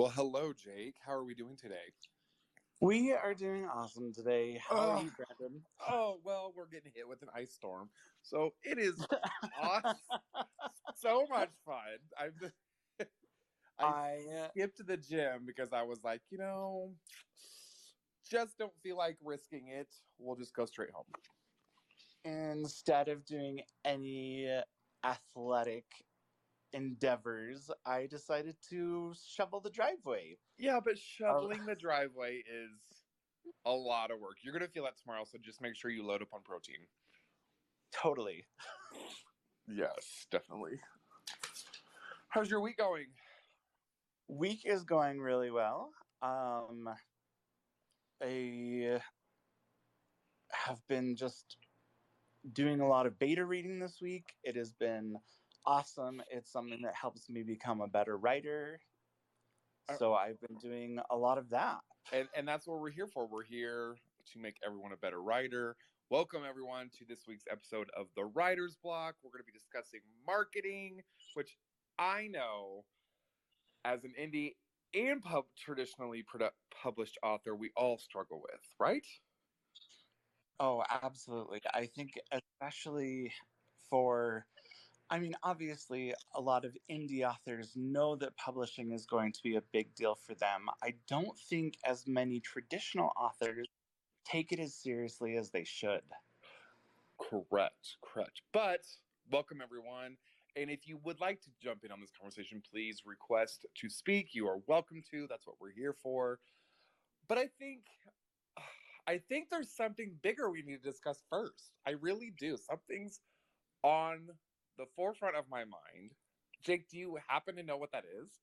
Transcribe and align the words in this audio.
Well, 0.00 0.08
hello, 0.08 0.54
Jake. 0.54 0.96
How 1.04 1.12
are 1.12 1.24
we 1.24 1.34
doing 1.34 1.58
today? 1.58 1.92
We 2.80 3.12
are 3.12 3.34
doing 3.34 3.66
awesome 3.66 4.14
today. 4.14 4.56
How 4.56 4.76
Oh. 4.76 4.90
are 4.92 5.02
you, 5.04 5.10
Brandon? 5.10 5.66
Oh, 5.86 6.22
well, 6.24 6.54
we're 6.56 6.68
getting 6.68 6.90
hit 6.94 7.06
with 7.06 7.20
an 7.22 7.28
ice 7.34 7.52
storm. 7.52 7.90
So 8.22 8.54
it 8.62 8.78
is 8.78 9.06
awesome. 9.58 9.98
so 10.94 11.26
much 11.28 11.50
fun. 11.66 11.98
I've, 12.18 12.52
I 13.78 13.86
I 13.86 14.48
skipped 14.48 14.86
the 14.86 14.96
gym 14.96 15.44
because 15.44 15.74
I 15.74 15.82
was 15.82 16.02
like, 16.02 16.22
you 16.30 16.38
know, 16.38 16.96
just 18.24 18.56
don't 18.56 18.72
feel 18.82 18.96
like 18.96 19.18
risking 19.22 19.68
it. 19.68 19.94
We'll 20.18 20.36
just 20.36 20.54
go 20.54 20.64
straight 20.64 20.92
home. 20.92 21.04
instead 22.24 23.08
of 23.08 23.24
doing 23.26 23.60
any 23.84 24.62
athletic 25.04 25.86
endeavors, 26.72 27.70
I 27.86 28.06
decided 28.06 28.56
to 28.70 29.14
shovel 29.26 29.60
the 29.60 29.70
driveway. 29.70 30.36
Yeah, 30.58 30.80
but 30.84 30.98
shoveling 30.98 31.66
the 31.66 31.74
driveway 31.74 32.36
is 32.36 33.02
a 33.64 33.72
lot 33.72 34.10
of 34.10 34.20
work. 34.20 34.36
You're 34.42 34.52
going 34.52 34.66
to 34.66 34.70
feel 34.70 34.84
that 34.84 34.98
tomorrow, 34.98 35.24
so 35.24 35.38
just 35.42 35.60
make 35.60 35.76
sure 35.76 35.90
you 35.90 36.04
load 36.04 36.22
up 36.22 36.28
on 36.32 36.42
protein. 36.42 36.86
Totally. 37.92 38.44
Yes, 39.66 40.26
definitely. 40.30 40.80
How's 42.28 42.50
your 42.50 42.60
week 42.60 42.78
going? 42.78 43.06
Week 44.28 44.60
is 44.64 44.84
going 44.84 45.20
really 45.20 45.50
well. 45.50 45.90
Um, 46.22 46.88
I 48.22 49.00
have 50.52 50.78
been 50.88 51.16
just 51.16 51.56
doing 52.52 52.80
a 52.80 52.88
lot 52.88 53.06
of 53.06 53.18
beta 53.18 53.44
reading 53.44 53.78
this 53.78 54.00
week. 54.00 54.34
It 54.44 54.56
has 54.56 54.72
been 54.72 55.16
awesome. 55.70 56.20
It's 56.32 56.50
something 56.50 56.82
that 56.82 56.94
helps 56.96 57.30
me 57.30 57.44
become 57.44 57.80
a 57.80 57.86
better 57.86 58.16
writer. 58.16 58.80
So 59.98 60.14
I've 60.14 60.40
been 60.40 60.56
doing 60.60 60.98
a 61.10 61.16
lot 61.16 61.38
of 61.38 61.50
that. 61.50 61.78
And 62.12 62.28
and 62.34 62.46
that's 62.46 62.66
what 62.66 62.80
we're 62.80 62.90
here 62.90 63.06
for. 63.06 63.28
We're 63.28 63.44
here 63.44 63.94
to 64.32 64.38
make 64.40 64.56
everyone 64.66 64.92
a 64.92 64.96
better 64.96 65.22
writer. 65.22 65.76
Welcome 66.10 66.42
everyone 66.48 66.90
to 66.98 67.04
this 67.04 67.20
week's 67.28 67.44
episode 67.48 67.88
of 67.96 68.08
the 68.16 68.24
Writer's 68.24 68.76
Block. 68.82 69.14
We're 69.22 69.30
going 69.30 69.42
to 69.42 69.46
be 69.46 69.56
discussing 69.56 70.00
marketing, 70.26 71.02
which 71.34 71.56
I 72.00 72.26
know 72.26 72.84
as 73.84 74.02
an 74.02 74.14
indie 74.20 74.56
and 74.92 75.22
pub 75.22 75.44
traditionally 75.56 76.24
produ- 76.24 76.50
published 76.82 77.16
author, 77.22 77.54
we 77.54 77.70
all 77.76 77.96
struggle 77.96 78.42
with, 78.42 78.60
right? 78.80 79.06
Oh, 80.58 80.82
absolutely. 81.02 81.60
I 81.72 81.86
think, 81.86 82.18
especially 82.32 83.32
for, 83.88 84.46
I 85.12 85.18
mean, 85.18 85.34
obviously, 85.42 86.14
a 86.34 86.40
lot 86.40 86.64
of 86.64 86.76
indie 86.88 87.28
authors 87.28 87.72
know 87.74 88.14
that 88.16 88.36
publishing 88.36 88.92
is 88.92 89.06
going 89.06 89.32
to 89.32 89.42
be 89.42 89.56
a 89.56 89.62
big 89.72 89.92
deal 89.96 90.14
for 90.14 90.34
them. 90.36 90.68
I 90.84 90.94
don't 91.08 91.36
think 91.36 91.74
as 91.84 92.06
many 92.06 92.38
traditional 92.38 93.10
authors 93.16 93.66
take 94.24 94.52
it 94.52 94.60
as 94.60 94.72
seriously 94.72 95.36
as 95.36 95.50
they 95.50 95.64
should. 95.64 96.02
Correct, 97.18 97.96
correct. 98.04 98.42
But 98.52 98.82
welcome 99.32 99.60
everyone. 99.60 100.16
And 100.54 100.70
if 100.70 100.86
you 100.86 101.00
would 101.02 101.20
like 101.20 101.40
to 101.42 101.50
jump 101.60 101.84
in 101.84 101.90
on 101.90 102.00
this 102.00 102.12
conversation, 102.16 102.62
please 102.70 103.02
request 103.04 103.66
to 103.78 103.90
speak. 103.90 104.28
You 104.32 104.46
are 104.46 104.60
welcome 104.68 105.02
to. 105.10 105.26
That's 105.28 105.46
what 105.46 105.56
we're 105.60 105.72
here 105.72 105.94
for. 106.02 106.38
But 107.26 107.38
I 107.38 107.48
think 107.58 107.80
I 109.08 109.18
think 109.28 109.48
there's 109.50 109.74
something 109.74 110.14
bigger 110.22 110.50
we 110.50 110.62
need 110.62 110.84
to 110.84 110.90
discuss 110.90 111.20
first. 111.28 111.72
I 111.84 111.92
really 112.00 112.32
do. 112.38 112.56
Something's 112.56 113.18
on 113.82 114.28
the 114.80 114.86
forefront 114.86 115.36
of 115.36 115.48
my 115.48 115.64
mind. 115.64 116.16
Jake, 116.62 116.88
do 116.88 116.98
you 116.98 117.16
happen 117.28 117.56
to 117.56 117.62
know 117.62 117.76
what 117.76 117.92
that 117.92 118.04
is? 118.06 118.40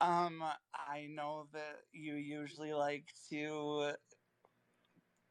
Um, 0.00 0.42
I 0.74 1.06
know 1.08 1.48
that 1.52 1.84
you 1.92 2.16
usually 2.16 2.72
like 2.74 3.14
to 3.30 3.96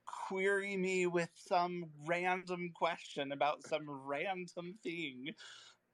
query 0.05 0.77
me 0.77 1.07
with 1.07 1.31
some 1.35 1.91
random 2.07 2.71
question 2.71 3.31
about 3.33 3.63
some 3.63 3.89
random 3.89 4.73
thing 4.81 5.35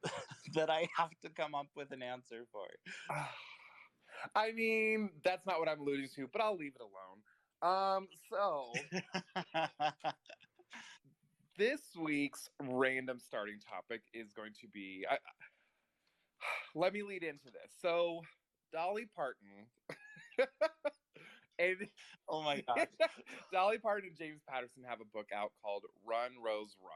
that 0.54 0.70
I 0.70 0.88
have 0.96 1.20
to 1.22 1.30
come 1.31 1.56
up 1.56 1.68
with 1.76 1.92
an 1.92 2.04
answer 2.04 2.46
for. 2.52 2.68
I 4.36 4.52
mean, 4.52 5.22
that's 5.24 5.46
not 5.46 5.60
what 5.60 5.70
I'm 5.70 5.80
alluding 5.80 6.10
to, 6.10 6.28
but 6.28 6.42
I'll 6.42 6.56
leave 6.56 6.76
it 6.76 6.81
alone. 6.81 7.24
Um, 7.62 8.10
so 8.30 8.74
this 11.59 11.81
week's 12.00 12.50
random 12.64 13.20
starting 13.20 13.58
topic 13.70 14.02
is 14.14 14.31
going 14.31 14.53
to 14.62 14.68
be 14.74 15.06
I, 15.12 15.18
let 16.74 16.94
me 16.94 17.03
lead 17.03 17.22
into 17.22 17.46
this. 17.46 17.70
So 17.81 18.22
dolly 18.72 19.08
parton 19.14 19.68
and 21.59 21.75
oh 22.30 22.42
my 22.42 22.64
god. 22.68 22.88
dolly 23.52 23.78
parton 23.78 24.08
and 24.08 24.18
james 24.18 24.40
patterson 24.48 24.84
have 24.88 25.02
a 25.02 25.06
book 25.14 25.28
out 25.36 25.52
called 25.62 25.84
run 26.08 26.31
rose 26.44 26.78
run. 26.81 26.94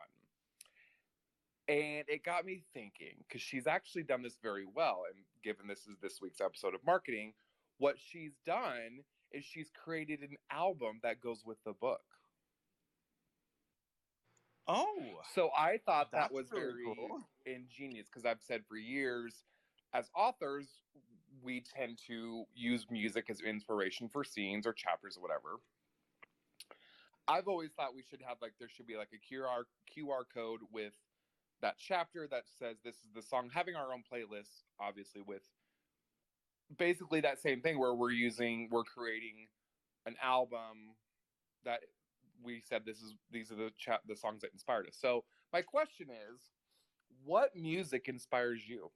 And 1.68 2.06
it 2.08 2.24
got 2.24 2.46
me 2.46 2.64
thinking 2.74 3.16
because 3.28 3.42
she's 3.42 3.68
actually 3.68 4.04
done 4.04 4.22
this 4.22 4.38
very 4.42 4.66
well 4.74 5.02
and 5.14 5.26
given 5.44 5.68
this 5.68 5.80
is 5.80 5.98
this 6.02 6.20
week's 6.22 6.40
episode 6.40 6.74
of 6.74 6.80
marketing 6.86 7.34
what 7.80 7.96
she's 8.00 8.34
done 8.46 9.00
is 9.34 9.44
she's 9.44 9.72
created 9.84 10.22
an 10.22 10.36
album 10.52 11.00
that 11.04 11.20
goes 11.20 11.44
with 11.46 11.58
the 11.66 11.74
book 11.74 12.13
Oh, 14.68 15.20
so 15.34 15.50
I 15.58 15.80
thought 15.86 16.12
that 16.12 16.32
was 16.32 16.52
really 16.52 16.66
very 16.66 16.96
cool. 16.96 17.20
ingenious 17.46 18.08
because 18.08 18.26
I've 18.26 18.42
said 18.42 18.62
for 18.68 18.78
years, 18.78 19.44
as 19.94 20.10
authors, 20.16 20.68
we 21.42 21.62
tend 21.62 22.00
to 22.08 22.46
use 22.56 22.88
music 22.90 23.30
as 23.30 23.42
inspiration 23.42 24.08
for 24.08 24.24
scenes 24.24 24.66
or 24.66 24.74
chapters 24.74 25.18
or 25.18 25.22
whatever. 25.22 25.60
I've 27.28 27.48
always 27.48 27.72
thought 27.72 27.96
we 27.96 28.04
should 28.10 28.22
have 28.26 28.38
like 28.42 28.54
there 28.60 28.70
should 28.70 28.88
be 28.88 28.98
like 28.98 29.10
a 29.14 29.34
QR 29.34 29.64
QR 29.92 30.24
code 30.34 30.62
with 30.72 30.94
that 31.62 31.76
chapter 31.78 32.28
that 32.30 32.44
says 32.60 32.78
this 32.84 32.96
is 32.96 33.12
the 33.16 33.22
song. 33.22 33.50
Having 33.54 33.76
our 33.76 33.94
own 33.94 34.04
playlist, 34.12 34.64
obviously, 34.80 35.22
with 35.26 35.44
basically 36.78 37.22
that 37.22 37.40
same 37.40 37.62
thing 37.62 37.80
where 37.80 37.94
we're 37.94 38.12
using 38.12 38.70
we're 38.72 38.84
creating 38.84 39.48
an 40.06 40.16
album 40.22 40.96
that 41.64 41.80
we 42.44 42.62
said 42.68 42.84
this 42.86 43.02
is 43.02 43.14
these 43.32 43.52
are 43.52 43.56
the 43.56 43.72
cha- 43.78 44.02
the 44.08 44.16
songs 44.16 44.42
that 44.42 44.54
inspired 44.54 44.88
us. 44.88 44.98
So 45.00 45.24
my 45.52 45.62
question 45.62 46.08
is, 46.10 46.42
what 47.24 47.56
music 47.56 48.08
inspires 48.08 48.68
you? 48.68 48.92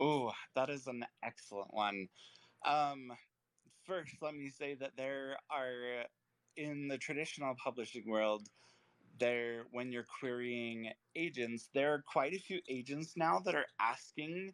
oh, 0.00 0.32
that 0.54 0.70
is 0.70 0.86
an 0.86 1.04
excellent 1.22 1.72
one. 1.72 2.08
Um, 2.64 3.12
first, 3.86 4.16
let 4.20 4.34
me 4.34 4.50
say 4.50 4.74
that 4.74 4.92
there 4.96 5.36
are 5.50 6.04
in 6.56 6.88
the 6.88 6.98
traditional 6.98 7.54
publishing 7.62 8.04
world, 8.06 8.48
there 9.18 9.64
when 9.70 9.92
you're 9.92 10.06
querying 10.20 10.90
agents, 11.14 11.70
there 11.74 11.94
are 11.94 12.02
quite 12.06 12.34
a 12.34 12.38
few 12.38 12.60
agents 12.68 13.14
now 13.16 13.38
that 13.44 13.54
are 13.54 13.66
asking 13.80 14.52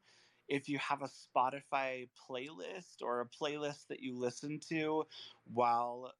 if 0.48 0.68
you 0.68 0.78
have 0.78 1.02
a 1.02 1.08
Spotify 1.08 2.08
playlist 2.28 3.02
or 3.02 3.20
a 3.20 3.26
playlist 3.44 3.86
that 3.88 4.00
you 4.00 4.18
listen 4.18 4.60
to 4.68 5.04
while 5.52 6.12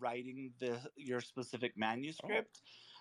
writing 0.00 0.52
the 0.60 0.78
your 0.96 1.20
specific 1.20 1.76
manuscript 1.76 2.60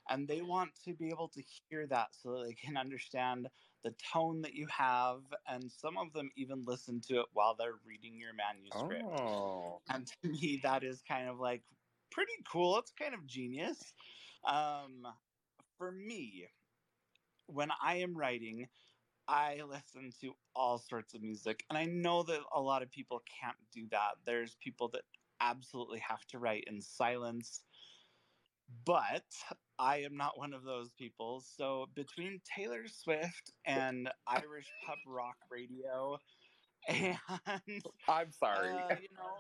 and 0.10 0.28
they 0.28 0.42
want 0.42 0.72
to 0.86 0.94
be 0.94 1.10
able 1.10 1.28
to 1.30 1.42
hear 1.70 1.86
that 1.88 2.08
so 2.12 2.32
that 2.32 2.48
they 2.48 2.54
can 2.54 2.78
understand 2.78 3.48
the 3.84 3.94
tone 4.14 4.42
that 4.42 4.54
you 4.54 4.68
have 4.68 5.22
and 5.48 5.72
some 5.72 5.98
of 5.98 6.14
them 6.14 6.30
even 6.36 6.64
listen 6.66 7.02
to 7.02 7.20
it 7.20 7.26
while 7.34 7.56
they're 7.56 7.80
reading 7.86 8.20
your 8.20 8.34
manuscript. 8.34 9.04
Oh, 9.04 9.82
and 9.90 10.08
to 10.08 10.30
me 10.30 10.60
that 10.64 10.84
is 10.84 11.02
kind 11.08 11.30
of 11.30 11.40
like 11.40 11.64
pretty 12.12 12.34
cool. 12.52 12.78
It's 12.78 12.92
kind 12.92 13.14
of 13.14 13.26
genius. 13.26 13.94
Um, 14.46 15.08
for 15.78 15.92
me 15.92 16.48
when 17.48 17.70
i 17.84 17.96
am 17.98 18.16
writing 18.16 18.68
i 19.28 19.60
listen 19.68 20.12
to 20.22 20.32
all 20.56 20.78
sorts 20.78 21.14
of 21.14 21.22
music 21.22 21.64
and 21.70 21.78
i 21.78 21.86
know 21.86 22.24
that 22.24 22.40
a 22.56 22.62
lot 22.62 22.84
of 22.84 22.92
people 22.92 23.22
can't 23.42 23.58
do 23.74 23.88
that. 23.92 24.12
There's 24.26 24.56
people 24.62 24.90
that 24.90 25.02
absolutely 25.42 26.00
have 26.00 26.26
to 26.28 26.40
write 26.40 26.64
in 26.68 26.82
silence 26.82 27.62
but 28.86 29.26
i 29.80 29.98
am 29.98 30.16
not 30.16 30.38
one 30.38 30.54
of 30.54 30.64
those 30.64 30.90
people 30.92 31.44
so 31.46 31.88
between 31.96 32.40
taylor 32.56 32.88
swift 32.88 33.52
and 33.66 34.10
irish 34.28 34.68
pub 34.86 34.98
rock 35.06 35.38
radio 35.52 36.18
and 36.88 37.18
I'm 38.08 38.32
sorry. 38.32 38.70
uh, 38.90 38.96
you 39.02 39.08
know, 39.16 39.36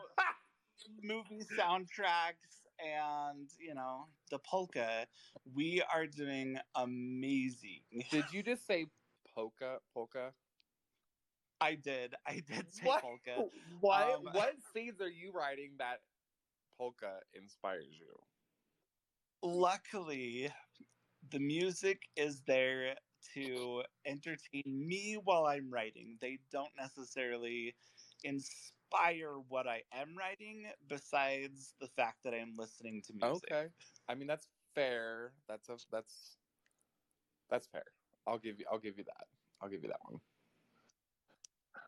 movie 1.03 1.43
soundtracks 1.57 2.61
and 2.79 3.49
you 3.59 3.73
know 3.73 4.05
the 4.29 4.39
polka. 4.39 5.07
We 5.55 5.81
are 5.93 6.07
doing 6.07 6.57
amazing. 6.75 7.81
Did 8.11 8.25
you 8.31 8.43
just 8.43 8.65
say 8.67 8.87
polka? 9.33 9.77
Polka? 9.93 10.33
I 11.61 11.75
did. 11.75 12.15
I 12.27 12.41
did 12.45 12.65
say 12.73 12.85
What? 12.85 13.01
polka. 13.01 13.45
What? 13.79 14.15
Um, 14.15 14.23
what 14.33 14.55
scenes 14.73 14.99
are 14.99 15.09
you 15.09 15.31
writing 15.31 15.75
that 15.77 15.99
polka 16.77 17.19
inspires 17.33 17.87
you? 17.99 18.19
Luckily, 19.43 20.51
the 21.29 21.39
music 21.39 22.09
is 22.15 22.41
there 22.41 22.95
to 23.35 23.83
entertain 24.05 24.63
me 24.65 25.17
while 25.23 25.45
I'm 25.45 25.69
writing. 25.69 26.17
They 26.19 26.39
don't 26.51 26.71
necessarily 26.77 27.75
inspire 28.23 29.35
what 29.47 29.67
I 29.67 29.83
am 29.93 30.17
writing, 30.17 30.65
besides 30.87 31.73
the 31.79 31.87
fact 31.87 32.23
that 32.23 32.33
I'm 32.33 32.53
listening 32.57 33.01
to 33.03 33.13
music. 33.13 33.51
Okay. 33.51 33.67
I 34.09 34.15
mean 34.15 34.27
that's 34.27 34.47
fair. 34.75 35.33
That's 35.47 35.69
a 35.69 35.77
that's 35.91 36.37
that's 37.49 37.67
fair. 37.67 37.85
I'll 38.27 38.39
give 38.39 38.59
you 38.59 38.65
I'll 38.71 38.79
give 38.79 38.97
you 38.97 39.03
that. 39.05 39.27
I'll 39.61 39.69
give 39.69 39.83
you 39.83 39.89
that 39.89 39.99
one. 40.03 40.19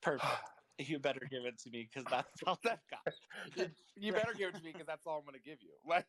Perfect. 0.04 0.32
You 0.80 0.98
better 0.98 1.22
give 1.30 1.46
it 1.46 1.60
to 1.60 1.70
me 1.70 1.84
because 1.84 2.04
that's 2.10 2.42
all 2.48 2.60
I've 2.66 2.80
got. 2.90 3.14
you, 3.56 3.70
you 3.96 4.12
better 4.12 4.34
give 4.34 4.50
it 4.50 4.56
to 4.56 4.64
me 4.64 4.72
because 4.72 4.88
that's 4.88 5.06
all 5.06 5.20
I'm 5.20 5.26
gonna 5.26 5.38
give 5.38 5.60
you. 5.62 5.70
Like 5.86 6.08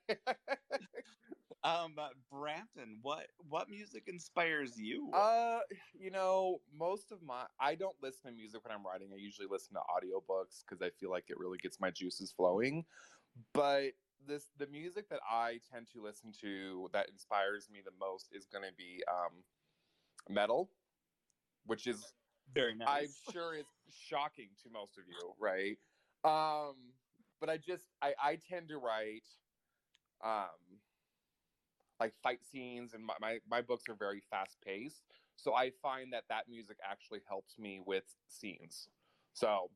Um, 1.64 1.98
Brandon, 2.30 2.98
what 3.02 3.26
what 3.38 3.70
music 3.70 4.04
inspires 4.06 4.78
you? 4.78 5.10
Uh, 5.12 5.60
you 5.94 6.10
know, 6.10 6.62
most 6.72 7.10
of 7.12 7.22
my 7.22 7.46
I 7.58 7.74
don't 7.74 7.96
listen 8.02 8.30
to 8.30 8.32
music 8.36 8.64
when 8.64 8.72
I'm 8.74 8.84
writing. 8.86 9.12
I 9.12 9.16
usually 9.16 9.48
listen 9.48 9.74
to 9.74 9.80
audiobooks 9.80 10.62
because 10.64 10.82
I 10.82 10.90
feel 10.90 11.10
like 11.10 11.30
it 11.30 11.38
really 11.38 11.58
gets 11.58 11.80
my 11.80 11.90
juices 11.90 12.32
flowing. 12.32 12.86
But 13.52 13.94
this 14.26 14.50
the 14.56 14.66
music 14.66 15.08
that 15.10 15.20
I 15.28 15.60
tend 15.70 15.88
to 15.88 16.02
listen 16.02 16.32
to 16.40 16.90
that 16.92 17.08
inspires 17.08 17.70
me 17.70 17.80
the 17.82 17.92
most 17.92 18.28
is 18.32 18.46
going 18.46 18.64
to 18.64 18.74
be 18.76 19.02
um 19.10 19.44
metal, 20.28 20.70
which 21.64 21.86
is 21.86 22.14
Very 22.52 22.74
nice. 22.74 22.88
I'm 23.26 23.32
sure 23.32 23.54
it's 23.54 23.70
shocking 23.90 24.50
to 24.62 24.70
most 24.70 24.98
of 24.98 25.04
you, 25.08 25.34
right? 25.38 25.78
Um, 26.24 26.76
but 27.40 27.48
I 27.48 27.56
just 27.56 27.86
I 28.02 28.14
I 28.22 28.36
tend 28.36 28.68
to 28.68 28.78
write 28.78 29.26
um 30.24 30.80
like 32.00 32.14
fight 32.22 32.44
scenes 32.44 32.94
and 32.94 33.04
my, 33.04 33.14
my, 33.20 33.38
my 33.48 33.62
books 33.62 33.84
are 33.88 33.94
very 33.94 34.20
fast 34.30 34.56
paced 34.64 35.04
so 35.36 35.54
i 35.54 35.70
find 35.82 36.12
that 36.12 36.24
that 36.28 36.48
music 36.48 36.76
actually 36.88 37.20
helps 37.28 37.58
me 37.58 37.80
with 37.84 38.04
scenes 38.28 38.88
so 39.32 39.70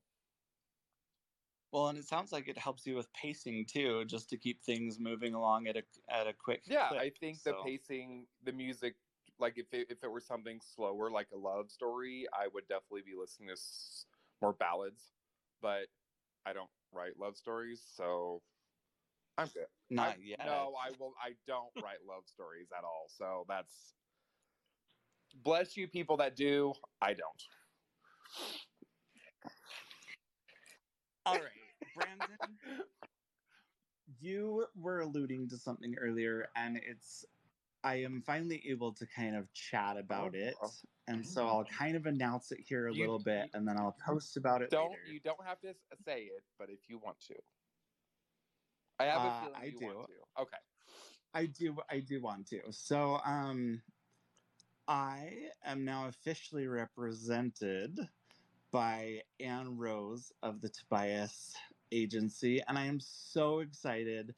Well, 1.71 1.89
and 1.89 1.99
it 1.99 2.07
sounds 2.07 2.33
like 2.33 2.49
it 2.49 2.57
helps 2.57 2.87
you 2.87 2.97
with 2.97 3.13
pacing 3.13 3.67
too, 3.67 4.07
just 4.07 4.31
to 4.31 4.39
keep 4.39 4.63
things 4.63 4.99
moving 4.99 5.35
along 5.35 5.67
at 5.67 5.77
a 5.77 5.83
at 6.09 6.27
a 6.27 6.33
quick. 6.33 6.63
yeah 6.67 6.89
clip, 6.89 7.01
i 7.01 7.11
think 7.21 7.43
the 7.43 7.55
pacing 7.63 8.27
the 8.43 8.53
music 8.53 8.95
like 9.39 9.55
if 9.57 9.67
it, 9.73 9.87
if 9.91 10.03
it 10.03 10.11
were 10.11 10.21
something 10.21 10.61
slower 10.75 11.11
like 11.11 11.29
a 11.33 11.37
love 11.39 11.71
story 11.71 12.27
i 12.33 12.49
would 12.53 12.67
definitely 12.69 13.03
be 13.03 13.15
listening 13.19 13.49
to 13.49 13.53
s- 13.53 14.05
more 14.43 14.53
ballads 14.53 15.13
but 15.61 15.87
i 16.47 16.53
don't 16.53 16.71
write 16.93 17.19
love 17.19 17.37
stories 17.37 17.83
so 17.97 18.43
i'm 19.37 19.49
good 19.49 19.67
Not 19.91 20.09
I, 20.09 20.17
yet. 20.23 20.39
No, 20.45 20.75
I 20.83 20.91
will. 20.99 21.15
I 21.23 21.33
don't 21.47 21.71
write 21.83 21.99
love 22.07 22.25
stories 22.27 22.69
at 22.77 22.85
all. 22.85 23.07
So 23.09 23.45
that's 23.49 23.95
bless 25.43 25.77
you, 25.77 25.89
people 25.89 26.17
that 26.19 26.37
do. 26.37 26.75
I 27.01 27.15
don't. 27.15 27.43
All 31.27 31.35
right, 31.35 31.95
Brandon. 31.95 32.37
you 34.21 34.67
were 34.75 35.01
alluding 35.01 35.49
to 35.51 35.59
something 35.59 35.95
earlier, 36.01 36.49
and 36.57 36.79
it's 36.79 37.25
I 37.85 37.97
am 37.97 38.23
finally 38.23 38.67
able 38.69 38.93
to 38.95 39.07
kind 39.07 39.37
of 39.37 39.53
chat 39.53 39.97
about 39.97 40.35
Oh, 40.35 40.39
it, 40.39 40.57
and 41.07 41.27
so 41.27 41.47
I'll 41.47 41.65
kind 41.65 41.97
of 41.97 42.07
announce 42.07 42.51
it 42.53 42.61
here 42.61 42.87
a 42.87 42.93
You- 42.93 43.01
little 43.01 43.19
bit, 43.19 43.51
and 43.55 43.67
then 43.69 43.79
I'll 43.79 43.93
post 43.93 44.37
about 44.37 44.63
it 44.63 44.71
Don't 44.71 44.91
later. 44.93 45.03
you 45.13 45.21
don't 45.21 45.43
have 45.45 45.61
to 45.61 45.71
s- 45.71 45.87
say 46.05 46.25
it, 46.25 46.45
but 46.59 46.71
if 46.71 46.89
you 46.89 46.99
want 46.99 47.21
to, 47.21 47.37
I 48.99 49.05
have 49.05 49.23
a 49.25 49.29
Uh, 49.29 49.41
feeling 49.41 49.55
I 49.57 49.65
you 49.67 49.79
do. 49.79 49.85
want 49.87 50.09
to. 50.09 50.43
Okay. 50.43 50.59
I 51.35 51.47
do 51.47 51.77
I 51.89 52.01
do 52.01 52.21
want 52.21 52.47
to. 52.49 52.73
So 52.73 53.17
um 53.25 53.83
I 54.89 55.53
am 55.63 55.85
now 55.85 56.09
officially 56.09 56.67
represented 56.67 57.99
by 58.71 59.23
Anne 59.39 59.77
Rose 59.77 60.33
of 60.43 60.61
the 60.63 60.69
Tobias 60.71 61.57
Agency 61.93 62.61
and 62.63 62.79
I 62.79 62.87
am 62.87 62.99
so 63.01 63.61
excited 63.61 64.35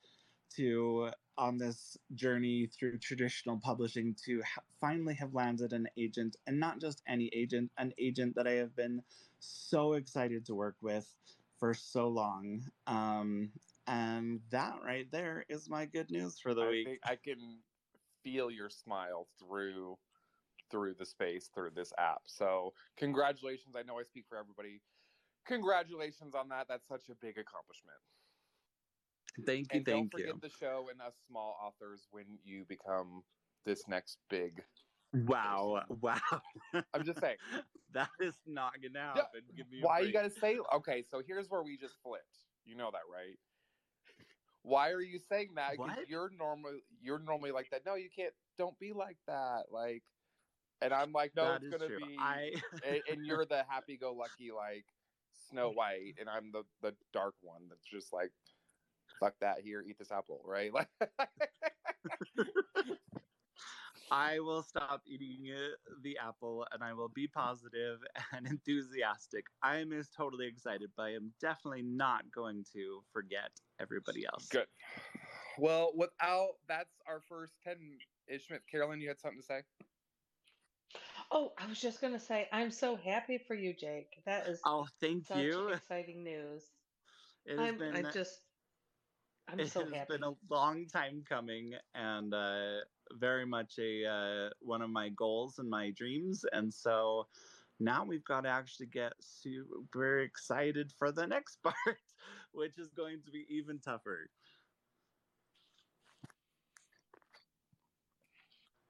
to 0.50 1.12
on 1.38 1.58
this 1.58 1.96
journey 2.14 2.66
through 2.66 2.98
traditional 2.98 3.58
publishing 3.58 4.14
to 4.14 4.42
ha- 4.42 4.62
finally 4.80 5.14
have 5.14 5.34
landed 5.34 5.72
an 5.72 5.88
agent 5.96 6.36
and 6.46 6.60
not 6.60 6.80
just 6.80 7.02
any 7.06 7.28
agent 7.28 7.70
an 7.78 7.92
agent 7.98 8.34
that 8.34 8.46
I 8.46 8.52
have 8.52 8.74
been 8.74 9.02
so 9.38 9.94
excited 9.94 10.44
to 10.46 10.54
work 10.54 10.76
with 10.80 11.14
for 11.58 11.74
so 11.74 12.08
long 12.08 12.62
um 12.86 13.52
and 13.86 14.40
that 14.50 14.82
right 14.82 15.10
there 15.10 15.44
is 15.48 15.68
my 15.68 15.86
good 15.86 16.10
news 16.10 16.38
for 16.38 16.54
the 16.54 16.62
I 16.62 16.68
week. 16.70 17.00
I 17.04 17.16
can 17.16 17.62
feel 18.22 18.50
your 18.50 18.70
smile 18.70 19.28
through 19.38 19.98
through 20.70 20.94
the 20.94 21.06
space 21.06 21.48
through 21.48 21.70
this 21.70 21.92
app. 21.98 22.22
So 22.26 22.74
congratulations. 22.96 23.74
I 23.76 23.82
know 23.82 23.98
I 23.98 24.04
speak 24.04 24.26
for 24.28 24.38
everybody. 24.38 24.82
Congratulations 25.46 26.34
on 26.34 26.48
that. 26.50 26.68
That's 26.68 26.86
such 26.86 27.08
a 27.08 27.14
big 27.14 27.38
accomplishment. 27.38 27.98
Thank 29.46 29.72
you, 29.72 29.78
and 29.78 29.84
don't 29.84 29.94
thank 29.96 30.12
forget 30.12 30.26
you. 30.28 30.40
the 30.40 30.50
show 30.50 30.88
and 30.90 31.00
us 31.00 31.14
small 31.26 31.56
authors 31.62 32.06
when 32.10 32.38
you 32.44 32.64
become 32.68 33.22
this 33.64 33.86
next 33.88 34.18
big. 34.28 34.62
Wow, 35.12 35.82
wow. 36.00 36.20
I'm 36.94 37.04
just 37.04 37.20
saying. 37.20 37.36
that 37.92 38.10
is 38.20 38.34
not 38.46 38.74
gonna 38.80 39.12
happen. 39.14 39.42
Give 39.56 39.68
me 39.70 39.80
Why 39.80 40.00
you 40.00 40.12
gotta 40.12 40.30
say? 40.30 40.58
Okay, 40.74 41.02
so 41.02 41.22
here's 41.26 41.48
where 41.48 41.62
we 41.62 41.76
just 41.76 41.96
flipped. 42.02 42.24
You 42.64 42.76
know 42.76 42.90
that, 42.92 43.02
right? 43.12 43.36
Why 44.62 44.90
are 44.90 45.00
you 45.00 45.18
saying 45.18 45.54
that? 45.56 45.76
You're 46.08 46.30
normally 46.36 46.80
you're 47.00 47.18
normally 47.18 47.50
like 47.50 47.70
that. 47.70 47.84
No, 47.86 47.94
you 47.94 48.08
can't. 48.14 48.34
Don't 48.58 48.78
be 48.78 48.92
like 48.92 49.16
that. 49.26 49.64
Like, 49.72 50.02
and 50.82 50.92
I'm 50.92 51.12
like, 51.12 51.34
no, 51.34 51.44
That 51.44 51.62
it's 51.62 51.70
gonna 51.70 51.88
true. 51.88 51.98
be. 51.98 52.16
I 52.18 52.52
and, 52.86 53.02
and 53.10 53.26
you're 53.26 53.46
the 53.46 53.64
happy-go-lucky 53.68 54.52
like 54.52 54.84
Snow 55.50 55.70
White, 55.70 56.14
and 56.20 56.28
I'm 56.28 56.52
the 56.52 56.64
the 56.82 56.94
dark 57.12 57.34
one 57.40 57.62
that's 57.68 57.86
just 57.86 58.12
like, 58.12 58.32
fuck 59.20 59.34
that. 59.40 59.60
Here, 59.60 59.82
eat 59.82 59.98
this 59.98 60.12
apple, 60.12 60.42
right? 60.44 60.72
Like, 60.74 60.88
I 64.10 64.40
will 64.40 64.62
stop 64.62 65.02
eating 65.06 65.52
uh, 65.52 65.68
the 66.02 66.18
apple 66.18 66.66
and 66.72 66.82
I 66.82 66.94
will 66.94 67.08
be 67.08 67.28
positive 67.28 68.00
and 68.32 68.46
enthusiastic. 68.46 69.44
I 69.62 69.76
am 69.78 69.92
as 69.92 70.10
totally 70.10 70.46
excited, 70.48 70.90
but 70.96 71.04
I 71.04 71.14
am 71.14 71.32
definitely 71.40 71.82
not 71.82 72.30
going 72.32 72.64
to 72.72 73.02
forget 73.12 73.50
everybody 73.78 74.26
else. 74.26 74.48
good. 74.48 74.66
Well, 75.58 75.92
without 75.94 76.54
that's 76.66 77.00
our 77.06 77.20
first 77.20 77.54
ten 77.62 77.98
ish 78.26 78.50
minutes. 78.50 78.66
Carolyn, 78.66 79.00
you 79.00 79.08
had 79.08 79.20
something 79.20 79.40
to 79.40 79.46
say? 79.46 79.62
Oh, 81.30 81.52
I 81.58 81.66
was 81.66 81.80
just 81.80 82.00
gonna 82.00 82.18
say, 82.18 82.48
I'm 82.52 82.70
so 82.70 82.96
happy 82.96 83.38
for 83.38 83.54
you, 83.54 83.74
Jake. 83.74 84.22
That 84.26 84.48
is 84.48 84.60
Oh, 84.64 84.86
thank 85.00 85.26
such 85.26 85.38
you. 85.38 85.68
exciting 85.68 86.24
news. 86.24 86.64
It 87.46 87.58
has 87.58 87.70
I'm, 87.70 87.78
been 87.78 88.06
I 88.06 88.10
just, 88.12 88.40
I'm 89.52 89.64
it 89.64 89.66
so 89.66 89.84
has 89.84 89.92
happy. 89.92 90.08
been 90.08 90.22
a 90.22 90.34
long 90.50 90.86
time 90.86 91.22
coming 91.28 91.74
and 91.94 92.32
uh, 92.34 92.80
very 93.12 93.46
much 93.46 93.78
a 93.78 94.04
uh, 94.06 94.50
one 94.60 94.82
of 94.82 94.90
my 94.90 95.08
goals 95.10 95.58
and 95.58 95.68
my 95.70 95.90
dreams 95.90 96.44
and 96.52 96.72
so 96.72 97.26
now 97.78 98.04
we've 98.04 98.24
got 98.24 98.42
to 98.42 98.48
actually 98.48 98.86
get 98.86 99.12
super 99.20 100.18
excited 100.20 100.92
for 100.92 101.12
the 101.12 101.26
next 101.26 101.56
part 101.62 102.00
which 102.52 102.78
is 102.78 102.92
going 102.92 103.22
to 103.22 103.30
be 103.30 103.46
even 103.48 103.78
tougher 103.80 104.30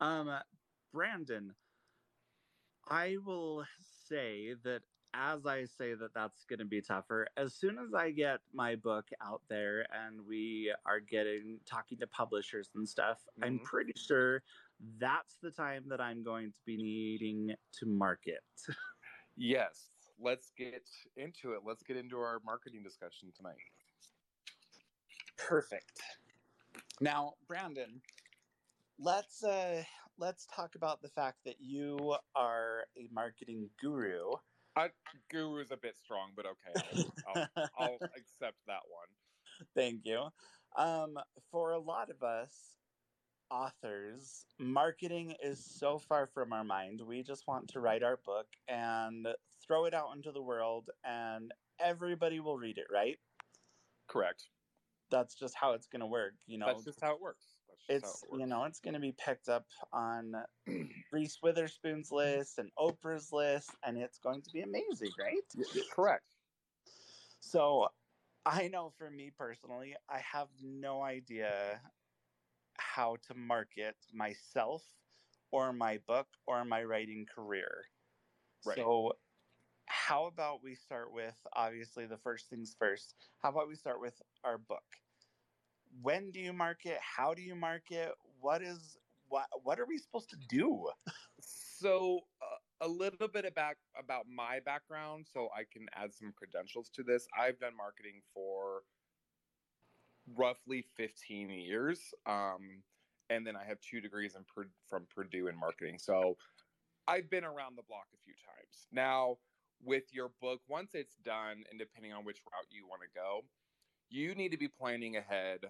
um 0.01 0.29
brandon 0.93 1.55
i 2.91 3.17
will 3.25 3.65
say 4.09 4.55
that 4.55 4.83
as 5.15 5.47
I 5.47 5.65
say 5.65 5.95
that 5.95 6.15
that's 6.15 6.45
going 6.45 6.59
to 6.61 6.65
be 6.65 6.81
tougher, 6.81 7.29
as 7.37 7.55
soon 7.55 7.79
as 7.79 7.95
I 7.95 8.11
get 8.11 8.41
my 8.53 8.77
book 8.77 9.09
out 9.21 9.43
there 9.49 9.87
and 9.93 10.27
we 10.27 10.73
are 10.87 11.01
getting 11.01 11.61
talking 11.67 11.99
to 11.99 12.07
publishers 12.07 12.71
and 12.75 12.89
stuff, 12.89 13.27
I'm 13.43 13.59
Mhm. 13.59 13.65
pretty 13.65 13.93
sure 13.97 14.43
that's 14.99 15.37
the 15.37 15.51
time 15.51 15.89
that 15.89 16.01
I'm 16.01 16.23
going 16.23 16.53
to 16.53 16.59
be 16.65 16.77
needing 16.77 17.57
to 17.73 17.87
market. 17.87 18.45
Yes. 19.37 19.91
Let's 20.19 20.51
get 20.51 20.87
into 21.17 21.55
it. 21.55 21.65
Let's 21.65 21.83
get 21.83 21.97
into 21.97 22.19
our 22.19 22.41
marketing 22.41 22.83
discussion 22.83 23.33
tonight. 23.33 23.57
Perfect. 25.39 26.03
Now, 27.01 27.37
Brandon, 27.47 28.03
let's 28.99 29.43
uh 29.43 29.83
let's 30.19 30.45
talk 30.47 30.75
about 30.75 31.01
the 31.01 31.09
fact 31.09 31.39
that 31.45 31.59
you 31.59 32.17
are 32.35 32.87
a 32.99 33.09
marketing 33.11 33.71
guru. 33.81 34.33
Guru 35.31 35.61
is 35.61 35.71
a 35.71 35.77
bit 35.77 35.97
strong, 35.97 36.31
but 36.37 36.47
okay. 36.47 37.13
I'll, 37.27 37.49
I'll, 37.57 37.69
I'll 37.79 37.99
accept 38.17 38.57
that 38.67 38.83
one. 38.89 39.67
Thank 39.75 40.03
you. 40.05 40.29
Um, 40.77 41.19
for 41.51 41.73
a 41.73 41.79
lot 41.79 42.11
of 42.11 42.23
us 42.23 42.53
authors, 43.51 44.47
marketing 44.59 45.35
is 45.43 45.65
so 45.65 45.99
far 45.99 46.27
from 46.27 46.53
our 46.53 46.65
mind. 46.65 47.01
We 47.01 47.23
just 47.23 47.47
want 47.47 47.69
to 47.69 47.81
write 47.81 48.03
our 48.03 48.19
book 48.25 48.47
and 48.69 49.27
throw 49.67 49.85
it 49.85 49.95
out 49.95 50.15
into 50.15 50.33
the 50.33 50.43
world, 50.43 50.91
and 51.05 51.53
everybody 51.81 52.41
will 52.41 52.57
read 52.57 52.79
it, 52.79 52.87
right? 52.93 53.19
Correct. 54.09 54.45
That's 55.11 55.35
just 55.35 55.55
how 55.57 55.73
it's 55.73 55.89
going 55.89 56.01
to 56.01 56.07
work, 56.07 56.35
you 56.47 56.59
know. 56.59 56.67
That's 56.67 56.85
just 56.85 57.01
how 57.01 57.15
it 57.15 57.21
works. 57.21 57.50
It's 57.89 58.23
it 58.23 58.39
you 58.39 58.47
know 58.47 58.65
it's 58.65 58.81
going 58.81 58.95
to 58.95 59.01
be 59.01 59.13
picked 59.13 59.49
up 59.49 59.67
on 59.93 60.35
Reese 61.13 61.39
Witherspoon's 61.43 62.13
list 62.13 62.59
and 62.59 62.71
Oprah's 62.79 63.33
list, 63.33 63.71
and 63.85 63.99
it's 63.99 64.19
going 64.19 64.43
to 64.43 64.51
be 64.51 64.61
amazing, 64.61 65.11
right? 65.19 65.85
Correct. 65.93 66.25
So, 67.41 67.89
I 68.47 68.69
know 68.69 68.93
for 68.97 69.11
me 69.11 69.33
personally, 69.37 69.97
I 70.09 70.21
have 70.33 70.49
no 70.63 71.03
idea 71.03 71.81
how 72.79 73.17
to 73.29 73.35
market 73.35 73.97
myself 74.13 74.83
or 75.51 75.73
my 75.73 75.99
book 76.07 76.29
or 76.47 76.65
my 76.65 76.85
writing 76.85 77.27
career. 77.35 77.87
Right. 78.65 78.77
So, 78.77 79.13
how 79.87 80.27
about 80.27 80.63
we 80.63 80.75
start 80.75 81.13
with 81.13 81.35
obviously 81.55 82.07
the 82.07 82.19
first 82.19 82.49
things 82.49 82.77
first? 82.79 83.15
How 83.43 83.51
about 83.51 83.69
we 83.69 83.75
start 83.75 84.01
with 84.01 84.21
our 84.45 84.59
book? 84.59 84.85
When 86.03 86.31
do 86.31 86.41
you 86.41 86.53
market? 86.53 86.99
How 87.01 87.35
do 87.35 87.43
you 87.43 87.55
market? 87.55 88.13
What 88.41 88.63
is 88.63 88.99
what 89.29 89.47
what 89.63 89.79
are 89.79 89.87
we 89.87 89.99
supposed 89.99 90.31
to 90.31 90.37
do? 90.49 90.89
So 91.41 92.21
uh, 92.43 92.87
a 92.87 92.89
little 92.89 93.29
bit 93.29 93.45
about 93.45 93.77
about 93.99 94.27
my 94.29 94.61
background, 94.61 95.27
so 95.33 95.49
I 95.57 95.65
can 95.73 95.87
add 95.95 96.15
some 96.15 96.33
credentials 96.37 96.91
to 96.95 97.03
this. 97.03 97.27
I've 97.39 97.59
done 97.59 97.77
marketing 97.77 98.21
for 98.35 98.83
roughly 100.37 100.85
15 100.97 101.51
years, 101.51 102.01
um, 102.27 102.83
and 103.31 103.47
then 103.47 103.57
I 103.57 103.65
have 103.65 103.79
two 103.81 104.01
degrees 104.01 104.35
in 104.37 104.45
from 104.89 105.07
Purdue 105.15 105.49
in 105.49 105.59
marketing. 105.59 105.99
So 105.99 106.37
I've 107.09 107.31
been 107.31 107.45
around 107.45 107.77
the 107.77 107.83
block 107.89 108.07
a 108.15 108.19
few 108.25 108.35
times. 108.35 108.87
Now, 108.93 109.39
with 109.83 110.05
your 110.13 110.31
book, 110.41 110.61
once 110.69 110.91
it's 110.95 111.17
done, 111.25 111.65
and 111.71 111.79
depending 111.79 112.13
on 112.13 112.25
which 112.25 112.41
route 112.53 112.67
you 112.71 112.87
want 112.87 113.03
to 113.03 113.09
go, 113.15 113.45
you 114.11 114.35
need 114.35 114.51
to 114.51 114.59
be 114.59 114.69
planning 114.69 115.17
ahead 115.17 115.61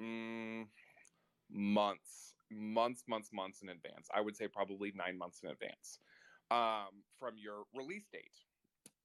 mm, 0.00 0.66
months, 1.50 2.34
months, 2.50 3.04
months, 3.08 3.30
months 3.32 3.62
in 3.62 3.68
advance. 3.68 4.08
I 4.12 4.20
would 4.20 4.36
say 4.36 4.48
probably 4.48 4.92
nine 4.94 5.16
months 5.16 5.40
in 5.42 5.50
advance 5.50 5.98
um, 6.50 7.02
from 7.18 7.34
your 7.36 7.64
release 7.74 8.06
date. 8.12 8.44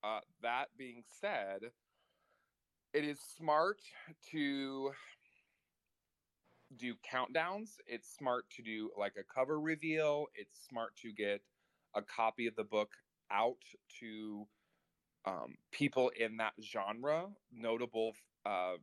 Uh, 0.04 0.20
that 0.42 0.68
being 0.78 1.04
said, 1.22 1.62
it 2.94 3.04
is 3.04 3.20
smart 3.38 3.80
to 4.32 4.92
do 6.76 6.96
countdowns. 7.10 7.78
It's 7.88 8.14
smart 8.18 8.50
to 8.58 8.64
do 8.64 8.90
like 8.98 9.14
a 9.18 9.24
cover 9.24 9.60
reveal. 9.60 10.28
It's 10.36 10.60
smart 10.68 10.96
to 10.98 11.12
get 11.12 11.42
a 11.96 12.02
copy 12.02 12.48
of 12.48 12.56
the 12.56 12.64
book 12.64 12.92
out 13.32 13.58
to 14.00 14.48
um, 15.26 15.56
people 15.72 16.12
in 16.20 16.38
that 16.38 16.54
genre, 16.62 17.28
notable 17.52 18.14
uh, 18.46 18.74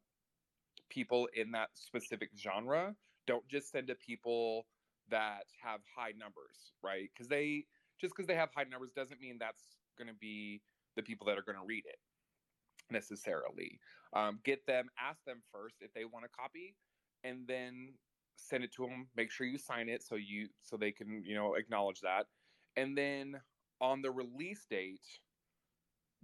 people 0.88 1.28
in 1.34 1.52
that 1.52 1.68
specific 1.74 2.30
genre. 2.38 2.94
Don't 3.26 3.46
just 3.48 3.70
send 3.70 3.88
to 3.88 3.94
people 3.94 4.66
that 5.10 5.44
have 5.62 5.80
high 5.96 6.12
numbers, 6.18 6.72
right? 6.82 7.10
Because 7.12 7.28
they 7.28 7.64
just 8.00 8.14
because 8.14 8.26
they 8.26 8.34
have 8.34 8.50
high 8.54 8.64
numbers 8.64 8.90
doesn't 8.94 9.20
mean 9.20 9.36
that's 9.38 9.62
going 9.98 10.08
to 10.08 10.14
be 10.14 10.62
the 10.96 11.02
people 11.02 11.26
that 11.26 11.38
are 11.38 11.42
going 11.42 11.58
to 11.58 11.66
read 11.66 11.84
it 11.86 11.98
necessarily. 12.90 13.78
Um, 14.14 14.40
get 14.44 14.66
them, 14.66 14.88
ask 14.98 15.22
them 15.24 15.42
first 15.52 15.76
if 15.80 15.92
they 15.94 16.04
want 16.04 16.24
a 16.24 16.28
copy, 16.28 16.74
and 17.22 17.46
then 17.46 17.94
send 18.36 18.64
it 18.64 18.72
to 18.74 18.82
them. 18.86 19.08
Make 19.16 19.30
sure 19.30 19.46
you 19.46 19.58
sign 19.58 19.88
it 19.88 20.02
so 20.02 20.16
you 20.16 20.48
so 20.60 20.76
they 20.76 20.92
can 20.92 21.22
you 21.24 21.34
know 21.34 21.54
acknowledge 21.54 22.00
that, 22.00 22.26
and 22.76 22.96
then 22.96 23.36
on 23.80 24.02
the 24.02 24.10
release 24.10 24.66
date, 24.68 25.00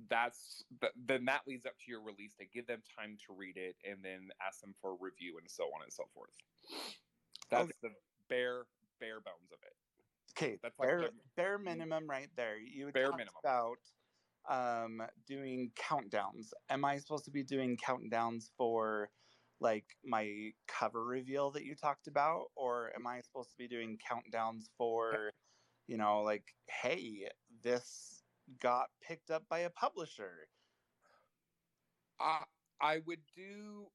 that's 0.09 0.65
th- 0.81 0.93
then 0.97 1.25
that 1.27 1.47
leads 1.47 1.67
up 1.67 1.79
to 1.79 1.91
your 1.91 2.03
release 2.03 2.35
to 2.37 2.45
Give 2.47 2.67
them 2.67 2.83
time 2.99 3.17
to 3.27 3.33
read 3.33 3.57
it, 3.57 3.77
and 3.85 4.05
then 4.05 4.31
ask 4.41 4.61
them 4.61 4.75
for 4.81 4.93
a 4.93 4.97
review 5.01 5.39
and 5.39 5.51
so 5.51 5.65
on 5.75 5.83
and 5.83 5.93
so 5.93 6.05
forth. 6.15 6.37
That's 7.51 7.71
Okay. 7.71 7.79
the 7.83 7.95
bare 8.29 8.67
bare 8.99 9.21
bones 9.21 9.53
of 9.53 9.59
it. 9.63 9.77
Okay, 10.33 10.59
That's 10.63 10.79
like 10.79 10.89
bare, 10.89 11.01
the- 11.03 11.13
bare 11.35 11.59
minimum 11.59 12.09
right 12.09 12.29
there. 12.37 12.59
You 12.59 12.91
Bare 12.93 13.07
talked 13.07 13.19
minimum. 13.19 13.41
about 13.43 13.79
um, 14.49 15.03
doing 15.27 15.73
countdowns. 15.73 16.53
Am 16.69 16.85
I 16.85 16.99
supposed 16.99 17.25
to 17.25 17.31
be 17.31 17.43
doing 17.43 17.77
countdowns 17.77 18.51
for 18.57 19.11
like 19.61 19.97
my 20.05 20.53
cover 20.67 21.03
reveal 21.05 21.51
that 21.53 21.65
you 21.65 21.75
talked 21.75 22.07
about, 22.07 22.53
or 22.55 22.95
am 22.95 23.07
I 23.07 23.21
supposed 23.23 23.51
to 23.51 23.57
be 23.57 23.67
doing 23.67 23.99
countdowns 23.99 24.69
for, 24.77 25.33
you 25.87 25.97
know, 25.97 26.21
like, 26.23 26.55
hey, 26.69 27.31
this 27.63 28.16
got 28.61 28.89
picked 29.01 29.31
up 29.31 29.49
by 29.49 29.61
a 29.61 29.71
publisher? 29.71 30.49
I 32.21 32.45
I 32.81 32.99
would 33.07 33.21
do 33.35 33.91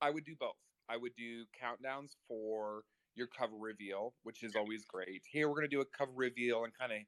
I 0.00 0.10
would 0.10 0.24
do 0.24 0.36
both. 0.36 0.56
I 0.88 0.96
would 0.96 1.14
do 1.14 1.46
countdowns 1.60 2.16
for 2.28 2.84
your 3.14 3.26
cover 3.26 3.56
reveal, 3.56 4.14
which 4.22 4.42
is 4.42 4.56
always 4.56 4.84
great. 4.84 5.22
Here 5.30 5.48
we're 5.48 5.54
gonna 5.56 5.68
do 5.68 5.80
a 5.80 5.86
cover 5.86 6.12
reveal 6.14 6.64
and 6.64 6.76
kind 6.76 6.92
of 6.92 6.98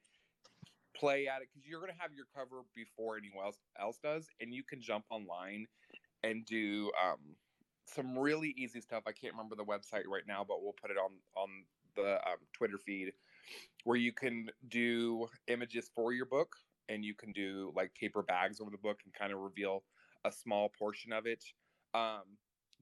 play 0.95 1.27
at 1.29 1.43
it 1.43 1.49
because 1.53 1.67
you're 1.67 1.81
gonna 1.81 1.99
have 1.99 2.13
your 2.13 2.27
cover 2.35 2.63
before 2.75 3.17
anyone 3.17 3.45
else 3.47 3.59
else 3.79 3.99
does, 3.99 4.29
and 4.41 4.55
you 4.55 4.63
can 4.63 4.81
jump 4.81 5.07
online 5.11 5.67
and 6.23 6.45
do 6.47 6.91
um, 7.03 7.37
some 7.87 8.19
really 8.19 8.51
easy 8.57 8.81
stuff. 8.81 9.05
I 9.07 9.13
can't 9.13 9.35
remember 9.35 9.57
the 9.57 9.65
website 9.65 10.07
right 10.07 10.27
now, 10.27 10.45
but 10.45 10.63
we'll 10.63 10.73
put 10.73 10.91
it 10.91 10.97
on 10.97 11.13
on 11.37 11.67
the 11.97 12.17
um, 12.27 12.39
Twitter 12.53 12.79
feed 12.79 13.13
where 13.85 13.97
you 13.97 14.13
can 14.13 14.49
do 14.69 15.29
images 15.49 15.91
for 15.95 16.13
your 16.13 16.27
book 16.27 16.57
and 16.89 17.05
you 17.05 17.15
can 17.15 17.33
do 17.33 17.73
like 17.75 17.95
paper 17.95 18.23
bags 18.23 18.61
over 18.61 18.71
the 18.71 18.79
book 18.79 19.01
and 19.05 19.15
kind 19.15 19.33
of 19.33 19.41
reveal 19.41 19.85
a 20.25 20.33
small 20.33 20.71
portion 20.79 21.13
of 21.13 21.27
it. 21.27 21.45
Um, 21.95 22.23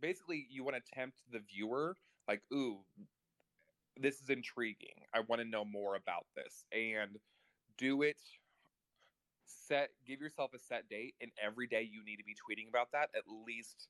basically, 0.00 0.46
you 0.50 0.64
want 0.64 0.76
to 0.76 0.94
tempt 0.94 1.18
the 1.30 1.40
viewer, 1.40 1.96
like, 2.28 2.42
ooh, 2.52 2.80
this 3.96 4.20
is 4.20 4.30
intriguing. 4.30 5.04
I 5.14 5.20
want 5.20 5.42
to 5.42 5.48
know 5.48 5.64
more 5.64 5.96
about 5.96 6.26
this, 6.34 6.64
and 6.72 7.18
do 7.78 8.02
it. 8.02 8.20
Set, 9.44 9.90
give 10.06 10.20
yourself 10.20 10.52
a 10.54 10.58
set 10.58 10.88
date, 10.88 11.14
and 11.20 11.30
every 11.42 11.66
day 11.66 11.88
you 11.90 12.04
need 12.04 12.16
to 12.16 12.24
be 12.24 12.34
tweeting 12.34 12.68
about 12.68 12.90
that. 12.92 13.10
At 13.14 13.24
least, 13.46 13.88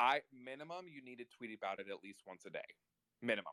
I 0.00 0.20
minimum 0.32 0.86
you 0.88 1.02
need 1.02 1.18
to 1.18 1.24
tweet 1.36 1.56
about 1.56 1.78
it 1.78 1.86
at 1.90 2.02
least 2.02 2.22
once 2.26 2.44
a 2.46 2.50
day, 2.50 2.60
minimum. 3.22 3.52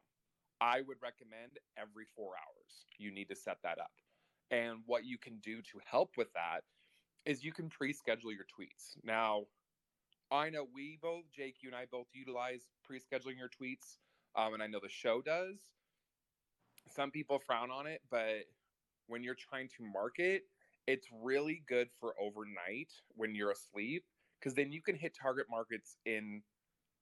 I 0.63 0.79
would 0.87 0.97
recommend 1.03 1.59
every 1.77 2.05
four 2.15 2.31
hours. 2.39 2.85
You 2.97 3.11
need 3.11 3.27
to 3.27 3.35
set 3.35 3.57
that 3.63 3.79
up. 3.79 3.91
And 4.49 4.79
what 4.85 5.03
you 5.03 5.17
can 5.17 5.39
do 5.39 5.57
to 5.57 5.79
help 5.85 6.11
with 6.15 6.31
that 6.33 6.61
is 7.25 7.43
you 7.43 7.51
can 7.51 7.69
pre-schedule 7.69 8.31
your 8.31 8.45
tweets. 8.45 8.95
Now, 9.03 9.43
I 10.31 10.49
know 10.49 10.65
we 10.73 10.97
both, 11.01 11.25
Jake, 11.35 11.57
you 11.61 11.67
and 11.67 11.75
I 11.75 11.85
both 11.91 12.07
utilize 12.13 12.61
pre-scheduling 12.85 13.37
your 13.37 13.49
tweets, 13.49 13.97
um, 14.37 14.53
and 14.53 14.63
I 14.63 14.67
know 14.67 14.79
the 14.81 14.89
show 14.89 15.21
does. 15.21 15.57
Some 16.89 17.11
people 17.11 17.39
frown 17.39 17.69
on 17.69 17.85
it, 17.85 18.01
but 18.09 18.45
when 19.07 19.21
you're 19.21 19.35
trying 19.35 19.67
to 19.77 19.83
market, 19.83 20.43
it's 20.87 21.07
really 21.21 21.63
good 21.67 21.89
for 21.99 22.13
overnight 22.19 22.91
when 23.15 23.35
you're 23.35 23.51
asleep, 23.51 24.05
because 24.39 24.53
then 24.53 24.71
you 24.71 24.81
can 24.81 24.95
hit 24.95 25.13
target 25.21 25.47
markets 25.49 25.97
in 26.05 26.41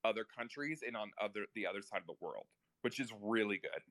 other 0.04 0.26
countries 0.38 0.82
and 0.86 0.98
on 0.98 1.12
other 1.22 1.46
the 1.54 1.68
other 1.68 1.82
side 1.82 2.02
of 2.02 2.08
the 2.08 2.26
world, 2.26 2.48
which 2.82 3.00
is 3.00 3.12
really 3.22 3.58
good. 3.58 3.82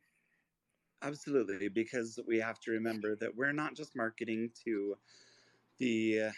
Absolutely, 1.03 1.69
because 1.69 2.19
we 2.27 2.39
have 2.39 2.61
to 2.61 2.73
remember 2.73 3.17
that 3.17 3.35
we're 3.35 3.53
not 3.53 3.75
just 3.75 3.97
marketing 3.97 4.51
to 4.65 4.97
the, 5.79 6.31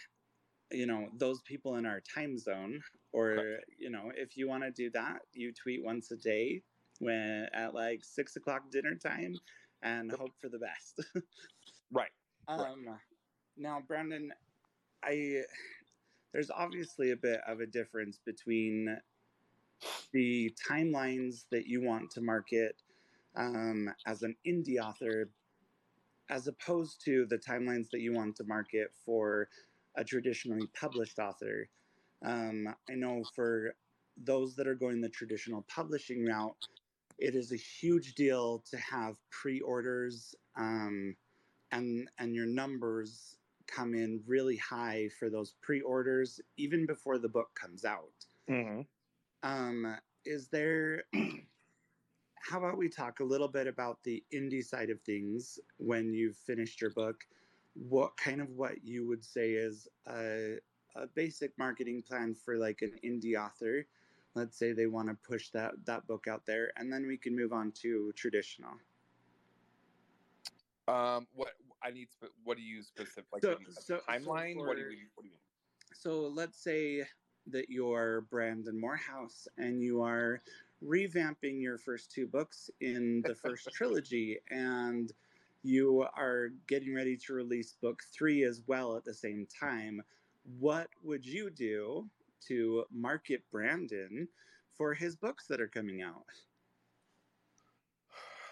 you 0.71 0.85
know, 0.85 1.09
those 1.17 1.41
people 1.41 1.75
in 1.75 1.85
our 1.85 1.99
time 1.99 2.37
zone, 2.37 2.81
or 3.11 3.35
Correct. 3.35 3.65
you 3.77 3.89
know, 3.89 4.11
if 4.15 4.37
you 4.37 4.47
want 4.47 4.63
to 4.63 4.71
do 4.71 4.89
that, 4.91 5.19
you 5.33 5.51
tweet 5.51 5.83
once 5.83 6.11
a 6.11 6.15
day 6.15 6.61
when 6.99 7.47
at 7.53 7.73
like 7.73 8.05
six 8.05 8.37
o'clock 8.37 8.71
dinner 8.71 8.95
time, 8.95 9.35
and 9.81 10.11
hope 10.11 10.31
for 10.39 10.49
the 10.49 10.59
best. 10.59 11.01
Right. 11.91 12.09
um, 12.47 12.97
now, 13.55 13.83
Brandon, 13.87 14.33
I 15.03 15.43
there's 16.33 16.49
obviously 16.49 17.11
a 17.11 17.15
bit 17.15 17.41
of 17.47 17.59
a 17.59 17.67
difference 17.67 18.19
between 18.25 18.97
the 20.11 20.53
timelines 20.69 21.45
that 21.51 21.67
you 21.67 21.83
want 21.83 22.11
to 22.11 22.21
market 22.21 22.75
um, 23.35 23.89
as 24.05 24.21
an 24.23 24.35
indie 24.45 24.79
author 24.79 25.29
as 26.29 26.47
opposed 26.47 27.03
to 27.05 27.25
the 27.29 27.37
timelines 27.37 27.89
that 27.91 27.99
you 27.99 28.13
want 28.13 28.35
to 28.35 28.43
market 28.45 28.91
for 29.05 29.47
a 29.97 30.03
traditionally 30.03 30.67
published 30.79 31.19
author. 31.19 31.69
Um, 32.25 32.73
I 32.89 32.93
know 32.93 33.23
for 33.35 33.75
those 34.17 34.55
that 34.55 34.67
are 34.67 34.75
going 34.75 35.01
the 35.01 35.09
traditional 35.09 35.65
publishing 35.67 36.25
route, 36.25 36.67
it 37.19 37.35
is 37.35 37.51
a 37.51 37.57
huge 37.57 38.15
deal 38.15 38.63
to 38.69 38.77
have 38.77 39.15
pre-orders 39.29 40.33
um, 40.57 41.15
and 41.71 42.07
and 42.19 42.33
your 42.33 42.45
numbers 42.45 43.37
come 43.67 43.93
in 43.93 44.21
really 44.27 44.57
high 44.57 45.09
for 45.19 45.29
those 45.29 45.55
pre-orders 45.61 46.39
even 46.57 46.85
before 46.85 47.17
the 47.17 47.29
book 47.29 47.49
comes 47.55 47.85
out. 47.85 48.25
Mm-hmm. 48.49 48.81
Um, 49.43 49.97
is 50.25 50.47
there? 50.47 51.03
how 52.49 52.57
about 52.59 52.77
we 52.77 52.89
talk 52.89 53.19
a 53.19 53.23
little 53.23 53.47
bit 53.47 53.67
about 53.67 54.03
the 54.03 54.23
indie 54.33 54.63
side 54.63 54.89
of 54.89 54.99
things 55.01 55.59
when 55.77 56.13
you've 56.13 56.35
finished 56.37 56.81
your 56.81 56.89
book? 56.91 57.23
What 57.75 58.15
kind 58.17 58.41
of 58.41 58.49
what 58.51 58.83
you 58.83 59.07
would 59.07 59.23
say 59.23 59.51
is 59.51 59.87
a, 60.07 60.57
a 60.95 61.07
basic 61.15 61.57
marketing 61.57 62.01
plan 62.07 62.33
for 62.35 62.57
like 62.57 62.81
an 62.81 62.93
indie 63.03 63.35
author 63.35 63.85
let's 64.35 64.57
say 64.57 64.71
they 64.73 64.87
want 64.87 65.07
to 65.07 65.13
push 65.27 65.49
that 65.51 65.73
that 65.85 66.05
book 66.07 66.27
out 66.27 66.43
there 66.45 66.71
and 66.77 66.91
then 66.91 67.05
we 67.05 67.15
can 67.17 67.35
move 67.35 67.53
on 67.53 67.71
to 67.71 68.11
traditional 68.15 68.71
Um, 70.87 71.27
what 71.35 71.53
I 71.83 71.91
need, 71.91 72.07
what 72.43 72.57
do 72.57 72.63
you 72.63 72.81
specific 72.81 73.25
like 73.31 73.43
So- 73.43 73.55
need 73.59 73.67
a 73.67 73.73
so- 73.73 73.81
so 73.81 73.99
timeline? 74.09 74.55
what 74.57 74.75
do 74.75 74.81
you, 74.81 75.07
what 75.13 75.21
do 75.23 75.27
you 75.29 75.33
mean? 75.33 75.39
so 75.93 76.21
let's 76.27 76.57
say 76.57 77.03
that 77.47 77.69
you're 77.69 78.21
brandon 78.29 78.79
morehouse 78.79 79.47
and 79.57 79.81
you 79.81 80.01
are 80.01 80.41
revamping 80.83 81.61
your 81.61 81.77
first 81.77 82.11
two 82.11 82.27
books 82.27 82.69
in 82.81 83.21
the 83.25 83.35
first 83.35 83.69
trilogy 83.73 84.37
and 84.49 85.13
you 85.63 86.05
are 86.17 86.49
getting 86.67 86.93
ready 86.93 87.15
to 87.15 87.33
release 87.33 87.73
book 87.81 88.01
three 88.13 88.43
as 88.43 88.61
well 88.67 88.95
at 88.97 89.05
the 89.05 89.13
same 89.13 89.47
time 89.59 90.01
what 90.59 90.87
would 91.03 91.25
you 91.25 91.49
do 91.49 92.07
to 92.45 92.83
market 92.91 93.43
brandon 93.51 94.27
for 94.75 94.93
his 94.93 95.15
books 95.15 95.45
that 95.47 95.61
are 95.61 95.67
coming 95.67 96.01
out 96.01 96.25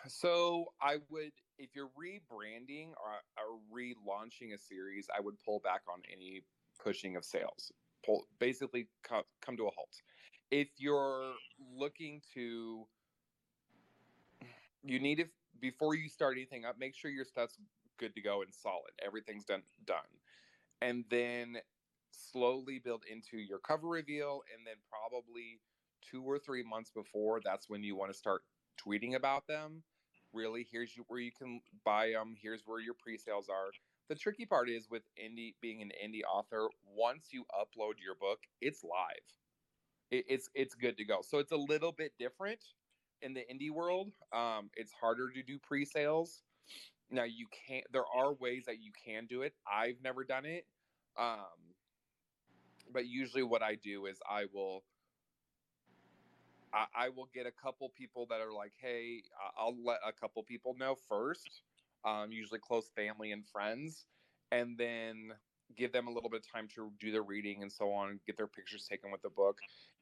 So 0.07 0.73
I 0.81 0.97
would, 1.09 1.31
if 1.57 1.75
you're 1.75 1.89
rebranding 1.89 2.89
or, 2.89 3.21
or 3.37 3.59
relaunching 3.73 4.53
a 4.53 4.57
series, 4.57 5.07
I 5.15 5.21
would 5.21 5.35
pull 5.43 5.59
back 5.59 5.81
on 5.91 6.01
any 6.11 6.41
pushing 6.83 7.15
of 7.15 7.23
sales. 7.23 7.71
Pull 8.05 8.25
basically 8.39 8.87
co- 9.03 9.25
come 9.41 9.57
to 9.57 9.67
a 9.67 9.71
halt. 9.75 10.01
If 10.49 10.69
you're 10.77 11.33
looking 11.75 12.21
to, 12.33 12.85
you 14.83 14.99
need 14.99 15.15
to 15.15 15.25
before 15.59 15.95
you 15.95 16.09
start 16.09 16.35
anything 16.35 16.65
up, 16.65 16.79
make 16.79 16.95
sure 16.95 17.11
your 17.11 17.25
stuff's 17.25 17.57
good 17.97 18.15
to 18.15 18.21
go 18.21 18.41
and 18.41 18.53
solid. 18.53 18.91
Everything's 19.05 19.45
done 19.45 19.63
done, 19.85 19.99
and 20.81 21.05
then 21.09 21.57
slowly 22.11 22.79
build 22.79 23.03
into 23.09 23.37
your 23.37 23.59
cover 23.59 23.87
reveal, 23.87 24.41
and 24.55 24.65
then 24.65 24.75
probably 24.89 25.59
two 26.01 26.23
or 26.23 26.39
three 26.39 26.63
months 26.63 26.91
before, 26.91 27.39
that's 27.43 27.69
when 27.69 27.83
you 27.83 27.95
want 27.95 28.11
to 28.11 28.17
start 28.17 28.41
tweeting 28.83 29.15
about 29.15 29.47
them 29.47 29.83
really 30.33 30.65
here's 30.71 30.93
where 31.07 31.19
you 31.19 31.31
can 31.31 31.61
buy 31.83 32.11
them 32.11 32.35
here's 32.41 32.61
where 32.65 32.79
your 32.79 32.93
pre-sales 32.93 33.49
are 33.49 33.71
the 34.09 34.15
tricky 34.15 34.45
part 34.45 34.69
is 34.69 34.89
with 34.89 35.03
indie 35.17 35.53
being 35.61 35.81
an 35.81 35.91
indie 36.03 36.21
author 36.29 36.67
once 36.95 37.27
you 37.31 37.45
upload 37.53 37.93
your 38.03 38.15
book 38.19 38.39
it's 38.61 38.83
live. 38.83 39.27
It, 40.09 40.25
it's 40.27 40.49
it's 40.53 40.75
good 40.75 40.97
to 40.97 41.05
go. 41.05 41.19
So 41.21 41.39
it's 41.39 41.51
a 41.51 41.57
little 41.57 41.91
bit 41.91 42.13
different 42.19 42.59
in 43.21 43.33
the 43.33 43.41
indie 43.41 43.71
world. 43.71 44.11
Um, 44.33 44.69
it's 44.75 44.91
harder 44.91 45.29
to 45.29 45.43
do 45.43 45.57
pre-sales. 45.59 46.43
Now 47.09 47.23
you 47.23 47.47
can't 47.67 47.85
there 47.91 48.05
are 48.15 48.33
ways 48.33 48.63
that 48.67 48.81
you 48.81 48.91
can 49.05 49.25
do 49.25 49.41
it. 49.41 49.53
I've 49.71 50.01
never 50.03 50.23
done 50.23 50.45
it. 50.45 50.65
Um, 51.17 51.75
but 52.93 53.05
usually 53.05 53.43
what 53.43 53.61
i 53.61 53.75
do 53.75 54.05
is 54.05 54.19
i 54.29 54.45
will 54.53 54.83
I, 56.73 56.85
I 56.95 57.09
will 57.09 57.29
get 57.33 57.45
a 57.45 57.51
couple 57.51 57.89
people 57.97 58.25
that 58.29 58.39
are 58.39 58.53
like, 58.53 58.73
hey, 58.79 59.23
I'll 59.57 59.75
let 59.83 59.99
a 60.07 60.11
couple 60.13 60.41
people 60.43 60.75
know 60.79 60.95
first, 61.09 61.63
um, 62.03 62.31
usually 62.31 62.59
close 62.59 62.89
family 62.89 63.31
and 63.31 63.47
friends, 63.47 64.07
and 64.51 64.77
then 64.77 65.33
give 65.75 65.91
them 65.93 66.07
a 66.07 66.11
little 66.11 66.29
bit 66.29 66.45
of 66.45 66.51
time 66.51 66.67
to 66.67 66.91
do 66.99 67.11
their 67.11 67.23
reading 67.23 67.61
and 67.61 67.71
so 67.71 67.91
on, 67.93 68.19
get 68.25 68.37
their 68.37 68.47
pictures 68.47 68.85
taken 68.87 69.11
with 69.11 69.21
the 69.21 69.29
book, 69.29 69.59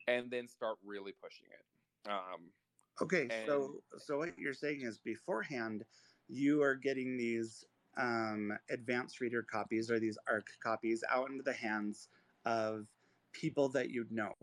and 0.08 0.32
then 0.32 0.48
start 0.48 0.78
really 0.84 1.12
pushing 1.14 1.48
it. 1.52 2.10
Um, 2.10 2.54
Okay, 3.02 3.30
so 3.30 3.70
And- 3.70 3.82
so 3.98 4.18
what 4.18 4.38
you're 4.38 4.54
saying 4.54 4.82
is 4.82 5.00
beforehand, 5.00 5.86
you 6.28 6.62
are 6.62 6.76
getting 6.76 7.18
these 7.18 7.64
um, 7.98 8.58
advanced 8.70 9.20
reader 9.22 9.42
copies 9.44 9.90
or 9.90 10.00
these 10.00 10.18
ARC 10.28 10.48
copies 10.62 11.04
out 11.10 11.30
into 11.30 11.44
the 11.44 11.54
hands 11.54 12.10
of 12.46 12.88
people 13.32 13.70
that 13.70 13.90
you 13.90 14.06
know. 14.10 14.36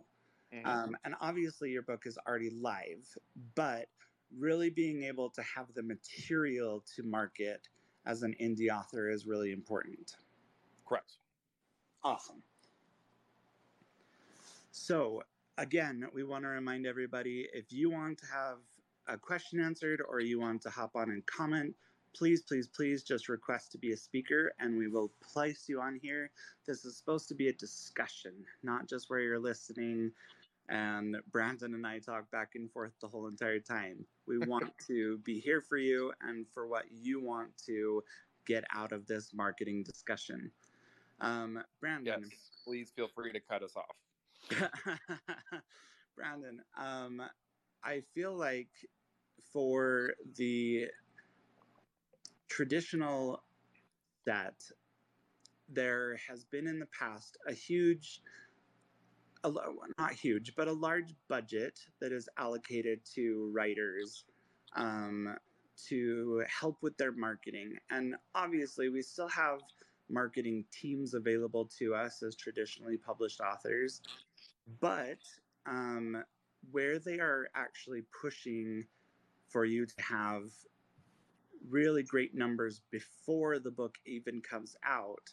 mhm. 0.50 0.64
Um, 0.64 0.96
and 1.04 1.14
obviously, 1.20 1.70
your 1.72 1.82
book 1.82 2.06
is 2.06 2.18
already 2.18 2.50
live, 2.50 3.16
but 3.54 3.90
really 4.36 4.70
being 4.70 5.04
able 5.04 5.30
to 5.30 5.42
have 5.42 5.66
the 5.74 5.82
material 5.82 6.84
to 6.94 7.02
market 7.02 7.68
as 8.06 8.22
an 8.22 8.34
indie 8.40 8.70
author 8.70 9.10
is 9.10 9.26
really 9.26 9.52
important. 9.52 10.16
Correct. 10.86 11.14
Awesome. 12.04 12.42
So, 14.70 15.22
again, 15.58 16.06
we 16.14 16.22
want 16.22 16.44
to 16.44 16.48
remind 16.48 16.86
everybody 16.86 17.48
if 17.52 17.72
you 17.72 17.90
want 17.90 18.18
to 18.18 18.26
have 18.26 18.58
a 19.08 19.16
question 19.16 19.60
answered 19.60 20.02
or 20.08 20.20
you 20.20 20.40
want 20.40 20.62
to 20.62 20.70
hop 20.70 20.92
on 20.94 21.10
and 21.10 21.24
comment, 21.26 21.74
please, 22.14 22.42
please, 22.42 22.68
please 22.68 23.02
just 23.02 23.28
request 23.28 23.72
to 23.72 23.78
be 23.78 23.92
a 23.92 23.96
speaker 23.96 24.52
and 24.58 24.76
we 24.76 24.88
will 24.88 25.10
place 25.22 25.64
you 25.68 25.80
on 25.80 25.98
here. 26.00 26.30
This 26.66 26.84
is 26.84 26.96
supposed 26.96 27.28
to 27.28 27.34
be 27.34 27.48
a 27.48 27.52
discussion, 27.52 28.32
not 28.62 28.88
just 28.88 29.10
where 29.10 29.20
you're 29.20 29.38
listening 29.38 30.12
and 30.68 31.16
Brandon 31.30 31.74
and 31.74 31.86
I 31.86 31.98
talk 31.98 32.30
back 32.30 32.52
and 32.54 32.70
forth 32.70 32.92
the 33.00 33.08
whole 33.08 33.26
entire 33.26 33.60
time. 33.60 34.04
We 34.26 34.38
want 34.38 34.72
to 34.86 35.18
be 35.18 35.40
here 35.40 35.60
for 35.60 35.76
you 35.76 36.12
and 36.20 36.46
for 36.52 36.66
what 36.66 36.84
you 36.90 37.22
want 37.22 37.50
to 37.66 38.02
get 38.46 38.64
out 38.74 38.92
of 38.92 39.06
this 39.06 39.32
marketing 39.34 39.82
discussion. 39.82 40.50
Um, 41.20 41.62
Brandon, 41.80 42.24
Yes. 42.30 42.50
Please 42.64 42.92
feel 42.94 43.08
free 43.08 43.32
to 43.32 43.40
cut 43.40 43.62
us 43.62 43.74
off. 43.76 43.96
Brandon, 46.16 46.60
um, 46.76 47.22
I 47.84 48.02
feel 48.14 48.36
like 48.36 48.68
for 49.52 50.10
the 50.36 50.86
traditional 52.48 53.42
set, 54.24 54.60
there 55.68 56.18
has 56.28 56.44
been 56.44 56.66
in 56.66 56.78
the 56.78 56.86
past 56.86 57.36
a 57.46 57.52
huge, 57.52 58.20
a, 59.46 59.72
not 59.98 60.12
huge, 60.12 60.54
but 60.56 60.68
a 60.68 60.72
large 60.72 61.14
budget 61.28 61.78
that 62.00 62.12
is 62.12 62.28
allocated 62.38 63.00
to 63.14 63.50
writers 63.54 64.24
um, 64.74 65.36
to 65.88 66.44
help 66.48 66.78
with 66.82 66.96
their 66.96 67.12
marketing. 67.12 67.74
And 67.90 68.16
obviously, 68.34 68.88
we 68.88 69.02
still 69.02 69.28
have 69.28 69.60
marketing 70.08 70.64
teams 70.72 71.14
available 71.14 71.68
to 71.78 71.94
us 71.94 72.22
as 72.22 72.36
traditionally 72.36 72.96
published 72.96 73.40
authors, 73.40 74.00
but 74.80 75.18
um, 75.66 76.22
where 76.70 76.98
they 76.98 77.18
are 77.18 77.48
actually 77.54 78.02
pushing 78.20 78.84
for 79.48 79.64
you 79.64 79.86
to 79.86 79.94
have 80.02 80.44
really 81.68 82.02
great 82.02 82.34
numbers 82.34 82.80
before 82.90 83.58
the 83.58 83.70
book 83.70 83.96
even 84.06 84.40
comes 84.40 84.76
out, 84.84 85.30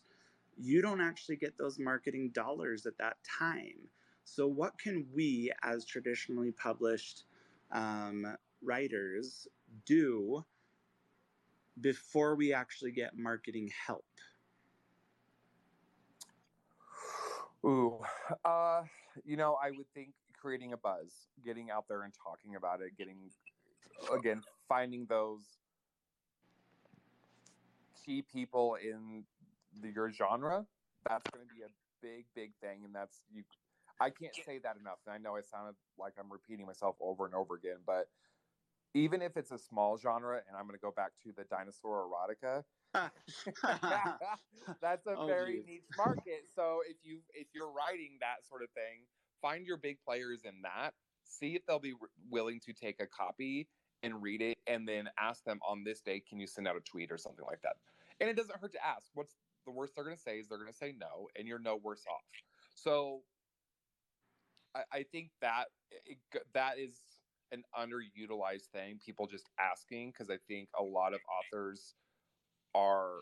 you 0.58 0.82
don't 0.82 1.02
actually 1.02 1.36
get 1.36 1.58
those 1.58 1.80
marketing 1.80 2.32
dollars 2.34 2.86
at 2.86 2.98
that 2.98 3.18
time. 3.40 3.90
So, 4.26 4.48
what 4.48 4.78
can 4.80 5.06
we, 5.14 5.52
as 5.64 5.86
traditionally 5.86 6.52
published 6.52 7.26
um, 7.72 8.36
writers, 8.62 9.48
do 9.86 10.46
before 11.82 12.36
we 12.36 12.54
actually 12.54 12.92
get 12.92 13.18
marketing 13.18 13.70
help? 13.86 14.06
Ooh, 17.66 18.00
uh, 18.44 18.84
you 19.24 19.38
know, 19.38 19.58
I 19.64 19.72
would 19.72 19.88
think 19.94 20.10
creating 20.40 20.74
a 20.74 20.78
buzz, 20.78 21.28
getting 21.46 21.72
out 21.72 21.86
there 21.88 22.04
and 22.04 22.14
talking 22.14 22.56
about 22.56 22.82
it, 22.82 22.98
getting 22.98 23.18
again 24.14 24.42
finding 24.68 25.06
those 25.06 25.58
key 28.06 28.22
people 28.22 28.76
in 28.76 29.24
the, 29.82 29.90
your 29.90 30.12
genre. 30.12 30.66
That's 31.08 31.30
going 31.32 31.48
to 31.48 31.54
be 31.54 31.62
a 31.62 31.72
big, 32.02 32.26
big 32.36 32.52
thing, 32.62 32.84
and 32.84 32.94
that's 32.94 33.22
you. 33.34 33.44
I 34.00 34.10
can't 34.10 34.36
say 34.36 34.60
that 34.60 34.78
enough. 34.78 35.00
And 35.06 35.14
I 35.14 35.18
know 35.18 35.36
I 35.36 35.42
sounded 35.42 35.76
like 35.98 36.16
I'm 36.18 36.32
repeating 36.32 36.66
myself 36.66 36.98
over 37.00 37.26
and 37.26 37.36
over 37.36 37.56
again, 37.56 37.84
but 37.86 38.10
even 38.94 39.22
if 39.22 39.38
it's 39.38 39.52
a 39.52 39.58
small 39.58 39.98
genre, 39.98 40.44
and 40.48 40.56
I'm 40.56 40.64
going 40.68 40.78
to 40.78 40.82
go 40.82 40.92
back 40.92 41.18
to 41.24 41.32
the 41.32 41.44
dinosaur 41.46 42.08
erotica, 42.08 42.66
that's 44.82 45.08
a 45.08 45.16
Oh, 45.18 45.26
very 45.26 45.58
geez. 45.58 45.66
niche 45.66 45.90
market. 45.98 46.48
So 46.48 46.82
if 46.88 46.98
you 47.04 47.24
if 47.34 47.48
you're 47.54 47.72
writing 47.72 48.18
that 48.20 48.46
sort 48.46 48.64
of 48.64 48.70
thing, 48.72 49.08
find 49.42 49.66
your 49.66 49.78
big 49.78 50.00
players 50.02 50.44
in 50.46 50.62
that. 50.64 50.94
See 51.24 51.56
if 51.56 51.66
they'll 51.66 51.80
be 51.80 51.96
willing 52.30 52.60
to 52.62 52.74
take 52.74 53.00
a 53.00 53.08
copy 53.08 53.70
and 54.04 54.22
read 54.22 54.42
it, 54.42 54.60
and 54.68 54.88
then 54.88 55.10
ask 55.18 55.44
them 55.46 55.60
on 55.66 55.84
this 55.86 56.02
day, 56.02 56.20
can 56.20 56.40
you 56.40 56.46
send 56.46 56.68
out 56.68 56.76
a 56.76 56.82
tweet 56.82 57.12
or 57.12 57.18
something 57.18 57.46
like 57.46 57.62
that? 57.62 57.78
And 58.20 58.30
it 58.30 58.36
doesn't 58.36 58.60
hurt 58.60 58.74
to 58.74 58.86
ask. 58.86 59.10
What's 59.14 59.38
the 59.66 59.72
worst 59.72 59.96
they're 59.96 60.04
going 60.04 60.18
to 60.18 60.22
say 60.22 60.40
is 60.40 60.50
they're 60.50 60.58
going 60.58 60.72
to 60.72 60.78
say 60.78 60.92
no, 60.92 61.30
and 61.36 61.48
you're 61.48 61.58
no 61.60 61.78
worse 61.78 62.06
off. 62.06 62.26
So 62.76 63.24
I, 64.76 64.82
I 64.92 65.04
think 65.04 65.30
that 65.42 65.66
it, 66.06 66.18
that 66.54 66.78
is 66.80 67.02
an 67.52 67.64
underutilized 67.78 68.68
thing. 68.74 69.00
People 69.06 69.28
just 69.28 69.50
asking 69.60 70.12
because 70.12 70.30
I 70.30 70.38
think 70.48 70.70
a 70.78 70.84
lot 70.84 71.14
of 71.14 71.20
authors 71.30 71.96
are 72.76 73.22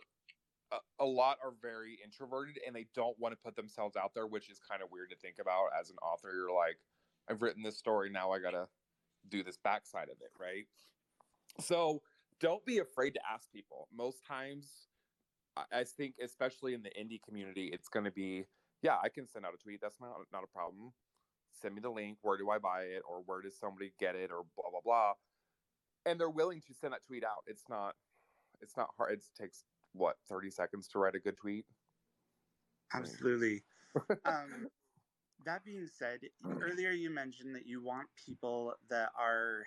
a, 0.71 0.77
a 1.03 1.05
lot 1.05 1.37
are 1.43 1.53
very 1.61 1.99
introverted 2.03 2.59
and 2.65 2.75
they 2.75 2.87
don't 2.95 3.19
want 3.19 3.33
to 3.33 3.37
put 3.43 3.55
themselves 3.55 3.95
out 3.95 4.13
there, 4.13 4.27
which 4.27 4.49
is 4.49 4.59
kind 4.59 4.81
of 4.81 4.89
weird 4.91 5.09
to 5.09 5.17
think 5.17 5.35
about 5.41 5.67
as 5.79 5.89
an 5.89 5.97
author. 5.97 6.29
You're 6.33 6.55
like, 6.55 6.77
I've 7.29 7.41
written 7.41 7.63
this 7.63 7.77
story, 7.77 8.09
now 8.09 8.31
I 8.31 8.39
gotta 8.39 8.67
do 9.29 9.43
this 9.43 9.57
backside 9.57 10.09
of 10.09 10.17
it, 10.21 10.31
right? 10.39 10.65
So 11.59 12.01
don't 12.39 12.65
be 12.65 12.79
afraid 12.79 13.11
to 13.11 13.19
ask 13.31 13.51
people. 13.51 13.87
Most 13.93 14.25
times, 14.25 14.87
I- 15.55 15.83
think, 15.83 16.15
especially 16.21 16.73
in 16.73 16.81
the 16.81 16.89
indie 16.89 17.21
community, 17.21 17.67
it's 17.73 17.89
going 17.89 18.05
to 18.05 18.11
be, 18.11 18.45
yeah, 18.81 18.97
I 19.03 19.09
can 19.09 19.27
send 19.27 19.45
out 19.45 19.53
a 19.53 19.57
tweet. 19.57 19.81
That's 19.81 19.99
not 19.99 20.15
not 20.31 20.43
a 20.43 20.47
problem. 20.47 20.93
Send 21.62 21.76
me 21.76 21.82
the 21.82 21.89
link. 21.89 22.17
Where 22.21 22.38
do 22.38 22.50
I 22.50 22.58
buy 22.58 22.84
it? 22.84 23.04
Or 23.08 23.21
where 23.26 23.41
does 23.41 23.58
somebody 23.58 23.93
get 24.00 24.15
it? 24.15 24.32
Or 24.32 24.43
blah, 24.56 24.69
blah, 24.71 24.82
blah. 24.84 25.13
And 26.06 26.19
they're 26.19 26.30
willing 26.30 26.62
to 26.67 26.74
send 26.74 26.93
that 26.93 27.06
tweet 27.06 27.24
out. 27.24 27.43
It's 27.47 27.65
not, 27.69 27.95
it's 28.62 28.76
not 28.76 28.89
hard. 28.97 29.13
It 29.13 29.24
takes 29.39 29.63
what, 29.93 30.15
30 30.30 30.50
seconds 30.50 30.88
to 30.89 31.00
write 31.00 31.15
a 31.15 31.19
good 31.19 31.38
tweet? 31.38 31.65
Absolutely. 32.93 33.63
um, 34.26 34.67
that 35.45 35.63
being 35.63 35.88
said, 35.97 36.19
earlier 36.62 36.91
you 36.91 37.10
mentioned 37.10 37.56
that 37.56 37.67
you 37.67 37.84
want 37.84 38.08
people 38.26 38.74
that 38.89 39.10
are 39.19 39.65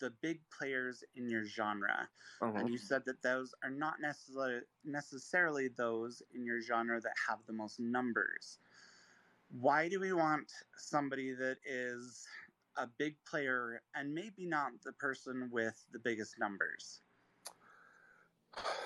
the 0.00 0.12
big 0.22 0.40
players 0.56 1.04
in 1.14 1.28
your 1.28 1.44
genre. 1.44 2.08
Uh-huh. 2.42 2.52
And 2.58 2.68
you 2.68 2.78
said 2.78 3.02
that 3.06 3.22
those 3.22 3.54
are 3.62 3.70
not 3.70 3.94
necessarily 4.00 4.60
necessarily 4.84 5.68
those 5.68 6.22
in 6.34 6.44
your 6.44 6.60
genre 6.60 7.00
that 7.00 7.12
have 7.28 7.38
the 7.46 7.52
most 7.52 7.78
numbers. 7.78 8.58
Why 9.60 9.88
do 9.88 10.00
we 10.00 10.12
want 10.12 10.50
somebody 10.76 11.32
that 11.32 11.58
is 11.64 12.26
a 12.76 12.88
big 12.98 13.14
player 13.24 13.80
and 13.94 14.12
maybe 14.12 14.46
not 14.46 14.72
the 14.84 14.92
person 14.92 15.48
with 15.52 15.80
the 15.92 16.00
biggest 16.00 16.40
numbers? 16.40 17.02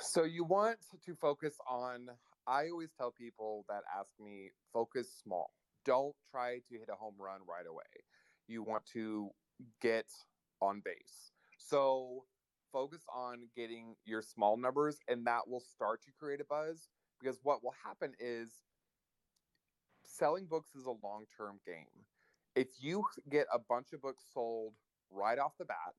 So 0.02 0.24
you 0.24 0.44
want 0.44 0.76
to 1.06 1.14
focus 1.14 1.54
on 1.66 2.08
I 2.46 2.68
always 2.68 2.90
tell 2.98 3.10
people 3.10 3.64
that 3.70 3.82
ask 3.98 4.10
me 4.20 4.50
focus 4.74 5.08
small. 5.22 5.52
Don't 5.86 6.14
try 6.30 6.56
to 6.68 6.78
hit 6.78 6.88
a 6.92 6.96
home 6.96 7.14
run 7.18 7.40
right 7.48 7.66
away. 7.66 7.84
You 8.46 8.62
want 8.62 8.84
to 8.92 9.30
get 9.80 10.06
on 10.60 10.82
base. 10.84 11.32
So 11.56 12.24
focus 12.72 13.04
on 13.14 13.48
getting 13.56 13.94
your 14.04 14.20
small 14.20 14.58
numbers 14.58 14.98
and 15.08 15.26
that 15.26 15.48
will 15.48 15.60
start 15.60 16.02
to 16.02 16.10
create 16.18 16.42
a 16.42 16.44
buzz 16.44 16.88
because 17.20 17.38
what 17.42 17.64
will 17.64 17.74
happen 17.84 18.12
is 18.20 18.50
selling 20.18 20.46
books 20.46 20.70
is 20.74 20.86
a 20.86 21.06
long-term 21.06 21.60
game. 21.64 22.04
If 22.56 22.68
you 22.80 23.04
get 23.30 23.46
a 23.52 23.58
bunch 23.58 23.92
of 23.92 24.02
books 24.02 24.24
sold 24.34 24.74
right 25.10 25.38
off 25.38 25.52
the 25.58 25.64
bat 25.64 25.94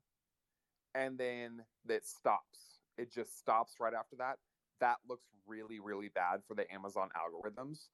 and 0.93 1.17
then 1.17 1.63
it 1.87 2.05
stops, 2.05 2.81
it 2.97 3.13
just 3.13 3.39
stops 3.39 3.75
right 3.79 3.93
after 3.93 4.15
that, 4.17 4.37
that 4.81 4.97
looks 5.07 5.27
really, 5.47 5.79
really 5.79 6.09
bad 6.09 6.41
for 6.47 6.53
the 6.55 6.71
Amazon 6.71 7.09
algorithms 7.15 7.87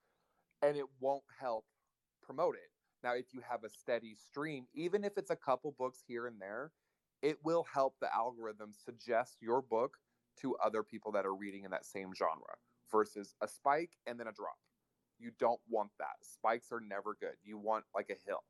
and 0.62 0.76
it 0.76 0.86
won't 1.00 1.24
help 1.40 1.64
promote 2.22 2.56
it. 2.56 2.70
Now, 3.04 3.14
if 3.14 3.26
you 3.32 3.40
have 3.48 3.62
a 3.62 3.70
steady 3.70 4.16
stream, 4.16 4.66
even 4.74 5.04
if 5.04 5.16
it's 5.16 5.30
a 5.30 5.36
couple 5.36 5.74
books 5.78 6.02
here 6.06 6.26
and 6.26 6.40
there, 6.40 6.72
it 7.22 7.38
will 7.44 7.66
help 7.72 7.94
the 8.00 8.12
algorithm 8.14 8.72
suggest 8.72 9.36
your 9.40 9.62
book 9.62 9.96
to 10.40 10.56
other 10.56 10.82
people 10.82 11.12
that 11.12 11.24
are 11.24 11.34
reading 11.34 11.64
in 11.64 11.70
that 11.70 11.84
same 11.84 12.12
genre 12.14 12.56
versus 12.90 13.34
a 13.42 13.48
spike 13.48 13.92
and 14.06 14.18
then 14.18 14.26
a 14.26 14.32
drop. 14.32 14.56
You 15.18 15.30
don't 15.38 15.60
want 15.68 15.90
that. 15.98 16.16
Spikes 16.22 16.72
are 16.72 16.80
never 16.80 17.16
good. 17.20 17.34
You 17.42 17.58
want 17.58 17.84
like 17.94 18.10
a 18.10 18.18
hill 18.26 18.44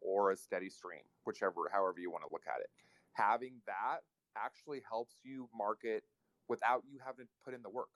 or 0.00 0.30
a 0.30 0.36
steady 0.36 0.70
stream, 0.70 1.02
whichever, 1.24 1.68
however 1.72 1.98
you 1.98 2.10
want 2.10 2.24
to 2.24 2.32
look 2.32 2.44
at 2.46 2.60
it. 2.60 2.70
Having 3.14 3.60
that 3.66 4.00
actually 4.36 4.82
helps 4.88 5.16
you 5.22 5.48
market 5.56 6.04
without 6.48 6.82
you 6.90 6.98
having 7.04 7.26
to 7.26 7.32
put 7.44 7.54
in 7.54 7.62
the 7.62 7.70
work. 7.70 7.88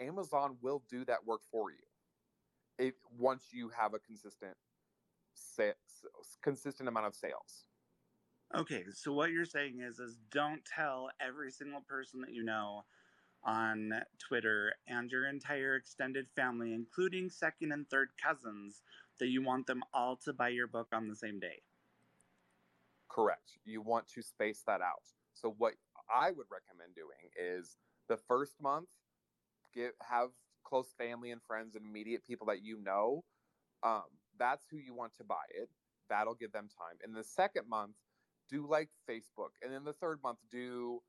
Amazon 0.00 0.56
will 0.62 0.82
do 0.88 1.04
that 1.04 1.26
work 1.26 1.42
for 1.50 1.70
you 1.70 1.76
if 2.78 2.94
once 3.18 3.48
you 3.52 3.70
have 3.76 3.92
a 3.94 3.98
consistent 3.98 4.54
sales, 5.34 5.76
consistent 6.42 6.88
amount 6.88 7.06
of 7.06 7.14
sales. 7.14 7.64
Okay, 8.56 8.84
so 8.92 9.12
what 9.12 9.30
you're 9.30 9.44
saying 9.44 9.80
is 9.80 10.00
is 10.00 10.18
don't 10.32 10.64
tell 10.64 11.10
every 11.20 11.50
single 11.50 11.82
person 11.82 12.20
that 12.22 12.32
you 12.32 12.42
know 12.42 12.84
on 13.44 13.90
Twitter 14.18 14.74
and 14.86 15.10
your 15.10 15.28
entire 15.28 15.76
extended 15.76 16.26
family, 16.36 16.74
including 16.74 17.30
second 17.30 17.72
and 17.72 17.88
third 17.88 18.10
cousins, 18.22 18.82
that 19.18 19.28
you 19.28 19.42
want 19.42 19.66
them 19.66 19.82
all 19.92 20.16
to 20.24 20.32
buy 20.32 20.48
your 20.48 20.66
book 20.66 20.88
on 20.92 21.08
the 21.08 21.16
same 21.16 21.38
day. 21.38 21.62
Correct. 23.08 23.58
You 23.64 23.82
want 23.82 24.08
to 24.08 24.22
space 24.22 24.62
that 24.66 24.80
out. 24.80 25.02
So 25.34 25.54
what 25.58 25.74
I 26.14 26.30
would 26.30 26.46
recommend 26.50 26.94
doing 26.94 27.30
is 27.38 27.76
the 28.08 28.16
first 28.16 28.54
month 28.60 28.88
get 29.74 29.94
have 30.02 30.30
close 30.64 30.92
family 30.98 31.30
and 31.30 31.40
friends 31.42 31.74
and 31.74 31.84
immediate 31.84 32.24
people 32.24 32.46
that 32.48 32.64
you 32.64 32.78
know. 32.82 33.24
Um, 33.82 34.04
that's 34.38 34.64
who 34.70 34.76
you 34.76 34.94
want 34.94 35.16
to 35.16 35.24
buy 35.24 35.44
it. 35.50 35.68
That'll 36.08 36.34
give 36.34 36.52
them 36.52 36.68
time. 36.68 36.98
In 37.04 37.12
the 37.12 37.24
second 37.24 37.68
month, 37.68 37.94
do 38.48 38.66
like 38.68 38.88
Facebook, 39.08 39.50
and 39.62 39.72
then 39.72 39.84
the 39.84 39.92
third 39.92 40.18
month 40.22 40.38
do 40.50 41.00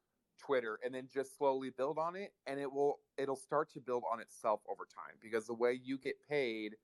Twitter, 0.45 0.79
and 0.83 0.93
then 0.93 1.07
just 1.13 1.37
slowly 1.37 1.69
build 1.69 1.97
on 1.97 2.15
it, 2.15 2.33
and 2.47 2.59
it 2.59 2.71
will 2.71 2.99
it'll 3.17 3.35
start 3.35 3.71
to 3.73 3.79
build 3.79 4.03
on 4.11 4.19
itself 4.19 4.61
over 4.69 4.83
time 4.85 5.15
because 5.21 5.45
the 5.47 5.53
way 5.53 5.79
you 5.83 5.97
get 5.97 6.15
paid 6.29 6.75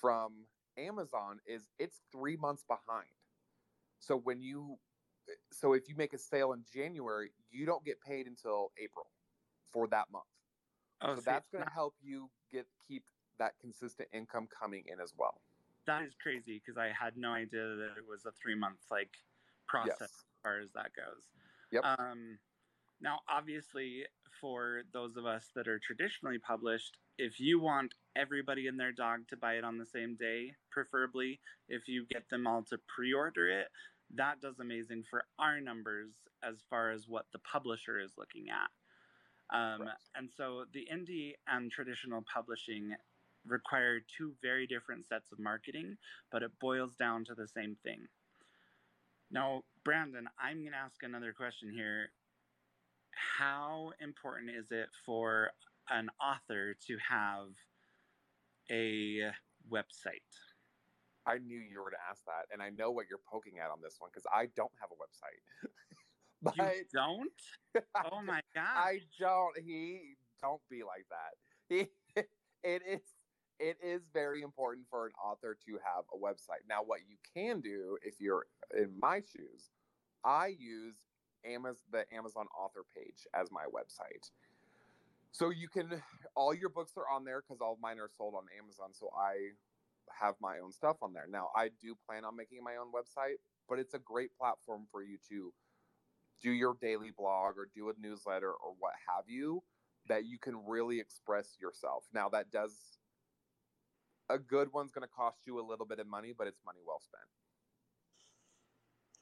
from 0.00 0.44
Amazon 0.76 1.38
is 1.46 1.68
it's 1.78 2.00
three 2.12 2.36
months 2.36 2.64
behind. 2.68 3.08
So 3.98 4.16
when 4.16 4.40
you 4.42 4.78
so 5.52 5.72
if 5.72 5.88
you 5.88 5.96
make 5.96 6.12
a 6.12 6.18
sale 6.18 6.52
in 6.52 6.62
January, 6.72 7.30
you 7.50 7.66
don't 7.66 7.84
get 7.84 8.00
paid 8.00 8.26
until 8.26 8.72
April 8.82 9.06
for 9.72 9.86
that 9.88 10.06
month. 10.12 10.24
Oh, 11.02 11.14
so 11.16 11.22
that's 11.24 11.48
going 11.50 11.64
to 11.64 11.70
help 11.70 11.94
you 12.00 12.30
get 12.52 12.66
keep 12.86 13.04
that 13.38 13.52
consistent 13.60 14.08
income 14.12 14.48
coming 14.48 14.84
in 14.86 15.00
as 15.00 15.12
well. 15.18 15.40
that 15.86 16.02
is 16.02 16.14
crazy 16.22 16.60
because 16.64 16.78
I 16.78 16.88
had 16.98 17.16
no 17.16 17.32
idea 17.32 17.76
that 17.76 17.94
it 17.98 18.04
was 18.08 18.24
a 18.26 18.32
three 18.32 18.54
month 18.54 18.78
like 18.90 19.10
process 19.66 19.96
Yes. 20.00 20.10
as 20.10 20.24
far 20.42 20.58
as 20.60 20.72
that 20.72 20.90
goes. 20.96 21.24
Yep. 21.72 21.84
Um, 21.84 22.38
now, 23.00 23.20
obviously, 23.28 24.04
for 24.40 24.82
those 24.92 25.16
of 25.16 25.26
us 25.26 25.50
that 25.54 25.68
are 25.68 25.78
traditionally 25.78 26.38
published, 26.38 26.96
if 27.18 27.40
you 27.40 27.60
want 27.60 27.94
everybody 28.16 28.66
and 28.66 28.78
their 28.78 28.92
dog 28.92 29.20
to 29.28 29.36
buy 29.36 29.54
it 29.54 29.64
on 29.64 29.78
the 29.78 29.86
same 29.86 30.16
day, 30.16 30.52
preferably 30.70 31.40
if 31.68 31.88
you 31.88 32.06
get 32.10 32.28
them 32.30 32.46
all 32.46 32.62
to 32.64 32.78
pre 32.94 33.12
order 33.12 33.48
it, 33.48 33.68
that 34.14 34.40
does 34.40 34.58
amazing 34.60 35.04
for 35.08 35.24
our 35.38 35.60
numbers 35.60 36.10
as 36.42 36.56
far 36.68 36.90
as 36.90 37.08
what 37.08 37.26
the 37.32 37.38
publisher 37.40 37.98
is 37.98 38.12
looking 38.16 38.46
at. 38.50 38.70
Um, 39.56 39.78
Correct. 39.78 40.02
and 40.16 40.28
so 40.36 40.64
the 40.72 40.86
indie 40.92 41.32
and 41.48 41.70
traditional 41.70 42.24
publishing 42.32 42.94
require 43.46 44.00
two 44.16 44.32
very 44.42 44.66
different 44.66 45.06
sets 45.06 45.32
of 45.32 45.38
marketing, 45.38 45.96
but 46.32 46.42
it 46.42 46.50
boils 46.60 46.94
down 46.96 47.24
to 47.26 47.34
the 47.34 47.46
same 47.46 47.76
thing. 47.84 48.06
Now, 49.30 49.62
Brandon, 49.84 50.28
I'm 50.38 50.60
going 50.60 50.72
to 50.72 50.78
ask 50.78 51.02
another 51.02 51.32
question 51.32 51.72
here. 51.72 52.10
How 53.16 53.92
important 54.00 54.50
is 54.50 54.70
it 54.70 54.88
for 55.04 55.50
an 55.90 56.08
author 56.20 56.74
to 56.86 56.98
have 57.08 57.48
a 58.70 59.30
website? 59.70 60.20
I 61.26 61.38
knew 61.38 61.58
you 61.58 61.82
were 61.82 61.90
to 61.90 61.96
ask 62.08 62.24
that, 62.26 62.46
and 62.52 62.62
I 62.62 62.70
know 62.70 62.90
what 62.92 63.06
you're 63.10 63.18
poking 63.30 63.58
at 63.58 63.70
on 63.70 63.80
this 63.82 63.96
one 63.98 64.10
because 64.12 64.26
I 64.32 64.46
don't 64.54 64.70
have 64.80 64.90
a 64.92 64.94
website. 64.94 65.70
but 66.42 66.56
You 66.56 66.84
don't? 66.92 67.32
Oh 68.12 68.22
my 68.22 68.40
god. 68.54 68.64
I 68.76 69.00
don't. 69.18 69.58
He 69.58 70.14
don't 70.40 70.62
be 70.70 70.82
like 70.82 71.06
that. 71.10 71.34
He, 71.68 71.88
it 72.62 72.82
is. 72.88 73.00
It 73.58 73.78
is 73.82 74.02
very 74.12 74.42
important 74.42 74.86
for 74.90 75.06
an 75.06 75.12
author 75.22 75.56
to 75.66 75.72
have 75.72 76.04
a 76.14 76.18
website. 76.18 76.62
Now, 76.68 76.82
what 76.84 77.00
you 77.08 77.16
can 77.34 77.60
do 77.60 77.98
if 78.02 78.20
you're 78.20 78.46
in 78.76 78.92
my 79.00 79.20
shoes, 79.20 79.70
I 80.24 80.48
use 80.58 81.05
Amazon, 81.46 81.82
the 81.92 82.04
Amazon 82.14 82.46
author 82.58 82.84
page 82.94 83.26
as 83.34 83.50
my 83.50 83.64
website. 83.64 84.30
So 85.32 85.50
you 85.50 85.68
can, 85.68 86.02
all 86.34 86.54
your 86.54 86.70
books 86.70 86.92
are 86.96 87.08
on 87.14 87.24
there 87.24 87.42
because 87.42 87.60
all 87.60 87.74
of 87.74 87.80
mine 87.80 87.98
are 87.98 88.10
sold 88.16 88.34
on 88.34 88.44
Amazon. 88.58 88.88
So 88.92 89.10
I 89.16 89.52
have 90.18 90.34
my 90.40 90.58
own 90.64 90.72
stuff 90.72 90.96
on 91.02 91.12
there. 91.12 91.26
Now, 91.30 91.48
I 91.54 91.68
do 91.80 91.94
plan 92.06 92.24
on 92.24 92.36
making 92.36 92.62
my 92.64 92.76
own 92.76 92.88
website, 92.92 93.36
but 93.68 93.78
it's 93.78 93.94
a 93.94 93.98
great 93.98 94.30
platform 94.38 94.86
for 94.90 95.02
you 95.02 95.18
to 95.28 95.52
do 96.42 96.50
your 96.50 96.76
daily 96.80 97.10
blog 97.16 97.56
or 97.58 97.68
do 97.74 97.90
a 97.90 97.92
newsletter 98.00 98.50
or 98.50 98.74
what 98.78 98.92
have 99.08 99.24
you 99.28 99.62
that 100.08 100.24
you 100.24 100.38
can 100.38 100.54
really 100.66 101.00
express 101.00 101.56
yourself. 101.60 102.04
Now, 102.14 102.28
that 102.30 102.50
does, 102.50 102.98
a 104.28 104.38
good 104.38 104.72
one's 104.72 104.92
going 104.92 105.06
to 105.06 105.14
cost 105.14 105.38
you 105.46 105.58
a 105.60 105.64
little 105.66 105.86
bit 105.86 105.98
of 105.98 106.06
money, 106.06 106.32
but 106.36 106.46
it's 106.46 106.60
money 106.64 106.80
well 106.86 107.00
spent. 107.00 107.28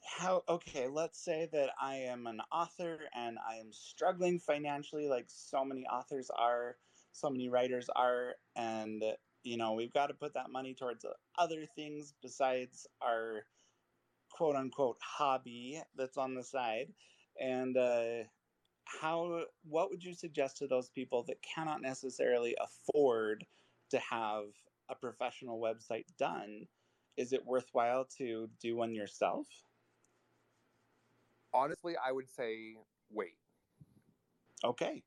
How 0.06 0.42
okay 0.48 0.86
let's 0.86 1.22
say 1.22 1.48
that 1.52 1.70
i 1.80 1.94
am 1.94 2.26
an 2.26 2.40
author 2.52 2.98
and 3.14 3.38
i 3.48 3.56
am 3.56 3.72
struggling 3.72 4.38
financially 4.38 5.08
like 5.08 5.24
so 5.28 5.64
many 5.64 5.84
authors 5.86 6.30
are 6.36 6.76
so 7.12 7.30
many 7.30 7.48
writers 7.48 7.88
are 7.96 8.34
and 8.56 9.02
you 9.42 9.56
know 9.56 9.72
we've 9.72 9.92
got 9.92 10.08
to 10.08 10.14
put 10.14 10.34
that 10.34 10.50
money 10.50 10.74
towards 10.74 11.04
other 11.38 11.64
things 11.74 12.14
besides 12.22 12.86
our 13.02 13.44
quote 14.30 14.56
unquote 14.56 14.98
hobby 15.00 15.80
that's 15.96 16.18
on 16.18 16.34
the 16.34 16.42
side 16.42 16.88
and 17.40 17.76
uh, 17.76 18.24
how 18.84 19.44
what 19.68 19.90
would 19.90 20.04
you 20.04 20.14
suggest 20.14 20.58
to 20.58 20.66
those 20.66 20.88
people 20.88 21.22
that 21.24 21.42
cannot 21.42 21.82
necessarily 21.82 22.56
afford 22.60 23.44
to 23.90 23.98
have 23.98 24.44
a 24.88 24.94
professional 24.94 25.60
website 25.60 26.04
done? 26.18 26.66
Is 27.16 27.32
it 27.32 27.46
worthwhile 27.46 28.06
to 28.18 28.48
do 28.60 28.76
one 28.76 28.94
yourself 28.94 29.46
Honestly, 31.54 31.94
I 31.96 32.12
would 32.12 32.28
say 32.28 32.76
wait. 33.10 33.36
Okay. 34.64 35.02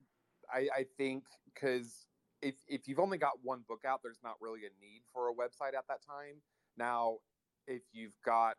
I, 0.52 0.68
I 0.76 0.86
think 0.98 1.26
because 1.54 2.08
if 2.42 2.56
if 2.68 2.88
you've 2.88 3.00
only 3.00 3.18
got 3.18 3.34
one 3.44 3.64
book 3.68 3.84
out, 3.86 4.02
there's 4.02 4.22
not 4.24 4.36
really 4.40 4.62
a 4.62 4.72
need 4.82 5.02
for 5.14 5.30
a 5.30 5.34
website 5.34 5.76
at 5.78 5.88
that 5.90 6.00
time. 6.06 6.42
Now, 6.78 7.18
if 7.68 7.82
you've 7.92 8.16
got 8.24 8.58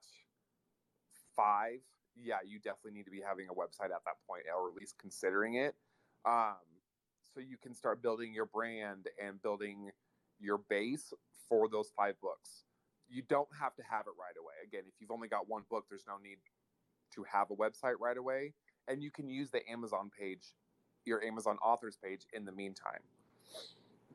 five, 1.34 1.80
yeah, 2.14 2.38
you 2.46 2.58
definitely 2.58 2.92
need 2.92 3.04
to 3.04 3.10
be 3.10 3.22
having 3.26 3.46
a 3.48 3.54
website 3.54 3.94
at 3.94 4.04
that 4.04 4.18
point, 4.28 4.44
or 4.54 4.68
at 4.68 4.74
least 4.74 4.96
considering 5.00 5.54
it. 5.54 5.74
Um, 6.26 6.56
so 7.32 7.40
you 7.40 7.56
can 7.56 7.74
start 7.74 8.02
building 8.02 8.34
your 8.34 8.46
brand 8.46 9.08
and 9.22 9.40
building 9.40 9.90
your 10.40 10.58
base 10.68 11.12
for 11.48 11.68
those 11.68 11.90
five 11.96 12.20
books. 12.20 12.64
You 13.08 13.22
don't 13.22 13.48
have 13.58 13.74
to 13.76 13.82
have 13.88 14.06
it 14.06 14.14
right 14.18 14.36
away. 14.38 14.54
Again, 14.66 14.82
if 14.86 14.94
you've 15.00 15.10
only 15.10 15.28
got 15.28 15.48
one 15.48 15.62
book, 15.70 15.86
there's 15.88 16.04
no 16.06 16.18
need 16.22 16.36
to 17.18 17.24
have 17.30 17.50
a 17.50 17.56
website 17.56 17.94
right 18.00 18.16
away. 18.16 18.54
And 18.86 19.02
you 19.02 19.10
can 19.10 19.28
use 19.28 19.50
the 19.50 19.60
Amazon 19.70 20.10
page, 20.18 20.54
your 21.04 21.22
Amazon 21.22 21.58
authors 21.62 21.98
page 22.02 22.26
in 22.32 22.44
the 22.44 22.52
meantime. 22.52 23.00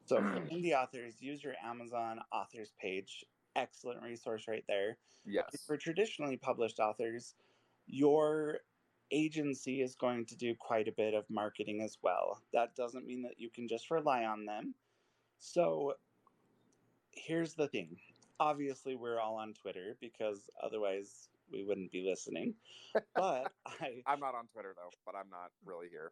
So 0.06 0.16
for 0.34 0.42
indie 0.52 0.74
authors, 0.74 1.22
use 1.22 1.44
your 1.44 1.54
Amazon 1.64 2.20
authors 2.32 2.72
page. 2.82 3.26
Excellent 3.56 4.02
resource 4.02 4.46
right 4.48 4.64
there. 4.68 4.98
Yes. 5.26 5.46
For 5.68 5.78
traditionally 5.78 6.38
published 6.38 6.80
authors, 6.80 7.36
your 7.86 8.60
agency 9.12 9.82
is 9.82 9.96
going 9.96 10.26
to 10.26 10.36
do 10.36 10.56
quite 10.58 10.88
a 10.88 10.92
bit 10.92 11.14
of 11.14 11.24
marketing 11.30 11.82
as 11.82 11.98
well. 12.02 12.42
That 12.52 12.76
doesn't 12.76 13.06
mean 13.06 13.22
that 13.24 13.36
you 13.38 13.50
can 13.50 13.68
just 13.68 13.92
rely 13.92 14.24
on 14.24 14.46
them. 14.46 14.74
So 15.38 15.94
here's 17.12 17.54
the 17.54 17.68
thing. 17.68 17.98
Obviously, 18.40 18.96
we're 18.96 19.20
all 19.20 19.36
on 19.36 19.54
Twitter 19.54 19.96
because 20.02 20.50
otherwise 20.62 21.30
we 21.52 21.64
wouldn't 21.64 21.92
be 21.92 22.06
listening. 22.08 22.56
But 23.16 23.52
I 23.66 24.02
I'm 24.06 24.20
not 24.20 24.36
on 24.36 24.48
Twitter 24.48 24.74
though, 24.76 24.92
but 25.06 25.16
I'm 25.16 25.30
not 25.30 25.52
really 25.66 25.88
here. 25.90 26.12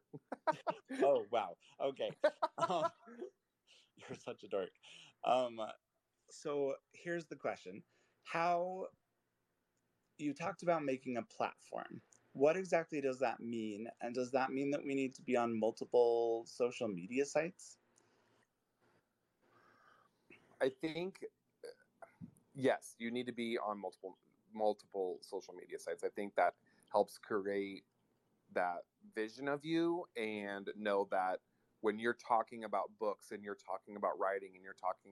Oh 1.04 1.26
wow. 1.32 1.56
Okay. 1.82 2.12
Um, 2.58 2.86
you're 3.98 4.18
such 4.24 4.44
a 4.44 4.48
dork. 4.48 4.72
Um, 5.24 5.60
so 6.30 6.76
here's 6.94 7.26
the 7.26 7.36
question: 7.36 7.84
How 8.24 8.88
you 10.18 10.34
talked 10.34 10.64
about 10.64 10.84
making 10.84 11.18
a 11.18 11.24
platform? 11.24 12.02
What 12.34 12.56
exactly 12.56 13.02
does 13.02 13.20
that 13.20 13.42
mean? 13.42 13.88
And 14.02 14.16
does 14.16 14.32
that 14.32 14.52
mean 14.52 14.72
that 14.72 14.84
we 14.86 14.96
need 14.96 15.14
to 15.16 15.22
be 15.22 15.36
on 15.36 15.60
multiple 15.60 16.44
social 16.46 16.88
media 16.88 17.26
sites? 17.26 17.78
I 20.62 20.70
think 20.70 21.26
yes, 22.54 22.96
you 23.00 23.12
need 23.12 23.26
to 23.26 23.34
be 23.34 23.58
on 23.58 23.80
multiple 23.80 24.18
multiple 24.54 25.20
social 25.22 25.54
media 25.54 25.80
sites. 25.80 26.04
I 26.04 26.10
think 26.10 26.36
that 26.36 26.54
helps 26.92 27.18
create 27.18 27.84
that 28.54 28.84
vision 29.16 29.48
of 29.48 29.64
you 29.64 30.06
and 30.18 30.70
know 30.78 31.08
that 31.12 31.40
when 31.82 32.00
you're 32.00 32.18
talking 32.28 32.64
about 32.64 32.92
books 33.00 33.32
and 33.32 33.44
you're 33.44 33.56
talking 33.56 33.96
about 33.96 34.20
writing 34.20 34.52
and 34.56 34.64
you're 34.64 34.74
talking 34.74 35.12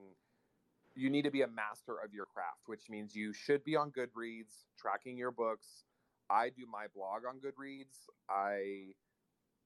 you 0.96 1.08
need 1.08 1.22
to 1.22 1.30
be 1.30 1.42
a 1.42 1.48
master 1.48 1.96
of 2.04 2.12
your 2.12 2.26
craft, 2.26 2.62
which 2.66 2.90
means 2.90 3.14
you 3.14 3.32
should 3.32 3.62
be 3.64 3.76
on 3.76 3.92
Goodreads 3.92 4.64
tracking 4.76 5.16
your 5.16 5.30
books. 5.30 5.84
I 6.28 6.48
do 6.48 6.66
my 6.70 6.86
blog 6.94 7.22
on 7.28 7.38
Goodreads. 7.38 8.08
I 8.28 8.94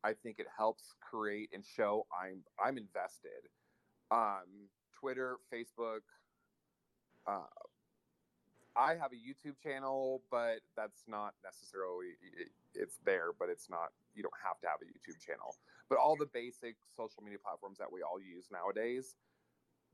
I 0.03 0.13
think 0.13 0.39
it 0.39 0.47
helps 0.55 0.95
create 1.01 1.51
and 1.53 1.65
show 1.65 2.07
I'm 2.13 2.43
I'm 2.63 2.77
invested. 2.79 3.49
Um, 4.11 4.69
Twitter, 4.99 5.37
Facebook. 5.53 6.01
Uh, 7.27 7.47
I 8.77 8.95
have 8.97 9.13
a 9.13 9.21
YouTube 9.21 9.59
channel, 9.63 10.23
but 10.31 10.61
that's 10.77 11.05
not 11.07 11.35
necessarily 11.45 12.19
it, 12.23 12.49
it's 12.75 12.99
there, 13.05 13.31
but 13.39 13.49
it's 13.49 13.71
not. 13.71 13.91
You 14.15 14.23
don't 14.23 14.35
have 14.43 14.59
to 14.61 14.67
have 14.67 14.81
a 14.83 14.87
YouTube 14.87 15.21
channel. 15.25 15.57
But 15.89 15.99
all 15.99 16.17
the 16.17 16.27
basic 16.27 16.77
social 16.97 17.23
media 17.23 17.39
platforms 17.39 17.79
that 17.79 17.91
we 17.93 18.03
all 18.03 18.21
use 18.21 18.47
nowadays, 18.51 19.15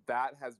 that 0.06 0.34
has 0.40 0.56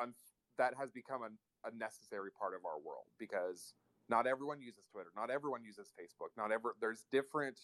un- 0.00 0.14
that 0.58 0.74
has 0.78 0.90
become 0.90 1.22
a, 1.22 1.68
a 1.68 1.74
necessary 1.74 2.30
part 2.30 2.54
of 2.54 2.64
our 2.66 2.78
world 2.78 3.08
because 3.18 3.74
not 4.08 4.26
everyone 4.26 4.60
uses 4.60 4.84
Twitter, 4.92 5.10
not 5.16 5.30
everyone 5.30 5.64
uses 5.64 5.92
Facebook, 5.98 6.36
not 6.36 6.52
ever. 6.52 6.74
There's 6.80 7.04
different 7.10 7.58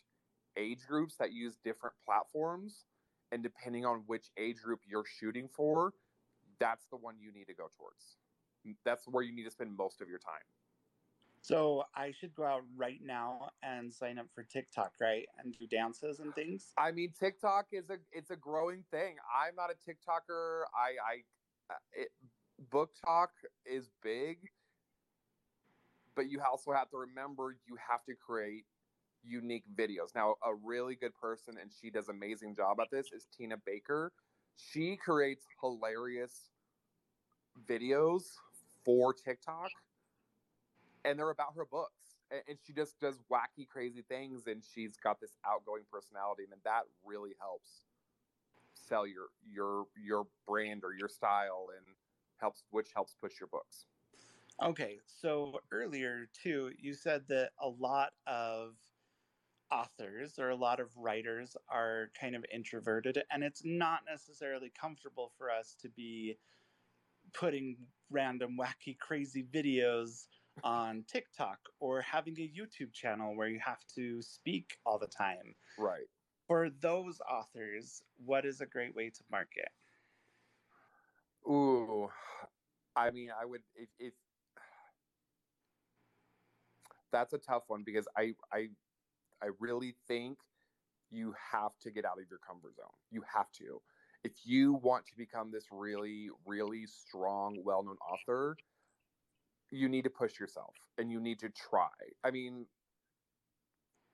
age 0.56 0.86
groups 0.88 1.16
that 1.16 1.32
use 1.32 1.56
different 1.62 1.94
platforms, 2.04 2.86
and 3.30 3.42
depending 3.42 3.84
on 3.84 4.04
which 4.06 4.30
age 4.38 4.62
group 4.62 4.80
you're 4.88 5.04
shooting 5.04 5.48
for, 5.48 5.92
that's 6.58 6.86
the 6.86 6.96
one 6.96 7.16
you 7.20 7.30
need 7.32 7.46
to 7.46 7.54
go 7.54 7.68
towards. 7.76 8.16
That's 8.84 9.06
where 9.06 9.22
you 9.22 9.34
need 9.34 9.44
to 9.44 9.50
spend 9.50 9.76
most 9.76 10.00
of 10.00 10.08
your 10.08 10.18
time. 10.18 10.42
So 11.40 11.84
I 11.94 12.12
should 12.18 12.34
go 12.34 12.44
out 12.44 12.62
right 12.76 13.00
now 13.02 13.50
and 13.62 13.92
sign 13.92 14.18
up 14.18 14.26
for 14.34 14.42
TikTok, 14.42 14.92
right? 15.00 15.26
And 15.42 15.56
do 15.58 15.66
dances 15.66 16.18
and 16.20 16.34
things. 16.34 16.72
I 16.76 16.90
mean, 16.92 17.12
TikTok 17.18 17.66
is 17.72 17.90
a 17.90 17.98
it's 18.12 18.30
a 18.30 18.36
growing 18.36 18.84
thing. 18.90 19.16
I'm 19.32 19.54
not 19.54 19.70
a 19.70 19.90
TikToker. 19.90 20.62
I 20.74 21.12
I 21.12 21.74
uh, 21.74 21.78
it, 21.92 22.08
book 22.70 22.90
talk 23.04 23.30
is 23.64 23.88
big, 24.02 24.38
but 26.16 26.28
you 26.28 26.40
also 26.40 26.72
have 26.72 26.90
to 26.90 26.96
remember 26.98 27.56
you 27.66 27.76
have 27.88 28.04
to 28.06 28.14
create 28.14 28.64
unique 29.24 29.64
videos. 29.74 30.14
Now, 30.14 30.34
a 30.44 30.54
really 30.54 30.94
good 30.94 31.14
person 31.20 31.54
and 31.60 31.70
she 31.80 31.90
does 31.90 32.08
amazing 32.08 32.56
job 32.56 32.78
at 32.80 32.90
this 32.90 33.06
is 33.12 33.26
Tina 33.36 33.56
Baker. 33.64 34.12
She 34.56 34.96
creates 34.96 35.44
hilarious 35.60 36.50
videos 37.68 38.22
for 38.84 39.12
TikTok 39.12 39.70
and 41.04 41.18
they're 41.18 41.30
about 41.30 41.54
her 41.56 41.64
books. 41.64 42.16
And, 42.30 42.42
and 42.48 42.58
she 42.64 42.72
just 42.72 42.98
does 43.00 43.20
wacky, 43.30 43.66
crazy 43.66 44.02
things, 44.02 44.46
and 44.46 44.62
she's 44.62 44.96
got 44.96 45.20
this 45.20 45.36
outgoing 45.46 45.84
personality, 45.90 46.44
and 46.50 46.60
that 46.64 46.82
really 47.04 47.34
helps 47.40 47.82
sell 48.74 49.06
your 49.06 49.26
your 49.50 49.86
your 49.96 50.26
brand 50.46 50.82
or 50.84 50.92
your 50.92 51.08
style, 51.08 51.68
and 51.76 51.86
helps 52.40 52.64
which 52.70 52.90
helps 52.94 53.14
push 53.20 53.40
your 53.40 53.48
books. 53.48 53.86
Okay, 54.62 54.98
so 55.06 55.60
earlier 55.70 56.28
too, 56.32 56.72
you 56.78 56.92
said 56.92 57.22
that 57.28 57.50
a 57.60 57.68
lot 57.68 58.10
of 58.26 58.74
authors 59.70 60.38
or 60.38 60.48
a 60.48 60.56
lot 60.56 60.80
of 60.80 60.88
writers 60.96 61.56
are 61.68 62.10
kind 62.18 62.34
of 62.34 62.44
introverted, 62.52 63.22
and 63.30 63.44
it's 63.44 63.62
not 63.64 64.00
necessarily 64.10 64.72
comfortable 64.78 65.30
for 65.38 65.50
us 65.50 65.76
to 65.80 65.88
be 65.88 66.36
putting 67.34 67.76
random, 68.10 68.56
wacky, 68.58 68.98
crazy 68.98 69.46
videos 69.54 70.26
on 70.64 71.04
TikTok 71.10 71.58
or 71.80 72.00
having 72.00 72.34
a 72.38 72.50
YouTube 72.50 72.92
channel 72.92 73.36
where 73.36 73.48
you 73.48 73.60
have 73.64 73.84
to 73.94 74.20
speak 74.22 74.76
all 74.84 74.98
the 74.98 75.06
time. 75.06 75.54
Right. 75.78 76.06
For 76.46 76.70
those 76.80 77.18
authors, 77.30 78.02
what 78.24 78.44
is 78.44 78.60
a 78.60 78.66
great 78.66 78.94
way 78.94 79.10
to 79.10 79.22
market? 79.30 79.68
Ooh, 81.46 82.08
I 82.96 83.10
mean, 83.10 83.30
I 83.40 83.44
would 83.44 83.60
if, 83.76 83.88
if 83.98 84.12
that's 87.12 87.32
a 87.32 87.38
tough 87.38 87.64
one 87.68 87.82
because 87.84 88.06
I 88.16 88.34
I 88.52 88.68
I 89.42 89.50
really 89.60 89.94
think 90.06 90.38
you 91.10 91.34
have 91.52 91.72
to 91.82 91.90
get 91.90 92.04
out 92.04 92.18
of 92.20 92.28
your 92.28 92.38
comfort 92.46 92.76
zone. 92.76 92.86
You 93.10 93.22
have 93.32 93.50
to. 93.58 93.80
If 94.24 94.32
you 94.44 94.74
want 94.74 95.06
to 95.06 95.16
become 95.16 95.50
this 95.50 95.64
really 95.70 96.28
really 96.46 96.86
strong, 96.86 97.56
well-known 97.64 97.96
author, 97.98 98.56
you 99.70 99.88
need 99.88 100.04
to 100.04 100.10
push 100.10 100.38
yourself 100.38 100.74
and 100.98 101.10
you 101.10 101.20
need 101.20 101.38
to 101.40 101.50
try. 101.50 101.88
I 102.24 102.30
mean, 102.30 102.66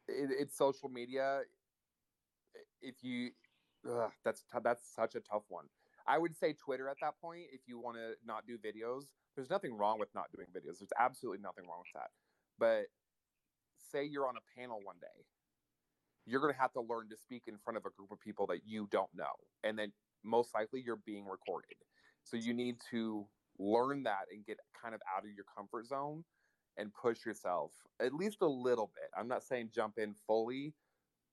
it, 0.08 0.30
it's 0.38 0.56
social 0.56 0.88
media. 0.88 1.40
If 2.82 2.96
you, 3.02 3.30
ugh, 3.88 4.10
that's 4.24 4.42
t- 4.42 4.58
that's 4.62 4.82
such 4.94 5.14
a 5.14 5.20
tough 5.20 5.44
one. 5.48 5.64
I 6.06 6.18
would 6.18 6.36
say 6.36 6.52
Twitter 6.52 6.88
at 6.88 6.96
that 7.00 7.14
point. 7.20 7.44
If 7.52 7.62
you 7.66 7.78
want 7.78 7.96
to 7.96 8.12
not 8.26 8.46
do 8.46 8.58
videos, 8.58 9.04
there's 9.34 9.50
nothing 9.50 9.76
wrong 9.76 9.98
with 9.98 10.10
not 10.14 10.26
doing 10.34 10.48
videos. 10.48 10.78
There's 10.80 10.92
absolutely 10.98 11.42
nothing 11.42 11.64
wrong 11.64 11.80
with 11.80 11.92
that. 11.94 12.10
But 12.58 12.86
say 13.90 14.04
you're 14.04 14.28
on 14.28 14.34
a 14.36 14.60
panel 14.60 14.80
one 14.82 14.96
day, 15.00 15.24
you're 16.26 16.40
going 16.40 16.54
to 16.54 16.60
have 16.60 16.72
to 16.72 16.80
learn 16.80 17.08
to 17.10 17.16
speak 17.16 17.44
in 17.46 17.58
front 17.58 17.76
of 17.76 17.84
a 17.84 17.90
group 17.90 18.10
of 18.10 18.20
people 18.20 18.46
that 18.48 18.60
you 18.66 18.88
don't 18.90 19.14
know, 19.14 19.32
and 19.62 19.78
then 19.78 19.92
most 20.22 20.54
likely 20.54 20.80
you're 20.80 20.96
being 20.96 21.26
recorded. 21.26 21.76
So 22.22 22.37
you 22.37 22.54
need 22.54 22.76
to 22.90 23.26
learn 23.58 24.02
that 24.04 24.26
and 24.32 24.44
get 24.44 24.58
kind 24.80 24.94
of 24.94 25.00
out 25.14 25.24
of 25.24 25.30
your 25.30 25.44
comfort 25.56 25.87
zone 25.87 26.24
and 26.76 26.92
push 26.92 27.24
yourself 27.24 27.72
at 28.00 28.12
least 28.14 28.38
a 28.40 28.48
little 28.48 28.90
bit. 28.94 29.10
I'm 29.16 29.28
not 29.28 29.44
saying 29.44 29.70
jump 29.72 29.98
in 29.98 30.14
fully, 30.26 30.74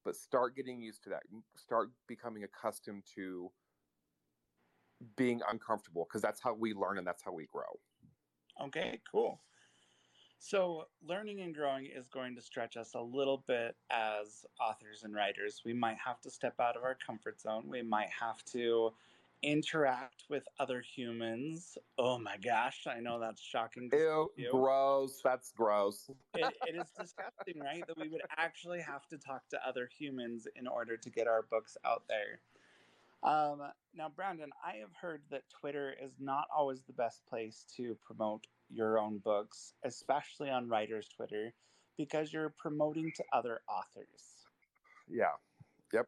but 0.04 0.16
start 0.16 0.56
getting 0.56 0.82
used 0.82 1.04
to 1.04 1.10
that. 1.10 1.24
Start 1.56 1.90
becoming 2.08 2.44
accustomed 2.44 3.04
to 3.16 3.52
being 5.16 5.42
uncomfortable 5.50 6.06
because 6.08 6.22
that's 6.22 6.42
how 6.42 6.54
we 6.54 6.74
learn 6.74 6.98
and 6.98 7.08
that's 7.08 7.24
how 7.24 7.32
we 7.32 7.48
grow. 7.52 7.80
Okay, 8.62 9.02
cool. 9.10 9.42
So, 10.44 10.86
learning 11.08 11.42
and 11.42 11.54
growing 11.54 11.86
is 11.86 12.08
going 12.08 12.36
to 12.36 12.42
stretch 12.42 12.76
us 12.76 12.96
a 12.96 13.00
little 13.00 13.44
bit 13.48 13.76
as 13.92 14.44
authors 14.60 15.04
and 15.04 15.14
writers. 15.14 15.62
We 15.64 15.72
might 15.72 15.98
have 16.04 16.20
to 16.22 16.32
step 16.32 16.56
out 16.60 16.76
of 16.76 16.84
our 16.84 16.98
comfort 17.06 17.40
zone. 17.40 17.66
We 17.68 17.84
might 17.84 18.10
have 18.10 18.44
to 18.46 18.92
interact 19.44 20.24
with 20.32 20.44
other 20.60 20.82
humans. 20.82 21.78
Oh 22.00 22.18
my 22.18 22.38
gosh, 22.38 22.88
I 22.88 23.00
know 23.00 23.20
that's 23.20 23.40
shocking. 23.40 23.88
Ew, 23.94 24.32
gross. 24.50 25.22
That's 25.24 25.52
gross. 25.52 26.10
it, 26.34 26.54
it 26.68 26.76
is 26.76 26.90
disgusting, 27.00 27.62
right? 27.62 27.84
That 27.86 28.00
we 28.00 28.10
would 28.10 28.24
actually 28.36 28.82
have 28.82 29.08
to 29.10 29.20
talk 29.20 29.48
to 29.50 29.60
other 29.64 29.88
humans 29.96 30.48
in 30.56 30.68
order 30.68 30.98
to 30.98 31.10
get 31.12 31.28
our 31.28 31.44
books 31.44 31.78
out 31.86 32.02
there. 32.10 32.40
Um, 33.22 33.62
now, 33.94 34.10
Brandon, 34.10 34.50
I 34.66 34.78
have 34.78 34.96
heard 35.00 35.22
that 35.30 35.44
Twitter 35.52 35.94
is 36.04 36.14
not 36.20 36.46
always 36.56 36.82
the 36.82 36.94
best 36.94 37.24
place 37.28 37.64
to 37.78 37.96
promote 38.04 38.48
your 38.74 39.00
own 39.00 39.20
books, 39.20 39.74
especially 39.84 40.50
on 40.50 40.70
writers' 40.70 41.10
Twitter, 41.16 41.54
because 41.98 42.32
you're 42.32 42.54
promoting 42.58 43.12
to 43.16 43.24
other 43.34 43.62
authors. 43.68 44.48
Yeah. 45.08 45.36
Yep. 45.94 46.08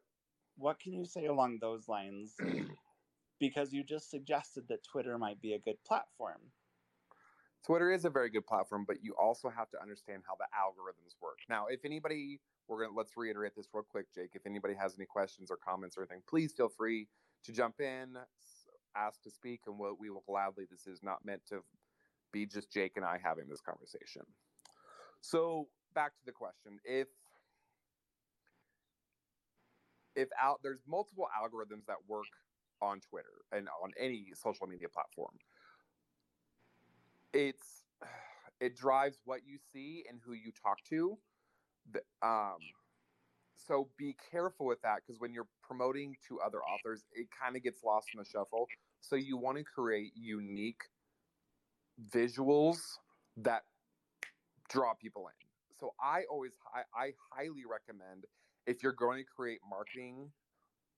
What 0.58 0.80
can 0.80 0.94
you 0.94 1.06
say 1.06 1.26
along 1.26 1.60
those 1.62 1.88
lines? 1.88 2.36
because 3.40 3.74
you 3.74 3.84
just 3.84 4.10
suggested 4.10 4.64
that 4.70 4.84
Twitter 4.90 5.18
might 5.18 5.42
be 5.42 5.54
a 5.54 5.60
good 5.60 5.76
platform. 5.86 6.40
Twitter 7.66 7.92
is 7.92 8.06
a 8.06 8.10
very 8.10 8.30
good 8.30 8.46
platform, 8.46 8.86
but 8.88 8.98
you 9.04 9.14
also 9.22 9.50
have 9.50 9.70
to 9.72 9.82
understand 9.82 10.24
how 10.28 10.36
the 10.36 10.46
algorithms 10.58 11.16
work. 11.22 11.40
Now, 11.50 11.66
if 11.70 11.86
anybody, 11.86 12.40
we're 12.68 12.86
gonna 12.86 12.96
let's 12.96 13.16
reiterate 13.16 13.54
this 13.56 13.68
real 13.74 13.84
quick, 13.84 14.06
Jake. 14.14 14.32
If 14.34 14.46
anybody 14.46 14.76
has 14.76 14.96
any 14.98 15.06
questions 15.06 15.50
or 15.50 15.58
comments 15.58 15.98
or 15.98 16.02
anything, 16.02 16.24
please 16.28 16.54
feel 16.54 16.70
free 16.70 17.08
to 17.46 17.52
jump 17.52 17.80
in, 17.80 18.16
ask 18.96 19.22
to 19.24 19.32
speak, 19.32 19.62
and 19.68 19.78
we 19.78 20.10
will 20.10 20.24
gladly. 20.28 20.66
This 20.70 20.88
is 20.88 21.02
not 21.04 21.26
meant 21.26 21.42
to 21.50 21.64
be 22.34 22.46
just 22.46 22.72
Jake 22.72 22.98
and 22.98 23.06
I 23.06 23.20
having 23.24 23.48
this 23.48 23.62
conversation. 23.62 24.24
So 25.22 25.70
back 25.96 26.18
to 26.18 26.26
the 26.26 26.34
question: 26.34 26.80
if 26.84 27.08
if 30.16 30.28
out 30.42 30.60
there's 30.64 30.82
multiple 30.88 31.28
algorithms 31.42 31.86
that 31.88 31.98
work 32.08 32.26
on 32.82 33.00
Twitter 33.00 33.46
and 33.52 33.70
on 33.82 33.92
any 33.98 34.28
social 34.36 34.68
media 34.68 34.90
platform, 34.90 35.40
it's 37.32 37.84
it 38.60 38.76
drives 38.76 39.20
what 39.26 39.42
you 39.46 39.58
see 39.72 40.04
and 40.10 40.20
who 40.26 40.34
you 40.34 40.52
talk 40.52 40.78
to. 40.90 41.18
Um, 42.22 42.60
so 43.56 43.90
be 43.98 44.16
careful 44.32 44.66
with 44.66 44.82
that 44.82 45.00
because 45.06 45.20
when 45.20 45.34
you're 45.34 45.48
promoting 45.62 46.16
to 46.28 46.40
other 46.40 46.60
authors, 46.60 47.04
it 47.14 47.28
kind 47.32 47.56
of 47.56 47.64
gets 47.64 47.84
lost 47.84 48.08
in 48.14 48.20
the 48.20 48.26
shuffle. 48.26 48.68
So 49.02 49.16
you 49.16 49.38
want 49.38 49.58
to 49.58 49.64
create 49.64 50.12
unique 50.16 50.84
visuals 52.14 52.78
that 53.38 53.64
draw 54.70 54.94
people 54.94 55.28
in. 55.28 55.48
So 55.80 55.94
I 56.02 56.24
always 56.32 56.52
I, 56.74 56.82
I 56.98 57.12
highly 57.32 57.64
recommend 57.70 58.26
if 58.66 58.82
you're 58.82 58.94
going 58.94 59.24
to 59.24 59.30
create 59.36 59.60
marketing, 59.70 60.32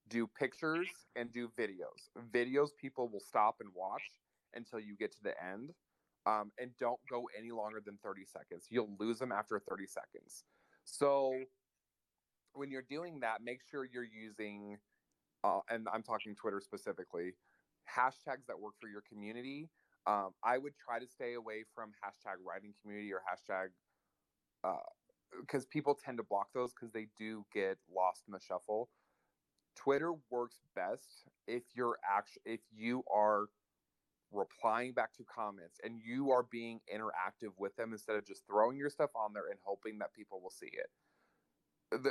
do 0.10 0.28
pictures 0.28 0.88
and 1.16 1.32
do 1.32 1.50
videos. 1.60 2.10
Videos 2.32 2.70
people 2.80 3.10
will 3.10 3.20
stop 3.20 3.56
and 3.60 3.70
watch 3.74 4.04
until 4.54 4.80
you 4.80 4.96
get 4.96 5.12
to 5.14 5.24
the 5.24 5.34
end. 5.44 5.72
Um, 6.28 6.52
and 6.60 6.72
don't 6.80 7.00
go 7.10 7.28
any 7.38 7.52
longer 7.52 7.82
than 7.86 7.98
30 8.04 8.24
seconds. 8.26 8.66
You'll 8.70 8.96
lose 9.00 9.20
them 9.20 9.32
after 9.32 9.60
30 9.60 9.86
seconds. 9.86 10.44
So 10.84 11.34
when 12.54 12.72
you're 12.72 12.86
doing 12.90 13.20
that, 13.20 13.44
make 13.44 13.60
sure 13.70 13.86
you're 13.86 14.04
using, 14.04 14.78
uh, 15.44 15.60
and 15.70 15.88
I'm 15.94 16.02
talking 16.02 16.36
Twitter 16.36 16.62
specifically, 16.62 17.34
hashtags 17.88 18.46
that 18.48 18.60
work 18.60 18.74
for 18.80 18.88
your 18.88 19.04
community. 19.08 19.70
Um, 20.08 20.32
I 20.44 20.58
would 20.58 20.74
try 20.78 21.00
to 21.00 21.08
stay 21.08 21.34
away 21.34 21.63
from 21.74 21.89
hashtag 22.04 22.38
writing 22.46 22.74
community 22.82 23.12
or 23.12 23.22
hashtag 23.22 23.70
because 25.41 25.63
uh, 25.63 25.68
people 25.72 25.96
tend 25.96 26.18
to 26.18 26.24
block 26.24 26.50
those 26.54 26.74
because 26.74 26.91
they 26.91 27.08
do 27.18 27.46
get 27.54 27.78
lost 27.94 28.24
in 28.28 28.34
the 28.34 28.39
shuffle. 28.39 28.89
Twitter 29.76 30.13
works 30.30 30.60
best 30.76 31.26
if 31.48 31.63
you're 31.76 31.98
actually 32.10 32.41
if 32.46 32.62
you 32.72 33.04
are 33.13 33.48
replying 34.32 34.94
back 34.94 35.13
to 35.13 35.24
comments 35.24 35.80
and 35.84 36.00
you 36.06 36.32
are 36.32 36.44
being 36.44 36.80
interactive 36.94 37.52
with 37.58 37.76
them 37.76 37.91
instead 37.91 38.15
of 38.15 38.26
just 38.26 38.44
throwing 38.48 38.78
your 38.78 38.89
stuff 38.89 39.10
on 39.15 39.34
there 39.34 39.50
and 39.50 39.60
hoping 39.63 39.98
that 40.00 40.13
people 40.13 40.39
will 40.41 40.50
see 40.50 40.68
it 40.68 40.89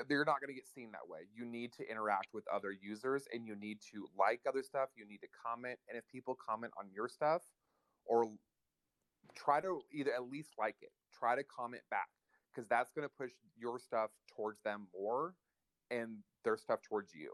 they're 0.08 0.24
not 0.24 0.40
going 0.40 0.48
to 0.48 0.54
get 0.54 0.68
seen 0.68 0.92
that 0.92 1.08
way. 1.08 1.20
You 1.34 1.44
need 1.44 1.72
to 1.74 1.90
interact 1.90 2.28
with 2.32 2.44
other 2.52 2.72
users 2.72 3.26
and 3.32 3.46
you 3.46 3.56
need 3.56 3.78
to 3.92 4.06
like 4.18 4.40
other 4.48 4.62
stuff. 4.62 4.90
You 4.96 5.06
need 5.06 5.18
to 5.18 5.28
comment. 5.34 5.78
And 5.88 5.98
if 5.98 6.06
people 6.08 6.36
comment 6.38 6.72
on 6.78 6.86
your 6.94 7.08
stuff 7.08 7.42
or 8.06 8.24
try 9.36 9.60
to 9.60 9.80
either 9.92 10.12
at 10.14 10.28
least 10.28 10.50
like 10.58 10.76
it, 10.80 10.90
try 11.12 11.34
to 11.36 11.42
comment 11.44 11.82
back 11.90 12.08
because 12.52 12.68
that's 12.68 12.90
going 12.92 13.06
to 13.06 13.12
push 13.18 13.30
your 13.56 13.78
stuff 13.78 14.10
towards 14.36 14.60
them 14.62 14.86
more 14.98 15.34
and 15.90 16.18
their 16.44 16.56
stuff 16.56 16.80
towards 16.88 17.12
you. 17.14 17.32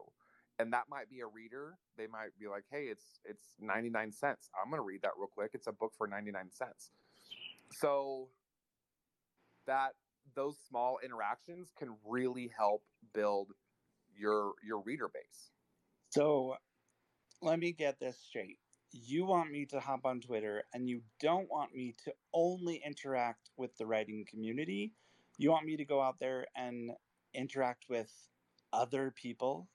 And 0.59 0.73
that 0.73 0.85
might 0.91 1.09
be 1.09 1.21
a 1.21 1.27
reader. 1.27 1.79
They 1.97 2.07
might 2.07 2.37
be 2.39 2.47
like, 2.47 2.65
"Hey, 2.71 2.85
it's 2.85 3.21
it's 3.25 3.55
99 3.61 4.13
cents. 4.13 4.51
I'm 4.55 4.71
going 4.71 4.79
to 4.79 4.85
read 4.85 5.01
that 5.03 5.13
real 5.17 5.29
quick. 5.33 5.53
It's 5.55 5.67
a 5.67 5.73
book 5.73 5.93
for 5.97 6.07
99 6.07 6.51
cents." 6.53 6.91
So 7.81 8.29
that 9.67 9.93
those 10.37 10.59
small 10.69 10.99
interactions 11.03 11.73
can 11.79 11.97
really 12.05 12.51
help 12.57 12.83
build 13.15 13.49
your 14.15 14.53
your 14.67 14.83
reader 14.83 15.09
base. 15.09 15.51
So 16.11 16.57
let 17.41 17.59
me 17.59 17.73
get 17.73 17.99
this 17.99 18.19
straight. 18.19 18.59
You 18.93 19.25
want 19.25 19.51
me 19.51 19.67
to 19.67 19.81
hop 19.81 20.05
on 20.05 20.21
Twitter 20.21 20.65
and 20.75 20.89
you 20.89 21.03
don't 21.21 21.49
want 21.51 21.75
me 21.75 21.95
to 22.05 22.13
only 22.35 22.83
interact 22.85 23.51
with 23.57 23.77
the 23.77 23.87
writing 23.87 24.25
community. 24.29 24.93
You 25.39 25.51
want 25.51 25.67
me 25.67 25.77
to 25.77 25.85
go 25.85 26.01
out 26.01 26.19
there 26.19 26.47
and 26.57 26.93
interact 27.33 27.87
with 27.89 28.13
other 28.73 29.11
people? 29.11 29.69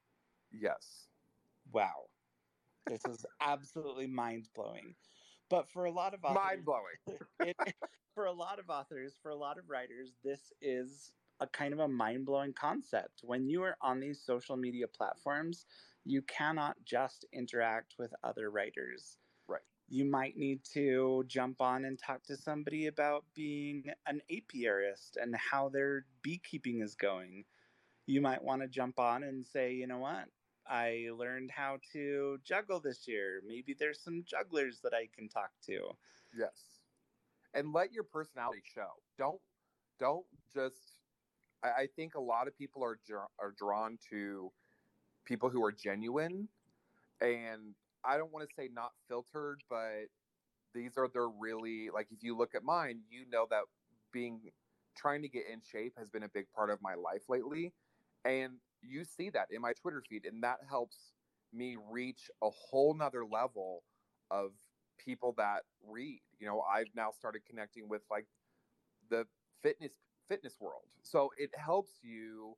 Yes. 0.51 1.07
Wow. 1.71 2.09
This 2.87 3.01
is 3.05 3.25
absolutely 3.41 4.07
mind 4.07 4.49
blowing. 4.53 4.95
But 5.49 5.69
for 5.69 5.85
a 5.85 5.91
lot 5.91 6.13
of 6.13 6.23
authors, 6.23 6.35
mind 6.35 6.65
blowing. 6.65 7.53
for 8.15 8.25
a 8.25 8.31
lot 8.31 8.59
of 8.59 8.69
authors, 8.69 9.13
for 9.21 9.29
a 9.29 9.35
lot 9.35 9.57
of 9.57 9.69
writers, 9.69 10.13
this 10.23 10.51
is 10.61 11.11
a 11.39 11.47
kind 11.47 11.73
of 11.73 11.79
a 11.79 11.87
mind 11.87 12.25
blowing 12.25 12.53
concept. 12.53 13.21
When 13.23 13.47
you 13.47 13.63
are 13.63 13.77
on 13.81 13.99
these 13.99 14.21
social 14.21 14.55
media 14.55 14.87
platforms, 14.87 15.65
you 16.05 16.21
cannot 16.23 16.77
just 16.85 17.25
interact 17.33 17.95
with 17.99 18.13
other 18.23 18.49
writers. 18.51 19.17
Right. 19.47 19.61
You 19.89 20.05
might 20.05 20.37
need 20.37 20.63
to 20.73 21.23
jump 21.27 21.61
on 21.61 21.85
and 21.85 21.99
talk 21.99 22.23
to 22.25 22.37
somebody 22.37 22.87
about 22.87 23.25
being 23.35 23.85
an 24.07 24.21
apiarist 24.31 25.17
and 25.21 25.35
how 25.35 25.69
their 25.69 26.05
beekeeping 26.21 26.81
is 26.81 26.95
going. 26.95 27.45
You 28.07 28.21
might 28.21 28.43
want 28.43 28.61
to 28.61 28.67
jump 28.67 28.99
on 28.99 29.23
and 29.23 29.45
say, 29.45 29.73
you 29.73 29.87
know 29.87 29.99
what? 29.99 30.25
I 30.67 31.09
learned 31.15 31.51
how 31.51 31.79
to 31.93 32.39
juggle 32.43 32.79
this 32.79 33.07
year. 33.07 33.41
Maybe 33.45 33.75
there's 33.77 33.99
some 34.01 34.23
jugglers 34.25 34.79
that 34.83 34.93
I 34.93 35.09
can 35.15 35.29
talk 35.29 35.51
to. 35.67 35.91
Yes 36.37 36.75
and 37.55 37.73
let 37.73 37.93
your 37.93 38.03
personality 38.03 38.61
show. 38.75 38.89
Don't 39.17 39.41
don't 39.99 40.25
just. 40.53 40.99
I, 41.63 41.83
I 41.83 41.87
think 41.95 42.15
a 42.15 42.21
lot 42.21 42.47
of 42.47 42.57
people 42.57 42.83
are 42.83 42.99
are 43.39 43.53
drawn 43.57 43.97
to 44.11 44.51
people 45.25 45.49
who 45.49 45.63
are 45.63 45.71
genuine, 45.71 46.47
and 47.21 47.75
I 48.03 48.17
don't 48.17 48.31
want 48.31 48.47
to 48.47 48.55
say 48.55 48.69
not 48.71 48.91
filtered, 49.07 49.63
but 49.69 50.05
these 50.73 50.97
are 50.97 51.07
their 51.07 51.29
really 51.29 51.89
like. 51.93 52.07
If 52.11 52.23
you 52.23 52.37
look 52.37 52.55
at 52.55 52.63
mine, 52.63 53.01
you 53.09 53.25
know 53.29 53.47
that 53.49 53.63
being 54.11 54.41
trying 54.97 55.21
to 55.23 55.29
get 55.29 55.43
in 55.51 55.61
shape 55.61 55.93
has 55.97 56.09
been 56.09 56.23
a 56.23 56.29
big 56.29 56.47
part 56.55 56.69
of 56.69 56.81
my 56.81 56.95
life 56.95 57.23
lately, 57.29 57.73
and 58.23 58.53
you 58.81 59.03
see 59.03 59.29
that 59.31 59.47
in 59.51 59.61
my 59.61 59.73
Twitter 59.73 60.03
feed, 60.07 60.25
and 60.25 60.43
that 60.43 60.59
helps 60.69 61.13
me 61.53 61.77
reach 61.91 62.29
a 62.43 62.49
whole 62.49 62.93
nother 62.93 63.25
level 63.25 63.83
of 64.31 64.51
people 64.97 65.33
that 65.37 65.63
read. 65.87 66.21
You 66.39 66.47
know, 66.47 66.61
I've 66.61 66.93
now 66.95 67.11
started 67.11 67.41
connecting 67.45 67.87
with 67.87 68.01
like 68.09 68.25
the 69.09 69.25
fitness 69.63 69.91
fitness 70.27 70.55
world. 70.59 70.83
So 71.03 71.31
it 71.37 71.51
helps 71.55 71.93
you 72.01 72.57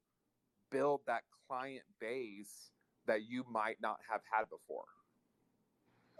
build 0.72 1.02
that 1.08 1.24
client 1.48 1.84
base 2.00 2.72
that 3.06 3.24
you 3.24 3.44
might 3.50 3.78
not 3.82 3.98
have 4.10 4.22
had 4.32 4.50
before. 4.50 4.86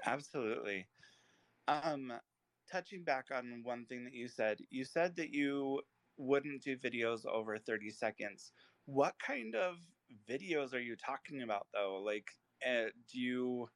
Absolutely. 0.06 0.88
Um 1.68 2.14
touching 2.72 3.04
back 3.04 3.26
on 3.34 3.62
one 3.64 3.86
thing 3.86 4.04
that 4.04 4.14
you 4.14 4.28
said, 4.28 4.60
you 4.70 4.84
said 4.84 5.16
that 5.16 5.34
you 5.34 5.82
wouldn't 6.18 6.64
do 6.64 6.76
videos 6.78 7.26
over 7.26 7.58
30 7.58 7.90
seconds. 7.92 8.52
What 8.86 9.16
kind 9.26 9.56
of 9.56 9.76
videos 10.30 10.74
are 10.74 10.80
you 10.80 10.96
talking 10.96 11.44
about 11.44 11.68
though? 11.74 12.02
Like 12.04 12.28
uh, 12.66 12.90
do 13.12 13.20
you 13.20 13.70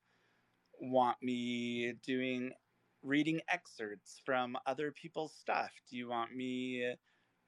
want 0.80 1.18
me 1.22 1.94
doing 2.04 2.52
reading 3.04 3.42
excerpts 3.50 4.22
from 4.26 4.58
other 4.66 4.92
people's 4.92 5.34
stuff? 5.34 5.72
Do 5.90 5.98
you 5.98 6.10
want 6.10 6.36
me 6.36 6.94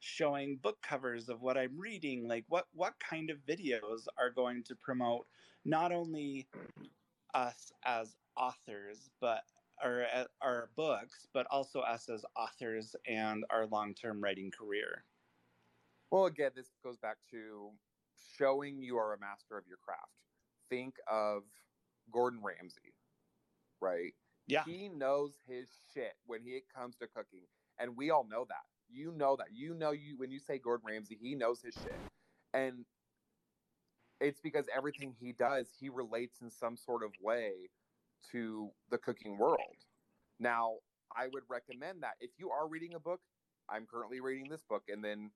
showing 0.04 0.58
book 0.58 0.78
covers 0.82 1.30
of 1.30 1.42
what 1.42 1.58
I'm 1.58 1.78
reading? 1.78 2.28
Like 2.28 2.46
what 2.48 2.68
what 2.74 2.94
kind 3.00 3.30
of 3.30 3.38
videos 3.48 4.06
are 4.18 4.30
going 4.30 4.64
to 4.64 4.76
promote 4.76 5.28
not 5.66 5.92
only 5.92 6.48
us 7.34 7.72
as 7.86 8.16
authors, 8.38 9.10
but 9.22 9.44
our 9.84 10.06
uh, 10.16 10.26
our 10.42 10.70
books, 10.76 11.28
but 11.34 11.48
also 11.50 11.80
us 11.80 12.10
as 12.10 12.26
authors 12.36 12.96
and 13.08 13.46
our 13.50 13.66
long-term 13.68 14.22
writing 14.22 14.52
career? 14.52 15.04
Well, 16.12 16.26
again, 16.26 16.52
this 16.56 16.70
goes 16.84 16.98
back 16.98 17.18
to 17.32 17.72
showing 18.38 18.82
you 18.82 18.98
are 18.98 19.14
a 19.14 19.20
master 19.20 19.58
of 19.58 19.66
your 19.68 19.78
craft. 19.78 20.12
Think 20.70 20.96
of 21.10 21.44
Gordon 22.12 22.42
Ramsay 22.44 22.94
right? 23.84 24.14
Yeah. 24.48 24.64
He 24.66 24.90
knows 24.90 25.34
his 25.48 25.68
shit 25.94 26.14
when 26.26 26.42
it 26.46 26.64
comes 26.74 26.96
to 26.98 27.08
cooking. 27.08 27.44
And 27.80 27.96
we 27.98 28.10
all 28.10 28.26
know 28.30 28.46
that. 28.50 28.64
You 28.94 29.12
know 29.16 29.36
that. 29.38 29.48
You 29.54 29.74
know 29.74 29.92
you 29.92 30.18
when 30.18 30.32
you 30.32 30.40
say 30.40 30.60
Gordon 30.60 30.86
Ramsay, 30.88 31.18
he 31.22 31.36
knows 31.36 31.62
his 31.62 31.74
shit. 31.74 31.96
And 32.54 32.86
it's 34.22 34.40
because 34.40 34.66
everything 34.76 35.16
he 35.20 35.34
does, 35.34 35.70
he 35.80 35.90
relates 35.90 36.42
in 36.42 36.52
some 36.52 36.78
sort 36.78 37.04
of 37.04 37.12
way 37.22 37.70
to 38.32 38.70
the 38.92 38.98
cooking 38.98 39.38
world. 39.38 39.86
Now, 40.40 40.76
I 41.16 41.28
would 41.28 41.44
recommend 41.50 42.04
that 42.04 42.14
if 42.22 42.32
you 42.38 42.52
are 42.52 42.68
reading 42.68 42.94
a 42.94 43.00
book, 43.00 43.22
I'm 43.70 43.86
currently 43.86 44.20
reading 44.20 44.50
this 44.50 44.64
book, 44.64 44.84
and 44.88 45.04
then 45.04 45.32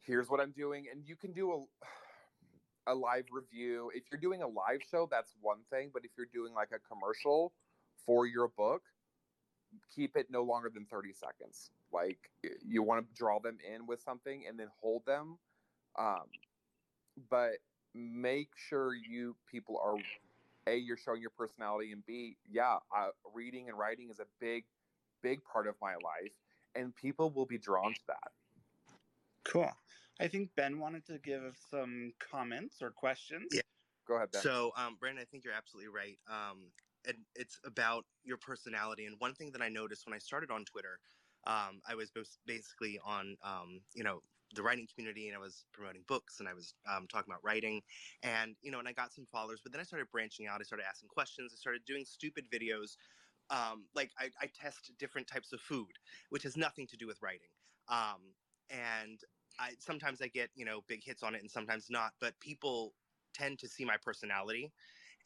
here's 0.00 0.28
what 0.28 0.40
I'm 0.40 0.52
doing, 0.52 0.86
and 0.90 1.02
you 1.06 1.16
can 1.16 1.32
do 1.32 1.52
a 1.52 1.64
a 2.86 2.94
live 2.94 3.24
review. 3.32 3.90
If 3.94 4.04
you're 4.12 4.20
doing 4.20 4.42
a 4.42 4.46
live 4.46 4.82
show, 4.90 5.08
that's 5.10 5.34
one 5.40 5.60
thing, 5.70 5.90
but 5.92 6.04
if 6.04 6.10
you're 6.16 6.28
doing 6.32 6.52
like 6.54 6.68
a 6.74 6.78
commercial 6.78 7.52
for 8.04 8.26
your 8.26 8.48
book, 8.48 8.82
keep 9.94 10.16
it 10.16 10.26
no 10.30 10.42
longer 10.42 10.70
than 10.72 10.84
30 10.86 11.12
seconds. 11.12 11.70
Like 11.92 12.30
you 12.66 12.82
want 12.82 13.06
to 13.06 13.14
draw 13.14 13.38
them 13.38 13.58
in 13.74 13.86
with 13.86 14.00
something 14.02 14.44
and 14.48 14.58
then 14.58 14.68
hold 14.80 15.04
them. 15.06 15.38
Um, 15.98 16.24
but 17.30 17.58
make 17.94 18.48
sure 18.56 18.94
you 18.94 19.36
people 19.50 19.80
are 19.82 19.94
a 20.66 20.76
you're 20.76 20.96
showing 20.96 21.20
your 21.20 21.30
personality 21.30 21.92
and 21.92 22.04
b 22.06 22.36
yeah 22.50 22.76
uh, 22.96 23.08
reading 23.32 23.68
and 23.68 23.78
writing 23.78 24.10
is 24.10 24.18
a 24.18 24.26
big 24.40 24.64
big 25.22 25.40
part 25.44 25.66
of 25.66 25.74
my 25.80 25.94
life 25.94 26.32
and 26.74 26.94
people 26.96 27.30
will 27.30 27.46
be 27.46 27.58
drawn 27.58 27.94
to 27.94 28.00
that 28.08 28.32
cool 29.44 29.70
i 30.20 30.26
think 30.26 30.50
ben 30.56 30.78
wanted 30.80 31.04
to 31.06 31.18
give 31.18 31.56
some 31.70 32.12
comments 32.18 32.82
or 32.82 32.90
questions 32.90 33.46
yeah 33.52 33.60
go 34.08 34.16
ahead 34.16 34.28
ben. 34.32 34.42
so 34.42 34.72
um, 34.76 34.96
brandon 34.98 35.22
i 35.22 35.24
think 35.24 35.44
you're 35.44 35.54
absolutely 35.54 35.88
right 35.88 36.18
um, 36.28 36.58
and 37.06 37.16
it's 37.34 37.58
about 37.64 38.04
your 38.24 38.36
personality 38.38 39.06
and 39.06 39.16
one 39.18 39.34
thing 39.34 39.50
that 39.52 39.62
i 39.62 39.68
noticed 39.68 40.06
when 40.06 40.14
i 40.14 40.18
started 40.18 40.50
on 40.50 40.64
twitter 40.64 40.98
um, 41.46 41.80
i 41.88 41.94
was 41.94 42.10
basically 42.46 42.98
on 43.04 43.36
um, 43.44 43.80
you 43.94 44.04
know 44.04 44.20
the 44.54 44.62
writing 44.62 44.86
community 44.94 45.28
and 45.28 45.36
I 45.36 45.40
was 45.40 45.64
promoting 45.72 46.02
books 46.06 46.40
and 46.40 46.48
I 46.48 46.54
was 46.54 46.74
um, 46.88 47.06
talking 47.10 47.30
about 47.30 47.44
writing 47.44 47.82
and 48.22 48.54
you 48.62 48.70
know 48.70 48.78
and 48.78 48.88
I 48.88 48.92
got 48.92 49.12
some 49.12 49.26
followers 49.30 49.60
but 49.62 49.72
then 49.72 49.80
I 49.80 49.84
started 49.84 50.08
branching 50.10 50.46
out 50.46 50.60
I 50.60 50.64
started 50.64 50.84
asking 50.88 51.08
questions 51.08 51.52
I 51.54 51.58
started 51.58 51.82
doing 51.86 52.04
stupid 52.04 52.46
videos 52.52 52.96
um, 53.50 53.84
like 53.94 54.10
I, 54.18 54.30
I, 54.40 54.48
test 54.58 54.92
different 54.98 55.26
types 55.26 55.52
of 55.52 55.60
food 55.60 55.90
which 56.30 56.44
has 56.44 56.56
nothing 56.56 56.86
to 56.86 56.96
do 56.96 57.06
with 57.06 57.20
writing 57.20 57.50
um, 57.88 58.20
and 58.70 59.20
I 59.58 59.72
sometimes 59.78 60.22
I 60.22 60.28
get 60.28 60.50
you 60.54 60.64
know 60.64 60.80
big 60.88 61.04
hits 61.04 61.22
on 61.22 61.34
it 61.34 61.40
and 61.40 61.50
sometimes 61.50 61.86
not 61.90 62.12
but 62.20 62.38
people 62.40 62.94
tend 63.34 63.58
to 63.58 63.68
see 63.68 63.84
my 63.84 63.96
personality 64.02 64.72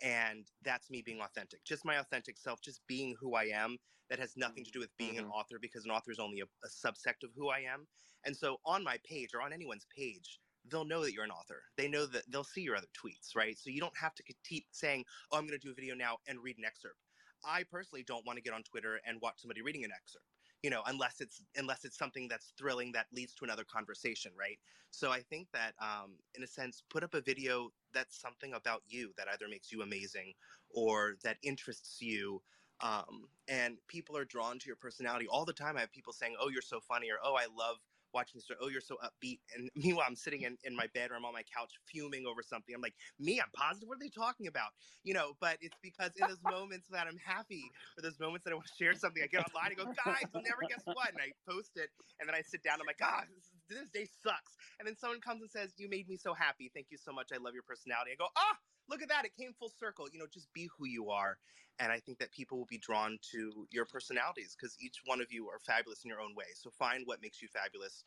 and 0.02 0.46
that's 0.64 0.90
me 0.90 1.02
being 1.02 1.20
authentic. 1.20 1.64
Just 1.64 1.84
my 1.84 1.96
authentic 1.96 2.36
self 2.38 2.60
just 2.60 2.80
being 2.86 3.14
who 3.20 3.34
i 3.34 3.44
am 3.44 3.76
that 4.10 4.18
has 4.18 4.36
nothing 4.36 4.64
to 4.64 4.70
do 4.70 4.80
with 4.80 4.96
being 4.96 5.16
mm-hmm. 5.16 5.26
an 5.26 5.30
author 5.30 5.58
because 5.60 5.84
an 5.84 5.90
author 5.90 6.10
is 6.10 6.18
only 6.18 6.40
a, 6.40 6.44
a 6.44 6.68
subsect 6.68 7.24
of 7.24 7.30
who 7.36 7.48
i 7.48 7.58
am. 7.58 7.86
And 8.24 8.36
so 8.36 8.56
on 8.64 8.82
my 8.84 8.98
page 9.04 9.30
or 9.34 9.42
on 9.42 9.52
anyone's 9.52 9.86
page 9.96 10.38
they'll 10.70 10.84
know 10.84 11.02
that 11.02 11.14
you're 11.14 11.24
an 11.24 11.30
author. 11.30 11.62
They 11.78 11.88
know 11.88 12.04
that 12.06 12.24
they'll 12.30 12.44
see 12.44 12.60
your 12.60 12.76
other 12.76 12.88
tweets 12.88 13.34
right? 13.34 13.56
So 13.58 13.70
you 13.70 13.80
don't 13.80 13.96
have 14.00 14.14
to 14.14 14.22
keep 14.44 14.66
saying 14.70 15.04
oh 15.32 15.38
i'm 15.38 15.46
going 15.46 15.58
to 15.58 15.66
do 15.66 15.72
a 15.72 15.74
video 15.74 15.94
now 15.94 16.16
and 16.26 16.38
read 16.42 16.58
an 16.58 16.64
excerpt. 16.64 16.96
I 17.44 17.64
personally 17.70 18.04
don't 18.06 18.26
want 18.26 18.36
to 18.36 18.42
get 18.42 18.52
on 18.52 18.62
twitter 18.62 19.00
and 19.06 19.20
watch 19.20 19.40
somebody 19.40 19.62
reading 19.62 19.84
an 19.84 19.90
excerpt 19.92 20.24
you 20.62 20.70
know 20.70 20.82
unless 20.86 21.20
it's 21.20 21.42
unless 21.56 21.84
it's 21.84 21.96
something 21.96 22.28
that's 22.28 22.52
thrilling 22.58 22.92
that 22.92 23.06
leads 23.12 23.34
to 23.34 23.44
another 23.44 23.64
conversation 23.64 24.32
right? 24.36 24.58
So 24.90 25.10
i 25.12 25.22
think 25.22 25.50
that 25.52 25.74
um, 25.80 26.18
in 26.34 26.42
a 26.42 26.46
sense 26.46 26.82
put 26.88 27.04
up 27.04 27.14
a 27.14 27.20
video 27.20 27.72
that's 27.92 28.16
something 28.20 28.54
about 28.54 28.82
you 28.86 29.12
that 29.16 29.28
either 29.28 29.48
makes 29.48 29.72
you 29.72 29.82
amazing 29.82 30.34
or 30.70 31.16
that 31.22 31.38
interests 31.42 32.00
you 32.02 32.42
um, 32.80 33.28
and 33.48 33.78
people 33.88 34.16
are 34.16 34.24
drawn 34.24 34.58
to 34.60 34.66
your 34.66 34.76
personality. 34.76 35.26
All 35.28 35.44
the 35.44 35.52
time 35.52 35.76
i 35.76 35.80
have 35.80 35.92
people 35.92 36.12
saying 36.12 36.36
oh 36.40 36.48
you're 36.48 36.62
so 36.62 36.80
funny 36.80 37.10
or 37.10 37.18
oh 37.22 37.36
i 37.36 37.46
love 37.46 37.78
watching 38.12 38.38
this. 38.38 38.50
Oh, 38.60 38.68
you're 38.68 38.80
so 38.80 38.96
upbeat. 39.04 39.40
And 39.54 39.70
meanwhile, 39.76 40.06
I'm 40.08 40.16
sitting 40.16 40.42
in, 40.42 40.58
in 40.64 40.74
my 40.76 40.86
bed 40.94 41.10
or 41.10 41.16
I'm 41.16 41.24
on 41.24 41.32
my 41.32 41.42
couch 41.42 41.72
fuming 41.86 42.26
over 42.26 42.42
something. 42.42 42.74
I'm 42.74 42.80
like, 42.80 42.96
me, 43.18 43.40
I'm 43.40 43.50
positive. 43.52 43.88
What 43.88 43.96
are 43.96 44.00
they 44.00 44.10
talking 44.10 44.46
about? 44.46 44.70
You 45.04 45.14
know, 45.14 45.34
but 45.40 45.58
it's 45.60 45.76
because 45.82 46.12
in 46.16 46.26
those 46.28 46.42
moments 46.42 46.88
that 46.88 47.06
I'm 47.06 47.18
happy 47.18 47.64
or 47.96 48.02
those 48.02 48.18
moments 48.20 48.44
that 48.44 48.52
I 48.52 48.54
want 48.54 48.66
to 48.66 48.74
share 48.74 48.94
something, 48.94 49.22
I 49.22 49.26
get 49.26 49.46
online 49.48 49.72
and 49.72 49.78
go, 49.78 49.92
guys, 50.04 50.24
you'll 50.32 50.42
never 50.42 50.62
guess 50.68 50.82
what. 50.84 51.10
And 51.10 51.20
I 51.20 51.32
post 51.48 51.72
it 51.76 51.90
and 52.20 52.28
then 52.28 52.34
I 52.34 52.42
sit 52.42 52.62
down. 52.62 52.80
I'm 52.80 52.86
like, 52.86 52.98
God, 52.98 53.24
this, 53.34 53.50
this 53.68 53.90
day 53.90 54.06
sucks. 54.22 54.56
And 54.78 54.86
then 54.86 54.96
someone 54.96 55.20
comes 55.20 55.42
and 55.42 55.50
says, 55.50 55.72
you 55.76 55.88
made 55.88 56.08
me 56.08 56.16
so 56.16 56.34
happy. 56.34 56.70
Thank 56.72 56.86
you 56.90 56.98
so 56.98 57.12
much. 57.12 57.28
I 57.32 57.36
love 57.36 57.54
your 57.54 57.62
personality. 57.62 58.12
I 58.12 58.16
go, 58.16 58.28
ah, 58.36 58.56
look 58.88 59.02
at 59.02 59.08
that. 59.08 59.24
It 59.24 59.36
came 59.36 59.52
full 59.58 59.72
circle. 59.78 60.08
You 60.12 60.18
know, 60.18 60.26
just 60.32 60.52
be 60.52 60.68
who 60.78 60.86
you 60.86 61.10
are. 61.10 61.38
And 61.78 61.92
I 61.92 62.00
think 62.00 62.18
that 62.18 62.32
people 62.32 62.58
will 62.58 62.66
be 62.66 62.78
drawn 62.78 63.18
to 63.30 63.66
your 63.70 63.84
personalities 63.84 64.56
because 64.58 64.76
each 64.80 65.02
one 65.04 65.20
of 65.20 65.32
you 65.32 65.48
are 65.48 65.60
fabulous 65.60 66.04
in 66.04 66.08
your 66.08 66.20
own 66.20 66.34
way. 66.34 66.46
So 66.54 66.70
find 66.70 67.06
what 67.06 67.22
makes 67.22 67.40
you 67.40 67.46
fabulous, 67.46 68.02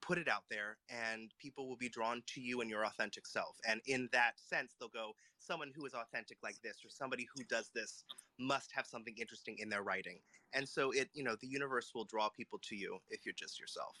put 0.00 0.18
it 0.18 0.28
out 0.28 0.44
there, 0.48 0.76
and 0.88 1.32
people 1.40 1.68
will 1.68 1.76
be 1.76 1.88
drawn 1.88 2.22
to 2.34 2.40
you 2.40 2.60
and 2.60 2.70
your 2.70 2.86
authentic 2.86 3.26
self. 3.26 3.56
And 3.68 3.80
in 3.86 4.08
that 4.12 4.38
sense, 4.38 4.76
they'll 4.78 4.88
go, 4.88 5.16
someone 5.40 5.72
who 5.74 5.84
is 5.84 5.94
authentic 5.94 6.38
like 6.44 6.62
this, 6.62 6.76
or 6.84 6.90
somebody 6.90 7.26
who 7.34 7.42
does 7.44 7.70
this 7.74 8.04
must 8.38 8.70
have 8.72 8.86
something 8.86 9.14
interesting 9.18 9.56
in 9.58 9.68
their 9.68 9.82
writing. 9.82 10.20
And 10.52 10.68
so 10.68 10.92
it, 10.92 11.08
you 11.12 11.24
know, 11.24 11.34
the 11.40 11.48
universe 11.48 11.90
will 11.94 12.04
draw 12.04 12.28
people 12.28 12.60
to 12.68 12.76
you 12.76 12.98
if 13.10 13.26
you're 13.26 13.34
just 13.36 13.58
yourself. 13.58 13.96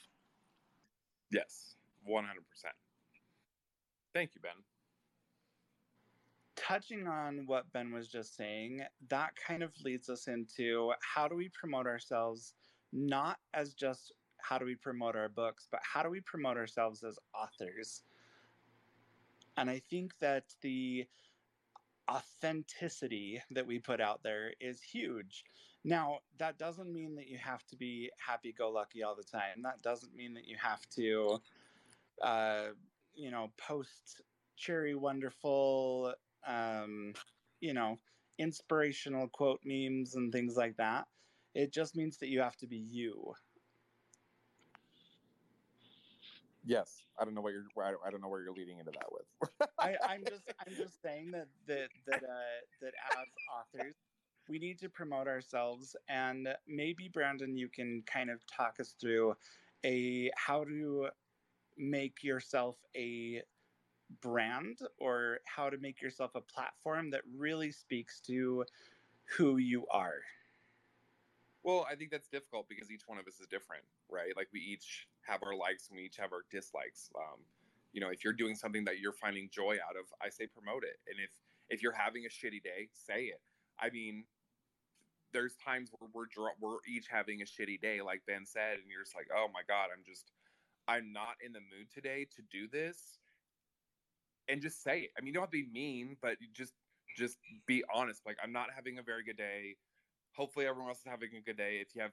Yes, 1.30 1.76
100%. 2.08 2.22
Thank 4.14 4.34
you, 4.34 4.40
Ben 4.40 4.52
touching 6.68 7.06
on 7.06 7.44
what 7.46 7.72
Ben 7.72 7.92
was 7.92 8.08
just 8.08 8.36
saying, 8.36 8.82
that 9.08 9.30
kind 9.36 9.62
of 9.62 9.72
leads 9.84 10.10
us 10.10 10.28
into 10.28 10.92
how 11.00 11.26
do 11.26 11.34
we 11.34 11.48
promote 11.48 11.86
ourselves, 11.86 12.52
not 12.92 13.38
as 13.54 13.72
just 13.72 14.12
how 14.38 14.58
do 14.58 14.66
we 14.66 14.74
promote 14.74 15.16
our 15.16 15.28
books, 15.28 15.66
but 15.70 15.80
how 15.82 16.02
do 16.02 16.10
we 16.10 16.20
promote 16.20 16.56
ourselves 16.56 17.02
as 17.02 17.18
authors? 17.34 18.02
And 19.56 19.70
I 19.70 19.80
think 19.90 20.18
that 20.18 20.44
the 20.60 21.06
authenticity 22.10 23.40
that 23.50 23.66
we 23.66 23.78
put 23.78 24.00
out 24.00 24.22
there 24.22 24.52
is 24.60 24.82
huge. 24.82 25.44
Now, 25.84 26.18
that 26.38 26.58
doesn't 26.58 26.92
mean 26.92 27.16
that 27.16 27.28
you 27.28 27.38
have 27.38 27.64
to 27.68 27.76
be 27.76 28.10
happy 28.18 28.52
go 28.52 28.70
lucky 28.70 29.02
all 29.02 29.14
the 29.14 29.22
time. 29.22 29.62
That 29.62 29.82
doesn't 29.82 30.14
mean 30.14 30.34
that 30.34 30.46
you 30.46 30.56
have 30.56 30.88
to, 30.90 31.40
uh, 32.22 32.68
you 33.14 33.30
know, 33.30 33.52
post 33.56 34.22
cherry 34.56 34.94
wonderful 34.94 36.14
um, 36.46 37.14
you 37.60 37.74
know, 37.74 37.98
inspirational 38.38 39.28
quote 39.28 39.60
memes 39.64 40.14
and 40.14 40.32
things 40.32 40.56
like 40.56 40.76
that. 40.76 41.06
It 41.54 41.72
just 41.72 41.96
means 41.96 42.18
that 42.18 42.28
you 42.28 42.40
have 42.40 42.56
to 42.58 42.66
be 42.66 42.76
you. 42.76 43.34
Yes, 46.64 47.02
I 47.18 47.24
don't 47.24 47.34
know 47.34 47.40
what 47.40 47.52
you're. 47.52 47.64
I 48.04 48.10
don't 48.10 48.20
know 48.20 48.28
where 48.28 48.42
you're 48.42 48.52
leading 48.52 48.78
into 48.78 48.92
that 48.92 49.10
with. 49.10 49.70
I, 49.78 49.96
am 50.14 50.24
just. 50.26 50.42
I'm 50.66 50.74
just 50.74 51.00
saying 51.00 51.30
that 51.30 51.46
that 51.66 51.88
that 52.06 52.22
uh, 52.22 52.60
that 52.82 52.92
as 53.16 53.26
authors, 53.48 53.94
we 54.48 54.58
need 54.58 54.78
to 54.80 54.88
promote 54.88 55.28
ourselves, 55.28 55.94
and 56.08 56.48
maybe 56.66 57.08
Brandon, 57.08 57.56
you 57.56 57.68
can 57.68 58.02
kind 58.06 58.30
of 58.30 58.40
talk 58.46 58.76
us 58.80 58.94
through 59.00 59.34
a 59.84 60.30
how 60.36 60.64
to 60.64 61.08
make 61.76 62.24
yourself 62.24 62.76
a 62.96 63.42
brand 64.20 64.80
or 64.98 65.38
how 65.44 65.70
to 65.70 65.78
make 65.78 66.00
yourself 66.00 66.32
a 66.34 66.40
platform 66.40 67.10
that 67.10 67.20
really 67.36 67.70
speaks 67.70 68.20
to 68.20 68.64
who 69.36 69.58
you 69.58 69.86
are? 69.92 70.20
Well, 71.62 71.86
I 71.90 71.96
think 71.96 72.10
that's 72.10 72.28
difficult 72.28 72.68
because 72.68 72.90
each 72.90 73.02
one 73.06 73.18
of 73.18 73.26
us 73.26 73.40
is 73.40 73.46
different, 73.46 73.84
right? 74.08 74.32
Like 74.36 74.48
we 74.52 74.60
each 74.60 75.06
have 75.22 75.42
our 75.42 75.54
likes 75.54 75.88
and 75.88 75.96
we 75.96 76.04
each 76.04 76.16
have 76.16 76.32
our 76.32 76.44
dislikes. 76.50 77.10
Um, 77.14 77.40
you 77.92 78.00
know, 78.00 78.08
if 78.08 78.24
you're 78.24 78.32
doing 78.32 78.54
something 78.54 78.84
that 78.84 79.00
you're 79.00 79.12
finding 79.12 79.48
joy 79.52 79.76
out 79.86 79.96
of, 79.98 80.06
I 80.22 80.30
say 80.30 80.46
promote 80.46 80.84
it. 80.84 80.98
And 81.08 81.18
if 81.22 81.30
if 81.68 81.82
you're 81.82 81.92
having 81.92 82.24
a 82.24 82.28
shitty 82.28 82.62
day, 82.62 82.88
say 82.92 83.24
it. 83.24 83.40
I 83.78 83.90
mean, 83.90 84.24
there's 85.32 85.54
times 85.56 85.90
where 85.98 86.10
we're 86.12 86.26
we're 86.60 86.78
each 86.88 87.06
having 87.10 87.42
a 87.42 87.44
shitty 87.44 87.80
day, 87.80 88.00
like 88.00 88.22
Ben 88.26 88.46
said, 88.46 88.78
and 88.80 88.90
you're 88.90 89.02
just 89.02 89.16
like, 89.16 89.28
oh 89.34 89.46
my 89.52 89.60
god, 89.68 89.88
I'm 89.92 90.04
just 90.04 90.32
I'm 90.88 91.12
not 91.12 91.36
in 91.44 91.52
the 91.52 91.60
mood 91.60 91.92
today 91.92 92.26
to 92.36 92.42
do 92.50 92.68
this 92.68 93.18
and 94.48 94.62
just 94.62 94.82
say 94.82 95.00
it. 95.00 95.10
I 95.16 95.20
mean, 95.20 95.28
you 95.28 95.34
don't 95.34 95.42
have 95.42 95.50
to 95.50 95.62
be 95.62 95.68
mean, 95.70 96.16
but 96.22 96.36
just 96.54 96.72
just 97.16 97.36
be 97.66 97.84
honest. 97.92 98.22
Like, 98.26 98.38
I'm 98.42 98.52
not 98.52 98.68
having 98.74 98.98
a 98.98 99.02
very 99.02 99.22
good 99.22 99.36
day. 99.36 99.76
Hopefully, 100.34 100.66
everyone 100.66 100.88
else 100.88 101.00
is 101.00 101.06
having 101.06 101.28
a 101.36 101.42
good 101.42 101.56
day. 101.56 101.78
If 101.82 101.94
you 101.94 102.02
have, 102.02 102.12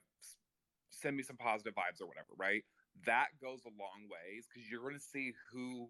send 0.90 1.16
me 1.16 1.22
some 1.22 1.36
positive 1.36 1.74
vibes 1.74 2.02
or 2.02 2.06
whatever. 2.06 2.36
Right? 2.36 2.64
That 3.06 3.28
goes 3.40 3.60
a 3.64 3.70
long 3.70 4.08
ways 4.10 4.46
because 4.46 4.70
you're 4.70 4.82
going 4.82 4.94
to 4.94 5.00
see 5.00 5.32
who 5.52 5.88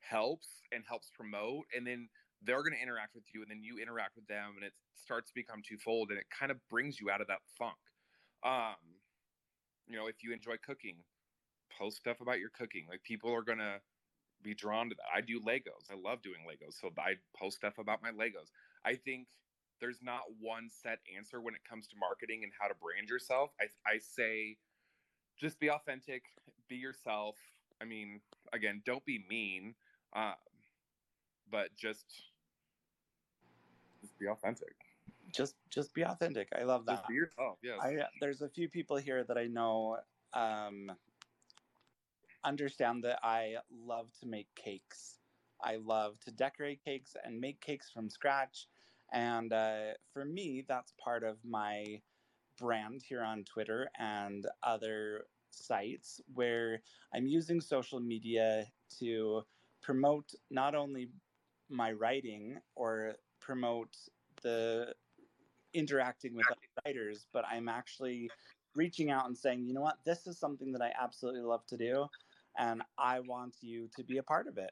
helps 0.00 0.48
and 0.72 0.84
helps 0.86 1.10
promote, 1.14 1.66
and 1.76 1.86
then 1.86 2.08
they're 2.42 2.62
going 2.62 2.74
to 2.74 2.82
interact 2.82 3.14
with 3.14 3.24
you, 3.34 3.42
and 3.42 3.50
then 3.50 3.62
you 3.62 3.78
interact 3.78 4.16
with 4.16 4.26
them, 4.26 4.54
and 4.56 4.64
it 4.64 4.72
starts 4.94 5.30
to 5.30 5.34
become 5.34 5.62
twofold, 5.66 6.10
and 6.10 6.18
it 6.18 6.26
kind 6.30 6.50
of 6.50 6.58
brings 6.68 7.00
you 7.00 7.10
out 7.10 7.20
of 7.20 7.26
that 7.26 7.42
funk. 7.58 7.78
Um, 8.44 8.78
you 9.86 9.96
know, 9.96 10.06
if 10.06 10.22
you 10.22 10.32
enjoy 10.32 10.56
cooking, 10.64 10.96
post 11.78 11.96
stuff 11.96 12.20
about 12.20 12.38
your 12.38 12.50
cooking. 12.50 12.86
Like 12.88 13.02
people 13.02 13.32
are 13.32 13.42
gonna 13.42 13.78
be 14.42 14.54
drawn 14.54 14.88
to 14.90 14.94
that. 14.94 15.06
I 15.14 15.20
do 15.20 15.40
Legos. 15.40 15.90
I 15.90 15.94
love 15.94 16.22
doing 16.22 16.40
Legos. 16.46 16.74
So 16.80 16.90
I 16.98 17.14
post 17.36 17.56
stuff 17.56 17.78
about 17.78 18.02
my 18.02 18.10
Legos. 18.10 18.50
I 18.84 18.94
think 18.94 19.28
there's 19.80 20.02
not 20.02 20.22
one 20.40 20.68
set 20.70 20.98
answer 21.16 21.40
when 21.40 21.54
it 21.54 21.60
comes 21.68 21.86
to 21.88 21.96
marketing 21.98 22.40
and 22.42 22.52
how 22.58 22.68
to 22.68 22.74
brand 22.74 23.08
yourself. 23.08 23.50
I, 23.60 23.66
I 23.88 23.98
say 23.98 24.56
just 25.40 25.60
be 25.60 25.70
authentic, 25.70 26.22
be 26.68 26.76
yourself. 26.76 27.36
I 27.80 27.84
mean, 27.84 28.20
again, 28.52 28.82
don't 28.84 29.04
be 29.04 29.24
mean. 29.28 29.74
Um, 30.14 30.34
but 31.50 31.74
just 31.76 32.04
just 34.00 34.18
be 34.18 34.26
authentic. 34.28 34.74
Just 35.34 35.54
just 35.70 35.94
be 35.94 36.02
authentic. 36.04 36.48
I 36.58 36.64
love 36.64 36.86
that. 36.86 36.96
Just 36.96 37.08
be 37.08 37.14
yourself. 37.14 37.58
Yes. 37.62 37.78
I 37.80 37.96
there's 38.20 38.42
a 38.42 38.48
few 38.48 38.68
people 38.68 38.96
here 38.96 39.24
that 39.24 39.36
I 39.36 39.46
know 39.46 39.98
um, 40.34 40.90
understand 42.44 43.04
that 43.04 43.18
I 43.22 43.56
love 43.84 44.08
to 44.20 44.26
make 44.26 44.48
cakes. 44.54 45.18
I 45.62 45.76
love 45.76 46.18
to 46.20 46.30
decorate 46.30 46.84
cakes 46.84 47.16
and 47.24 47.40
make 47.40 47.60
cakes 47.60 47.90
from 47.90 48.08
scratch. 48.08 48.66
And 49.12 49.52
uh, 49.52 49.94
for 50.12 50.24
me, 50.24 50.64
that's 50.68 50.92
part 51.02 51.24
of 51.24 51.38
my 51.44 52.00
brand 52.58 53.02
here 53.06 53.22
on 53.22 53.44
Twitter 53.44 53.90
and 53.98 54.46
other 54.62 55.26
sites 55.50 56.20
where 56.34 56.82
I'm 57.14 57.26
using 57.26 57.60
social 57.60 58.00
media 58.00 58.66
to 59.00 59.42
promote 59.82 60.32
not 60.50 60.74
only 60.74 61.08
my 61.68 61.92
writing 61.92 62.58
or 62.74 63.14
promote 63.40 63.96
the 64.42 64.94
interacting 65.74 66.34
with 66.34 66.46
other 66.46 66.82
writers, 66.84 67.26
but 67.32 67.44
I'm 67.50 67.68
actually 67.68 68.30
reaching 68.74 69.10
out 69.10 69.26
and 69.26 69.36
saying, 69.36 69.66
you 69.66 69.74
know 69.74 69.80
what, 69.80 69.98
this 70.04 70.26
is 70.26 70.38
something 70.38 70.72
that 70.72 70.82
I 70.82 70.92
absolutely 71.00 71.42
love 71.42 71.66
to 71.66 71.76
do, 71.76 72.06
and 72.56 72.82
I 72.96 73.20
want 73.20 73.56
you 73.60 73.88
to 73.96 74.04
be 74.04 74.18
a 74.18 74.22
part 74.22 74.46
of 74.46 74.58
it. 74.58 74.70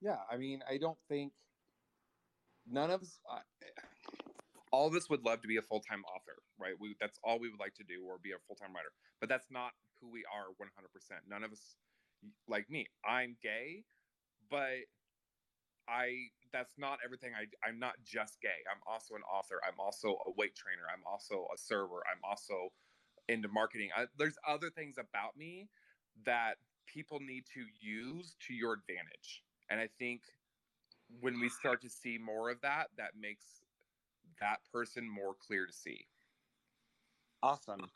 Yeah, 0.00 0.18
I 0.30 0.36
mean, 0.36 0.62
I 0.68 0.78
don't 0.78 0.98
think 1.08 1.32
none 2.70 2.90
of 2.90 3.02
us, 3.02 3.18
all 4.72 4.86
of 4.86 4.94
us 4.94 5.08
would 5.08 5.24
love 5.24 5.40
to 5.42 5.48
be 5.48 5.56
a 5.56 5.62
full 5.62 5.80
time 5.80 6.02
author, 6.04 6.36
right? 6.58 6.74
We 6.78 6.96
that's 7.00 7.18
all 7.24 7.38
we 7.38 7.48
would 7.48 7.60
like 7.60 7.74
to 7.76 7.84
do, 7.84 8.04
or 8.06 8.18
be 8.22 8.32
a 8.32 8.38
full 8.46 8.56
time 8.56 8.74
writer. 8.74 8.90
But 9.20 9.28
that's 9.28 9.50
not 9.50 9.72
who 10.00 10.10
we 10.10 10.24
are 10.32 10.48
100%. 10.60 11.28
None 11.28 11.42
of 11.42 11.52
us, 11.52 11.76
like 12.48 12.68
me, 12.68 12.86
I'm 13.08 13.36
gay, 13.42 13.84
but 14.50 14.84
I 15.88 16.30
that's 16.52 16.74
not 16.78 16.98
everything 17.04 17.32
I 17.34 17.46
I'm 17.66 17.78
not 17.78 17.94
just 18.04 18.40
gay. 18.40 18.64
I'm 18.70 18.80
also 18.86 19.14
an 19.14 19.22
author. 19.22 19.60
I'm 19.66 19.78
also 19.78 20.18
a 20.26 20.30
weight 20.36 20.54
trainer. 20.54 20.82
I'm 20.92 21.02
also 21.06 21.46
a 21.54 21.58
server. 21.58 22.02
I'm 22.10 22.20
also 22.24 22.72
into 23.28 23.48
marketing. 23.48 23.90
I, 23.96 24.06
there's 24.18 24.36
other 24.46 24.70
things 24.70 24.96
about 24.98 25.36
me 25.36 25.68
that 26.24 26.56
people 26.86 27.20
need 27.20 27.44
to 27.54 27.64
use 27.80 28.36
to 28.46 28.54
your 28.54 28.72
advantage. 28.72 29.42
And 29.68 29.80
I 29.80 29.88
think 29.98 30.22
when 31.20 31.40
we 31.40 31.48
start 31.48 31.82
to 31.82 31.90
see 31.90 32.18
more 32.18 32.50
of 32.50 32.60
that, 32.62 32.88
that 32.96 33.10
makes 33.20 33.44
that 34.40 34.58
person 34.72 35.08
more 35.08 35.34
clear 35.34 35.66
to 35.66 35.72
see. 35.72 36.06
Awesome. 37.42 37.90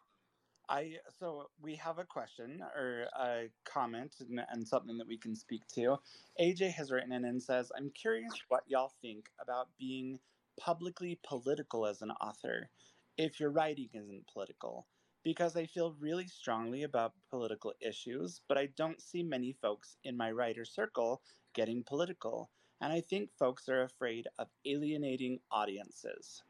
I 0.71 0.99
so 1.19 1.51
we 1.61 1.75
have 1.77 1.99
a 1.99 2.05
question 2.05 2.63
or 2.77 3.07
a 3.19 3.49
comment 3.65 4.15
and, 4.21 4.41
and, 4.51 4.67
something 4.67 4.97
that 4.99 5.09
we 5.09 5.19
can 5.19 5.35
speak 5.35 5.67
to. 5.75 5.99
AJ 6.41 6.73
has 6.75 6.93
written 6.93 7.11
in 7.13 7.25
and 7.25 7.43
says, 7.43 7.73
"I'm 7.77 7.91
curious 7.91 8.33
what 8.49 8.63
y'all 8.69 8.93
think 9.03 9.29
about 9.41 9.69
being 9.79 10.21
publicly 10.57 11.19
political 11.25 11.87
as 11.87 12.03
an 12.03 12.13
author, 12.13 12.71
if 13.19 13.41
your 13.41 13.51
writing 13.51 13.89
isn't 13.93 14.29
political." 14.33 14.87
Because 15.25 15.57
I 15.57 15.67
feel 15.67 15.97
really 15.99 16.29
strongly 16.29 16.85
about 16.85 17.15
political 17.29 17.75
issues, 17.81 18.41
but 18.49 18.57
I 18.57 18.67
don't 18.77 19.03
see 19.03 19.23
many 19.25 19.53
folks 19.53 19.97
in 20.05 20.17
my 20.17 20.31
writer 20.31 20.65
circle 20.65 21.21
getting 21.53 21.83
political, 21.83 22.49
and 22.81 22.93
I 22.93 23.01
think 23.01 23.31
folks 23.37 23.69
are 23.69 23.83
afraid 23.83 24.29
of 24.39 24.49
alienating 24.65 25.41
audiences. 25.51 26.43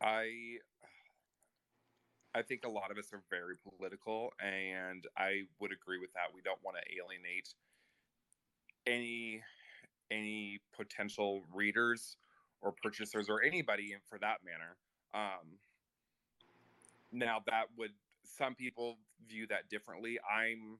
I 0.00 0.58
I 2.34 2.42
think 2.42 2.64
a 2.64 2.70
lot 2.70 2.90
of 2.90 2.96
us 2.96 3.12
are 3.12 3.22
very 3.28 3.56
political, 3.56 4.32
and 4.40 5.06
I 5.16 5.42
would 5.60 5.72
agree 5.72 5.98
with 5.98 6.12
that. 6.14 6.34
We 6.34 6.40
don't 6.42 6.62
want 6.64 6.78
to 6.78 6.82
alienate 6.96 7.48
any 8.86 9.42
any 10.10 10.60
potential 10.76 11.42
readers 11.54 12.16
or 12.60 12.72
purchasers 12.82 13.28
or 13.28 13.42
anybody 13.42 13.96
for 14.08 14.18
that 14.18 14.38
matter. 14.44 14.76
Um, 15.14 15.58
now 17.10 17.38
that 17.46 17.64
would 17.76 17.92
some 18.24 18.54
people 18.54 18.96
view 19.28 19.46
that 19.48 19.68
differently. 19.68 20.18
I'm 20.20 20.78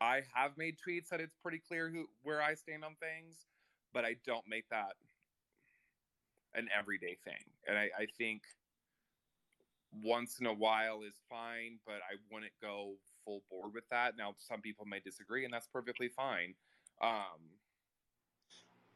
I 0.00 0.22
have 0.34 0.56
made 0.56 0.76
tweets 0.76 1.08
that 1.08 1.20
it's 1.20 1.34
pretty 1.42 1.58
clear 1.58 1.88
who 1.90 2.06
where 2.22 2.42
I 2.42 2.54
stand 2.54 2.84
on 2.84 2.96
things, 3.00 3.46
but 3.92 4.04
I 4.04 4.16
don't 4.26 4.46
make 4.48 4.68
that 4.70 4.92
an 6.54 6.68
everyday 6.76 7.16
thing. 7.24 7.44
And 7.66 7.78
I, 7.78 7.90
I 7.96 8.06
think 8.18 8.42
once 9.92 10.38
in 10.40 10.46
a 10.46 10.52
while 10.52 11.02
is 11.06 11.14
fine, 11.28 11.78
but 11.86 11.96
I 11.96 12.16
wouldn't 12.30 12.52
go 12.62 12.94
full 13.24 13.42
board 13.50 13.72
with 13.74 13.88
that. 13.90 14.16
Now, 14.16 14.34
some 14.38 14.60
people 14.60 14.86
may 14.86 15.00
disagree, 15.00 15.44
and 15.44 15.52
that's 15.52 15.66
perfectly 15.66 16.08
fine. 16.08 16.54
Um, 17.02 17.40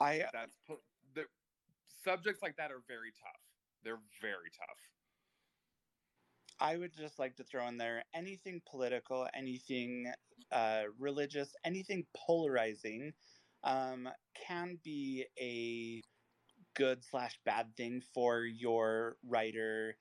I 0.00 0.24
that's 0.32 0.56
the 1.14 1.24
subjects 2.04 2.42
like 2.42 2.56
that 2.56 2.70
are 2.70 2.82
very 2.86 3.12
tough. 3.12 3.40
They're 3.82 4.00
very 4.20 4.50
tough. 4.56 4.78
I 6.60 6.76
would 6.76 6.92
just 6.96 7.18
like 7.18 7.36
to 7.36 7.44
throw 7.44 7.66
in 7.68 7.76
there 7.76 8.04
anything 8.14 8.62
political, 8.70 9.26
anything 9.34 10.12
uh, 10.52 10.82
religious, 10.98 11.54
anything 11.64 12.06
polarizing 12.16 13.12
um, 13.64 14.08
can 14.46 14.78
be 14.84 15.24
a 15.40 16.02
good 16.74 17.04
slash 17.04 17.38
bad 17.44 17.74
thing 17.76 18.02
for 18.12 18.44
your 18.44 19.16
writer 19.26 19.96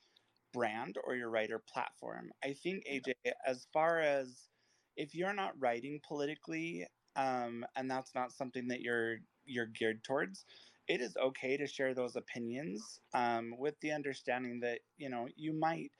brand 0.53 0.97
or 1.03 1.15
your 1.15 1.29
writer 1.29 1.59
platform. 1.59 2.31
I 2.43 2.53
think 2.53 2.85
AJ, 2.91 3.13
as 3.45 3.67
far 3.73 3.99
as 3.99 4.49
if 4.95 5.15
you're 5.15 5.33
not 5.33 5.59
writing 5.59 5.99
politically, 6.07 6.87
um, 7.15 7.65
and 7.75 7.89
that's 7.89 8.15
not 8.15 8.31
something 8.31 8.67
that 8.69 8.81
you're 8.81 9.17
you're 9.45 9.67
geared 9.67 10.03
towards, 10.03 10.45
it 10.87 11.01
is 11.01 11.17
okay 11.17 11.57
to 11.57 11.67
share 11.67 11.93
those 11.93 12.15
opinions 12.15 13.01
um, 13.13 13.53
with 13.57 13.79
the 13.81 13.91
understanding 13.91 14.61
that 14.61 14.79
you 14.97 15.09
know 15.09 15.27
you 15.35 15.53
might 15.53 15.91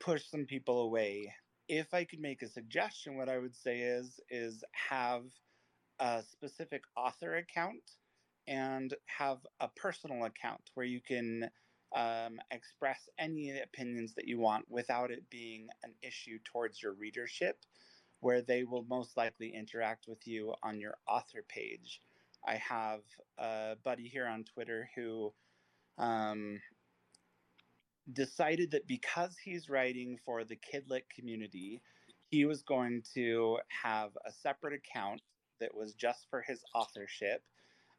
push 0.00 0.24
some 0.26 0.46
people 0.46 0.82
away. 0.82 1.34
If 1.68 1.94
I 1.94 2.04
could 2.04 2.20
make 2.20 2.42
a 2.42 2.48
suggestion, 2.48 3.16
what 3.16 3.28
I 3.28 3.38
would 3.38 3.54
say 3.56 3.80
is 3.80 4.20
is 4.30 4.64
have 4.72 5.24
a 6.00 6.22
specific 6.22 6.82
author 6.96 7.36
account 7.36 7.98
and 8.46 8.94
have 9.06 9.38
a 9.60 9.68
personal 9.68 10.24
account 10.24 10.70
where 10.74 10.86
you 10.86 11.00
can 11.00 11.48
um, 11.94 12.38
express 12.50 13.08
any 13.18 13.58
opinions 13.60 14.14
that 14.14 14.26
you 14.26 14.38
want 14.38 14.64
without 14.68 15.10
it 15.10 15.28
being 15.30 15.68
an 15.82 15.92
issue 16.02 16.38
towards 16.44 16.82
your 16.82 16.92
readership, 16.92 17.58
where 18.20 18.42
they 18.42 18.64
will 18.64 18.84
most 18.88 19.16
likely 19.16 19.52
interact 19.54 20.06
with 20.08 20.26
you 20.26 20.54
on 20.62 20.80
your 20.80 20.94
author 21.08 21.44
page. 21.48 22.00
I 22.46 22.56
have 22.56 23.00
a 23.38 23.76
buddy 23.84 24.08
here 24.08 24.26
on 24.26 24.44
Twitter 24.44 24.88
who 24.96 25.32
um, 25.98 26.60
decided 28.12 28.72
that 28.72 28.86
because 28.86 29.36
he's 29.42 29.68
writing 29.68 30.18
for 30.24 30.44
the 30.44 30.56
Kidlit 30.56 31.02
community, 31.14 31.82
he 32.30 32.44
was 32.44 32.62
going 32.62 33.02
to 33.14 33.58
have 33.82 34.10
a 34.26 34.32
separate 34.32 34.74
account 34.74 35.20
that 35.60 35.74
was 35.74 35.94
just 35.94 36.26
for 36.30 36.40
his 36.42 36.62
authorship 36.74 37.42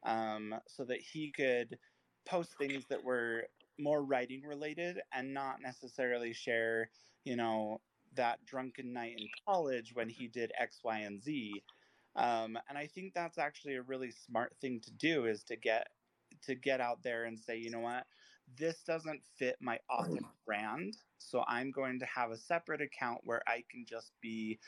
um, 0.06 0.54
so 0.68 0.84
that 0.84 1.00
he 1.00 1.32
could 1.32 1.78
post 2.26 2.52
things 2.58 2.86
that 2.90 3.04
were 3.04 3.44
more 3.80 4.04
writing 4.04 4.44
related 4.44 5.00
and 5.14 5.34
not 5.34 5.62
necessarily 5.62 6.34
share, 6.34 6.90
you 7.24 7.36
know, 7.36 7.82
that 8.16 8.46
drunken 8.46 8.94
night 8.94 9.16
in 9.18 9.28
college 9.48 9.92
when 9.94 10.10
he 10.10 10.28
did 10.28 10.52
X, 10.60 10.80
Y, 10.84 11.00
and 11.00 11.22
Z. 11.22 11.64
Um, 12.16 12.58
and 12.70 12.78
I 12.78 12.88
think 12.88 13.14
that's 13.14 13.38
actually 13.38 13.76
a 13.76 13.82
really 13.82 14.12
smart 14.12 14.56
thing 14.62 14.80
to 14.82 14.92
do 14.92 15.26
is 15.26 15.44
to 15.46 15.56
get 15.56 15.88
to 16.46 16.56
get 16.56 16.82
out 16.82 17.04
there 17.04 17.26
and 17.26 17.40
say, 17.40 17.58
you 17.58 17.70
know 17.70 17.80
what, 17.80 18.06
this 18.58 18.82
doesn't 18.84 19.22
fit 19.38 19.56
my 19.62 19.80
author 19.90 20.20
brand, 20.46 20.98
so 21.18 21.44
I'm 21.48 21.72
going 21.72 22.00
to 22.00 22.06
have 22.06 22.32
a 22.32 22.38
separate 22.38 22.82
account 22.82 23.22
where 23.24 23.42
I 23.48 23.64
can 23.70 23.86
just 23.88 24.12
be 24.22 24.60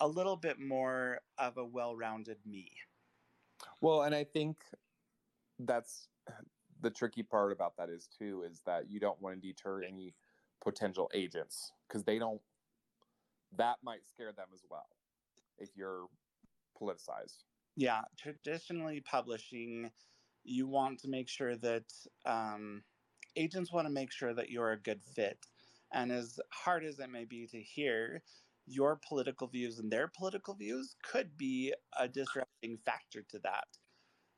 a 0.00 0.06
little 0.06 0.36
bit 0.36 0.58
more 0.58 1.20
of 1.38 1.56
a 1.58 1.64
well-rounded 1.64 2.38
me. 2.44 2.72
Well, 3.80 4.02
and 4.02 4.14
I 4.14 4.24
think 4.24 4.56
that's 5.60 6.08
the 6.82 6.90
tricky 6.90 7.22
part 7.22 7.52
about 7.52 7.76
that 7.78 7.88
is 7.88 8.08
too 8.18 8.44
is 8.48 8.60
that 8.66 8.90
you 8.90 9.00
don't 9.00 9.20
want 9.20 9.40
to 9.40 9.48
deter 9.48 9.82
any 9.82 10.14
potential 10.62 11.10
agents 11.14 11.72
because 11.88 12.04
they 12.04 12.18
don't 12.18 12.40
that 13.56 13.76
might 13.82 14.06
scare 14.06 14.32
them 14.32 14.48
as 14.54 14.62
well 14.70 14.86
if 15.58 15.70
you're 15.76 16.06
politicized. 16.80 17.44
Yeah 17.76 18.02
traditionally 18.18 19.00
publishing 19.00 19.90
you 20.44 20.66
want 20.66 20.98
to 21.00 21.08
make 21.08 21.28
sure 21.28 21.56
that 21.56 21.84
um, 22.26 22.82
agents 23.36 23.72
want 23.72 23.86
to 23.86 23.92
make 23.92 24.12
sure 24.12 24.34
that 24.34 24.50
you're 24.50 24.72
a 24.72 24.80
good 24.80 25.02
fit. 25.02 25.46
And 25.92 26.10
as 26.10 26.40
hard 26.50 26.84
as 26.84 26.98
it 26.98 27.10
may 27.10 27.24
be 27.24 27.46
to 27.48 27.60
hear 27.60 28.22
your 28.66 28.98
political 29.06 29.46
views 29.46 29.78
and 29.78 29.90
their 29.90 30.08
political 30.08 30.54
views 30.54 30.96
could 31.02 31.36
be 31.36 31.74
a 31.98 32.08
disrupting 32.08 32.78
factor 32.84 33.22
to 33.30 33.38
that. 33.40 33.66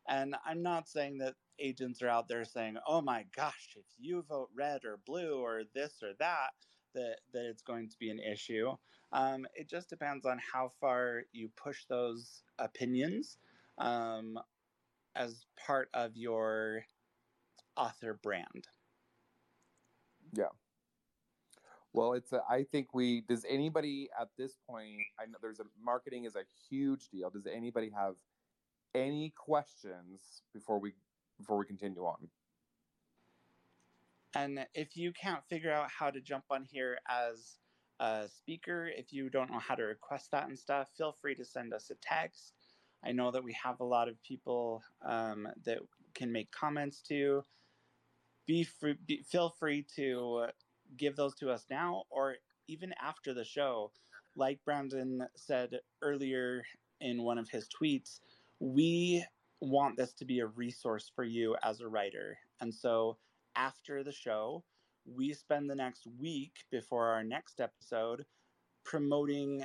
And 0.09 0.37
I'm 0.45 0.63
not 0.63 0.89
saying 0.89 1.19
that 1.19 1.35
agents 1.59 2.03
are 2.03 2.09
out 2.09 2.29
there 2.29 2.45
saying, 2.45 2.77
oh 2.87 3.01
my 3.01 3.25
gosh, 3.37 3.71
if 3.77 3.87
you 3.99 4.25
vote 4.29 4.51
red 4.55 4.85
or 4.85 4.99
blue 5.07 5.39
or 5.39 5.63
this 5.75 6.03
or 6.03 6.13
that, 6.19 6.51
that 6.95 7.17
that 7.33 7.45
it's 7.45 7.63
going 7.63 7.89
to 7.89 7.99
be 7.99 8.11
an 8.11 8.21
issue. 8.21 8.73
Um, 9.13 9.47
it 9.55 9.69
just 9.69 9.89
depends 9.89 10.27
on 10.27 10.41
how 10.53 10.73
far 10.81 11.23
you 11.33 11.49
push 11.57 11.85
those 11.89 12.43
opinions 12.59 13.39
um, 13.79 14.39
as 15.15 15.47
part 15.67 15.89
of 15.95 16.17
your 16.17 16.85
author 17.77 18.19
brand. 18.23 18.69
Yeah. 20.33 20.49
Well, 21.93 22.15
it's 22.15 22.33
a, 22.33 22.43
I 22.51 22.65
think 22.65 22.93
we 22.93 23.21
does 23.21 23.45
anybody 23.49 24.09
at 24.21 24.29
this 24.37 24.57
point 24.69 25.03
I 25.21 25.27
know 25.27 25.39
there's 25.41 25.61
a 25.61 25.65
marketing 25.81 26.25
is 26.25 26.35
a 26.35 26.43
huge 26.69 27.09
deal. 27.09 27.31
Does 27.31 27.47
anybody 27.47 27.91
have 27.97 28.15
any 28.95 29.33
questions 29.37 30.43
before 30.53 30.79
we 30.79 30.95
before 31.45 31.59
we 31.59 31.67
continue 31.67 32.05
on? 32.05 32.29
And 34.35 34.67
if 34.75 34.97
you 34.97 35.13
can't 35.13 35.45
figure 35.49 35.71
out 35.71 35.91
how 35.91 36.11
to 36.11 36.21
jump 36.21 36.45
on 36.51 36.65
here 36.65 36.99
as 37.09 37.59
a 38.01 38.29
speaker, 38.29 38.89
if 38.89 39.13
you 39.13 39.31
don't 39.31 39.51
know 39.51 39.61
how 39.61 39.75
to 39.75 39.85
request 39.85 40.31
that 40.33 40.49
and 40.49 40.59
stuff, 40.59 40.89
feel 40.97 41.13
free 41.13 41.35
to 41.37 41.45
send 41.45 41.73
us 41.73 41.91
a 41.91 41.95
text. 42.03 42.55
I 43.05 43.13
know 43.13 43.31
that 43.31 43.45
we 43.45 43.55
have 43.63 43.81
a 43.81 43.85
lot 43.85 44.09
of 44.09 44.21
people 44.23 44.83
um, 45.05 45.47
that 45.65 45.79
can 46.15 46.33
make 46.33 46.51
comments 46.51 47.03
to. 47.09 47.43
Be 48.47 48.65
free, 48.65 48.97
be, 49.07 49.23
feel 49.23 49.51
free 49.51 49.87
to 49.97 50.47
give 50.97 51.15
those 51.15 51.35
to 51.37 51.51
us 51.51 51.67
now 51.71 52.05
or 52.11 52.37
even 52.67 52.93
after 53.01 53.35
the 53.35 53.45
show. 53.45 53.93
Like 54.37 54.59
Brandon 54.65 55.27
said 55.37 55.79
earlier 56.03 56.65
in 57.01 57.23
one 57.23 57.39
of 57.39 57.49
his 57.49 57.69
tweets, 57.69 58.21
we 58.59 59.25
want 59.61 59.97
this 59.97 60.13
to 60.15 60.25
be 60.25 60.41
a 60.41 60.47
resource 60.47 61.11
for 61.15 61.25
you 61.25 61.57
as 61.63 61.81
a 61.81 61.89
writer. 61.89 62.39
And 62.61 62.75
so 62.75 63.17
after 63.57 64.03
the 64.03 64.13
show, 64.13 64.65
we 65.07 65.33
spend 65.33 65.69
the 65.69 65.75
next 65.75 66.07
week 66.19 66.53
before 66.71 67.09
our 67.09 67.25
next 67.25 67.61
episode 67.61 68.25
promoting 68.85 69.65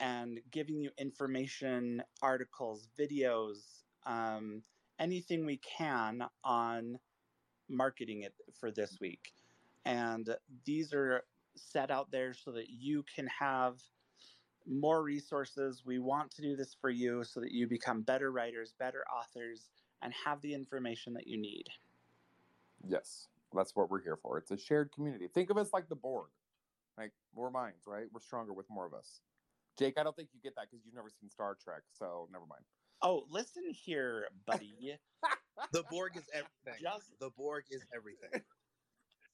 and 0.00 0.40
giving 0.52 0.80
you 0.80 0.90
information, 0.98 2.02
articles, 2.22 2.88
videos, 2.98 3.82
um, 4.06 4.62
anything 4.98 5.44
we 5.44 5.58
can 5.58 6.22
on 6.44 6.98
marketing 7.68 8.22
it 8.22 8.34
for 8.58 8.70
this 8.70 8.98
week. 9.00 9.32
And 9.84 10.34
these 10.64 10.92
are 10.92 11.24
set 11.56 11.90
out 11.90 12.10
there 12.10 12.34
so 12.34 12.52
that 12.52 12.68
you 12.68 13.04
can 13.14 13.26
have 13.26 13.80
more 14.68 15.02
resources. 15.02 15.82
We 15.84 15.98
want 15.98 16.30
to 16.32 16.42
do 16.42 16.56
this 16.56 16.76
for 16.80 16.90
you 16.90 17.24
so 17.24 17.40
that 17.40 17.52
you 17.52 17.66
become 17.66 18.02
better 18.02 18.30
writers, 18.30 18.72
better 18.78 19.04
authors, 19.10 19.70
and 20.02 20.12
have 20.24 20.40
the 20.42 20.54
information 20.54 21.14
that 21.14 21.26
you 21.26 21.38
need. 21.38 21.64
Yes, 22.86 23.28
that's 23.54 23.74
what 23.74 23.90
we're 23.90 24.02
here 24.02 24.16
for. 24.16 24.38
It's 24.38 24.50
a 24.50 24.58
shared 24.58 24.92
community. 24.92 25.28
Think 25.28 25.50
of 25.50 25.56
us 25.56 25.72
like 25.72 25.88
the 25.88 25.96
Borg. 25.96 26.28
Like 26.96 27.12
more 27.34 27.50
minds, 27.50 27.84
right? 27.86 28.06
We're 28.12 28.20
stronger 28.20 28.52
with 28.52 28.66
more 28.68 28.86
of 28.86 28.94
us. 28.94 29.20
Jake, 29.78 29.94
I 29.98 30.02
don't 30.02 30.16
think 30.16 30.30
you 30.32 30.40
get 30.42 30.56
that 30.56 30.66
because 30.70 30.84
you've 30.84 30.94
never 30.94 31.10
seen 31.20 31.30
Star 31.30 31.56
Trek, 31.62 31.82
so 31.92 32.28
never 32.32 32.44
mind. 32.46 32.64
Oh, 33.00 33.24
listen 33.30 33.62
here, 33.70 34.28
buddy. 34.46 34.98
The 35.72 35.82
Borg 35.90 36.16
is 36.16 36.22
everything. 36.32 36.80
Just- 36.80 37.18
the 37.18 37.30
Borg 37.30 37.64
is 37.70 37.84
everything. 37.94 38.30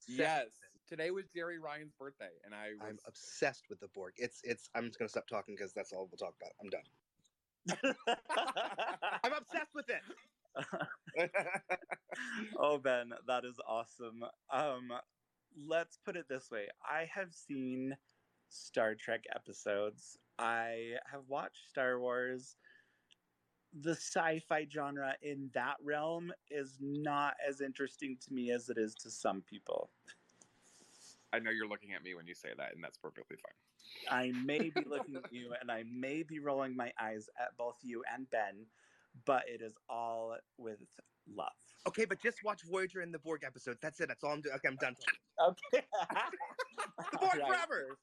Yes. 0.08 0.48
Today 0.86 1.10
was 1.10 1.24
Jeri 1.34 1.58
Ryan's 1.58 1.94
birthday, 1.98 2.28
and 2.44 2.54
I 2.54 2.72
was 2.78 2.90
I'm 2.90 2.98
obsessed 3.06 3.64
with 3.70 3.80
the 3.80 3.88
Borg. 3.88 4.12
It's 4.16 4.40
it's. 4.44 4.68
I'm 4.74 4.86
just 4.86 4.98
gonna 4.98 5.08
stop 5.08 5.26
talking 5.26 5.54
because 5.56 5.72
that's 5.72 5.92
all 5.92 6.10
we'll 6.10 6.18
talk 6.18 6.34
about. 6.40 6.52
I'm 6.60 6.68
done. 6.68 7.96
I'm 9.24 9.32
obsessed 9.32 9.74
with 9.74 9.88
it. 9.88 10.02
oh 12.58 12.78
Ben, 12.78 13.12
that 13.26 13.44
is 13.46 13.58
awesome. 13.66 14.24
Um, 14.52 14.92
let's 15.56 15.96
put 16.04 16.16
it 16.16 16.28
this 16.28 16.50
way: 16.50 16.68
I 16.84 17.08
have 17.10 17.32
seen 17.32 17.96
Star 18.50 18.94
Trek 18.94 19.24
episodes. 19.34 20.18
I 20.38 20.96
have 21.10 21.22
watched 21.28 21.68
Star 21.70 21.98
Wars. 21.98 22.56
The 23.72 23.92
sci-fi 23.92 24.68
genre 24.70 25.16
in 25.22 25.50
that 25.54 25.76
realm 25.82 26.30
is 26.50 26.76
not 26.80 27.34
as 27.46 27.60
interesting 27.60 28.18
to 28.18 28.32
me 28.32 28.52
as 28.52 28.68
it 28.68 28.78
is 28.78 28.94
to 28.96 29.10
some 29.10 29.42
people. 29.42 29.90
I 31.34 31.40
know 31.40 31.50
you're 31.50 31.68
looking 31.68 31.92
at 31.94 32.02
me 32.04 32.14
when 32.14 32.26
you 32.28 32.34
say 32.34 32.50
that, 32.56 32.74
and 32.74 32.82
that's 32.84 32.96
perfectly 32.96 33.36
fine. 33.36 33.54
I 34.08 34.32
may 34.44 34.70
be 34.70 34.84
looking 34.86 35.16
at 35.16 35.32
you 35.32 35.52
and 35.60 35.70
I 35.70 35.82
may 35.90 36.22
be 36.22 36.38
rolling 36.38 36.76
my 36.76 36.92
eyes 37.00 37.28
at 37.40 37.56
both 37.56 37.76
you 37.82 38.04
and 38.14 38.30
Ben, 38.30 38.66
but 39.26 39.42
it 39.48 39.60
is 39.60 39.74
all 39.88 40.36
with 40.58 40.78
love. 41.26 41.48
okay, 41.88 42.04
but 42.04 42.20
just 42.22 42.38
watch 42.44 42.62
Voyager 42.70 43.00
and 43.00 43.12
the 43.12 43.18
Borg 43.18 43.42
episodes. 43.44 43.78
That's 43.82 43.98
it. 44.00 44.08
That's 44.08 44.22
all 44.22 44.30
I'm 44.32 44.40
doing. 44.42 44.54
Okay, 44.56 44.68
I'm 44.68 44.76
done. 44.76 44.94
Okay. 45.42 45.84
The 47.12 47.18
Borg 47.18 47.40
All 47.40 47.48
forever. 47.48 47.98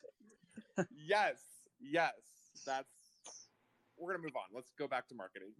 yes, 0.91 1.39
yes. 1.79 2.11
That's 2.65 3.49
we're 3.97 4.11
gonna 4.11 4.23
move 4.23 4.35
on. 4.35 4.53
Let's 4.53 4.71
go 4.77 4.87
back 4.87 5.07
to 5.09 5.15
marketing. 5.15 5.53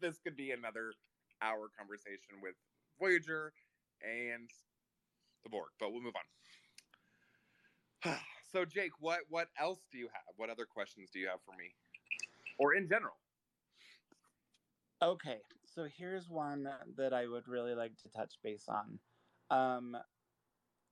this 0.00 0.18
could 0.18 0.36
be 0.36 0.50
another 0.50 0.92
hour 1.40 1.68
conversation 1.78 2.40
with 2.42 2.54
Voyager 3.00 3.52
and 4.02 4.50
the 5.44 5.50
Borg, 5.50 5.70
but 5.80 5.92
we'll 5.92 6.02
move 6.02 6.16
on. 6.16 6.22
So, 8.46 8.64
Jake, 8.64 8.92
what 9.00 9.20
what 9.28 9.48
else 9.58 9.80
do 9.90 9.98
you 9.98 10.08
have? 10.12 10.34
What 10.36 10.50
other 10.50 10.66
questions 10.66 11.10
do 11.12 11.18
you 11.18 11.28
have 11.28 11.40
for 11.44 11.52
me, 11.56 11.74
or 12.58 12.74
in 12.74 12.88
general? 12.88 13.16
Okay, 15.02 15.38
so 15.66 15.86
here's 15.96 16.30
one 16.30 16.68
that 16.96 17.12
I 17.12 17.26
would 17.26 17.48
really 17.48 17.74
like 17.74 17.96
to 18.02 18.08
touch 18.08 18.34
base 18.42 18.64
on. 18.68 18.98
Um, 19.50 19.96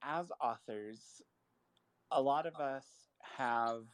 as 0.03 0.27
authors, 0.43 1.23
a 2.11 2.21
lot 2.21 2.47
of 2.47 2.57
us 2.57 2.85
have 3.39 3.85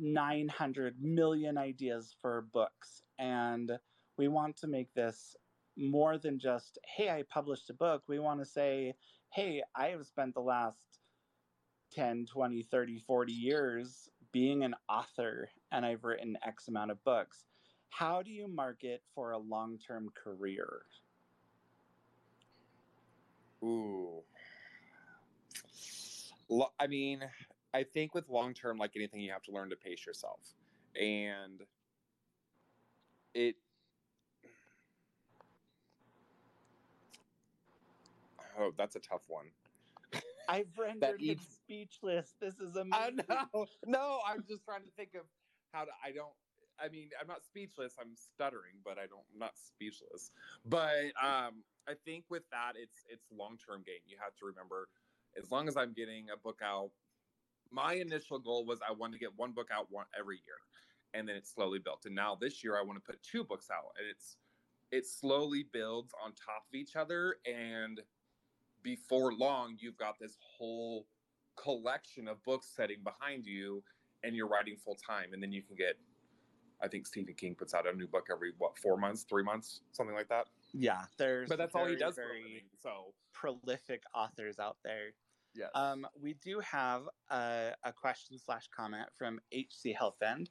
900 0.00 0.96
million 1.00 1.56
ideas 1.56 2.14
for 2.20 2.42
books, 2.52 3.02
and 3.18 3.70
we 4.18 4.26
want 4.26 4.56
to 4.56 4.66
make 4.66 4.92
this 4.94 5.36
more 5.76 6.18
than 6.18 6.38
just, 6.38 6.78
hey, 6.84 7.08
I 7.08 7.22
published 7.30 7.70
a 7.70 7.74
book. 7.74 8.02
We 8.08 8.18
want 8.18 8.40
to 8.40 8.46
say, 8.46 8.94
hey, 9.32 9.62
I 9.76 9.88
have 9.88 10.06
spent 10.06 10.34
the 10.34 10.40
last 10.40 10.98
10, 11.94 12.26
20, 12.26 12.62
30, 12.62 12.98
40 13.06 13.32
years 13.32 14.08
being 14.32 14.64
an 14.64 14.74
author, 14.88 15.48
and 15.70 15.84
I've 15.84 16.04
written 16.04 16.38
X 16.44 16.68
amount 16.68 16.90
of 16.90 17.02
books 17.04 17.44
how 17.90 18.22
do 18.22 18.30
you 18.30 18.48
market 18.48 19.02
for 19.14 19.32
a 19.32 19.38
long-term 19.38 20.10
career 20.14 20.80
Ooh. 23.64 24.22
I 26.78 26.86
mean, 26.86 27.20
I 27.72 27.84
think 27.84 28.14
with 28.14 28.28
long 28.28 28.54
term, 28.54 28.76
like 28.76 28.92
anything, 28.96 29.20
you 29.20 29.32
have 29.32 29.42
to 29.44 29.52
learn 29.52 29.70
to 29.70 29.76
pace 29.76 30.04
yourself. 30.04 30.40
And 31.00 31.60
it. 33.34 33.56
Oh, 38.58 38.72
that's 38.76 38.96
a 38.96 39.00
tough 39.00 39.22
one. 39.28 39.46
I've 40.52 40.68
rendered 40.78 41.20
him 41.20 41.30
each- 41.30 41.40
speechless 41.48 42.34
this 42.40 42.54
is 42.60 42.76
amazing 42.76 43.20
I 43.28 43.46
know. 43.54 43.66
No, 43.86 44.20
I'm 44.26 44.44
just 44.48 44.64
trying 44.64 44.82
to 44.84 44.90
think 44.96 45.14
of 45.14 45.22
how 45.72 45.84
to. 45.84 45.90
I 46.04 46.12
don't. 46.12 46.32
I 46.78 46.88
mean, 46.88 47.10
I'm 47.20 47.26
not 47.26 47.44
speechless. 47.44 47.94
I'm 48.00 48.14
stuttering, 48.16 48.74
but 48.84 48.98
I 48.98 49.06
don't. 49.06 49.24
I'm 49.32 49.38
not 49.38 49.52
speechless. 49.56 50.30
But 50.64 51.12
um, 51.22 51.62
I 51.88 51.94
think 52.04 52.24
with 52.30 52.42
that, 52.50 52.72
it's 52.76 53.04
it's 53.08 53.24
long 53.36 53.56
term 53.58 53.82
gain. 53.84 54.00
You 54.06 54.16
have 54.22 54.34
to 54.36 54.46
remember, 54.46 54.88
as 55.40 55.50
long 55.50 55.68
as 55.68 55.76
I'm 55.76 55.92
getting 55.92 56.26
a 56.30 56.36
book 56.36 56.60
out, 56.64 56.90
my 57.70 57.94
initial 57.94 58.38
goal 58.38 58.64
was 58.66 58.80
I 58.86 58.92
wanted 58.92 59.14
to 59.14 59.18
get 59.18 59.30
one 59.36 59.52
book 59.52 59.68
out 59.72 59.86
one 59.90 60.06
every 60.18 60.36
year, 60.46 60.56
and 61.14 61.28
then 61.28 61.36
it 61.36 61.46
slowly 61.46 61.78
built. 61.78 62.02
And 62.06 62.14
now 62.14 62.36
this 62.40 62.62
year, 62.64 62.78
I 62.78 62.82
want 62.82 62.98
to 62.98 63.04
put 63.12 63.22
two 63.22 63.44
books 63.44 63.68
out, 63.70 63.92
and 63.98 64.06
it's 64.10 64.36
it 64.90 65.06
slowly 65.06 65.64
builds 65.72 66.12
on 66.22 66.32
top 66.32 66.64
of 66.68 66.74
each 66.74 66.96
other, 66.96 67.36
and 67.46 68.00
before 68.82 69.32
long, 69.32 69.76
you've 69.78 69.96
got 69.96 70.18
this 70.20 70.36
whole 70.40 71.06
collection 71.56 72.28
of 72.28 72.42
books 72.44 72.68
sitting 72.74 72.98
behind 73.04 73.46
you 73.46 73.82
and 74.24 74.34
you're 74.34 74.48
writing 74.48 74.76
full 74.82 74.96
time. 75.06 75.32
And 75.32 75.42
then 75.42 75.52
you 75.52 75.62
can 75.62 75.76
get 75.76 75.96
i 76.84 76.88
think 76.88 77.06
stephen 77.06 77.32
king 77.34 77.54
puts 77.54 77.74
out 77.74 77.86
a 77.86 77.96
new 77.96 78.08
book 78.08 78.26
every 78.28 78.50
what 78.58 78.76
four 78.76 78.96
months 78.96 79.24
three 79.28 79.44
months 79.44 79.82
something 79.92 80.16
like 80.16 80.28
that? 80.28 80.46
Yeah 80.74 81.02
there's 81.16 81.48
but 81.48 81.56
that's 81.56 81.76
all 81.76 81.86
he 81.86 81.94
does 81.94 82.16
very 82.16 82.42
living 82.42 82.62
so. 82.82 83.14
prolific 83.32 84.02
authors 84.14 84.58
out 84.58 84.78
there. 84.82 85.10
Yes. 85.54 85.68
Um, 85.74 86.06
we 86.20 86.34
do 86.42 86.60
have 86.60 87.02
a, 87.30 87.72
a 87.84 87.92
question 87.92 88.36
slash 88.38 88.68
comment 88.74 89.06
from 89.16 89.38
hc 89.54 89.94
Health 89.96 90.20
End. 90.22 90.50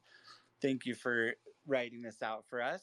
thank 0.62 0.86
you 0.86 0.96
for 0.96 1.34
writing 1.68 2.02
this 2.02 2.22
out 2.22 2.46
for 2.50 2.62
us. 2.62 2.82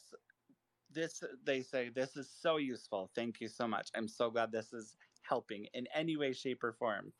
This 0.91 1.23
they 1.45 1.61
say 1.61 1.89
this 1.89 2.17
is 2.17 2.29
so 2.41 2.57
useful. 2.57 3.11
Thank 3.15 3.41
you 3.41 3.47
so 3.47 3.67
much. 3.67 3.89
I'm 3.95 4.07
so 4.07 4.29
glad 4.29 4.51
this 4.51 4.73
is 4.73 4.95
helping 5.29 5.67
in 5.73 5.87
any 5.95 6.17
way 6.17 6.33
shape 6.33 6.63
or 6.63 6.73
form 6.73 7.13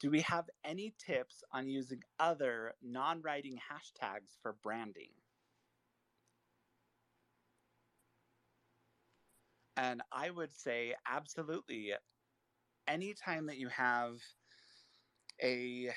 do 0.00 0.10
we 0.10 0.22
have 0.22 0.48
any 0.64 0.94
tips 0.98 1.42
on 1.52 1.68
using 1.68 2.02
other 2.18 2.74
non-writing 2.82 3.58
hashtags 3.70 4.36
for 4.42 4.54
branding 4.62 5.10
and 9.76 10.02
i 10.12 10.30
would 10.30 10.54
say 10.54 10.94
absolutely 11.06 11.92
anytime 12.88 13.46
that 13.46 13.58
you 13.58 13.68
have 13.68 14.16
a 15.42 15.90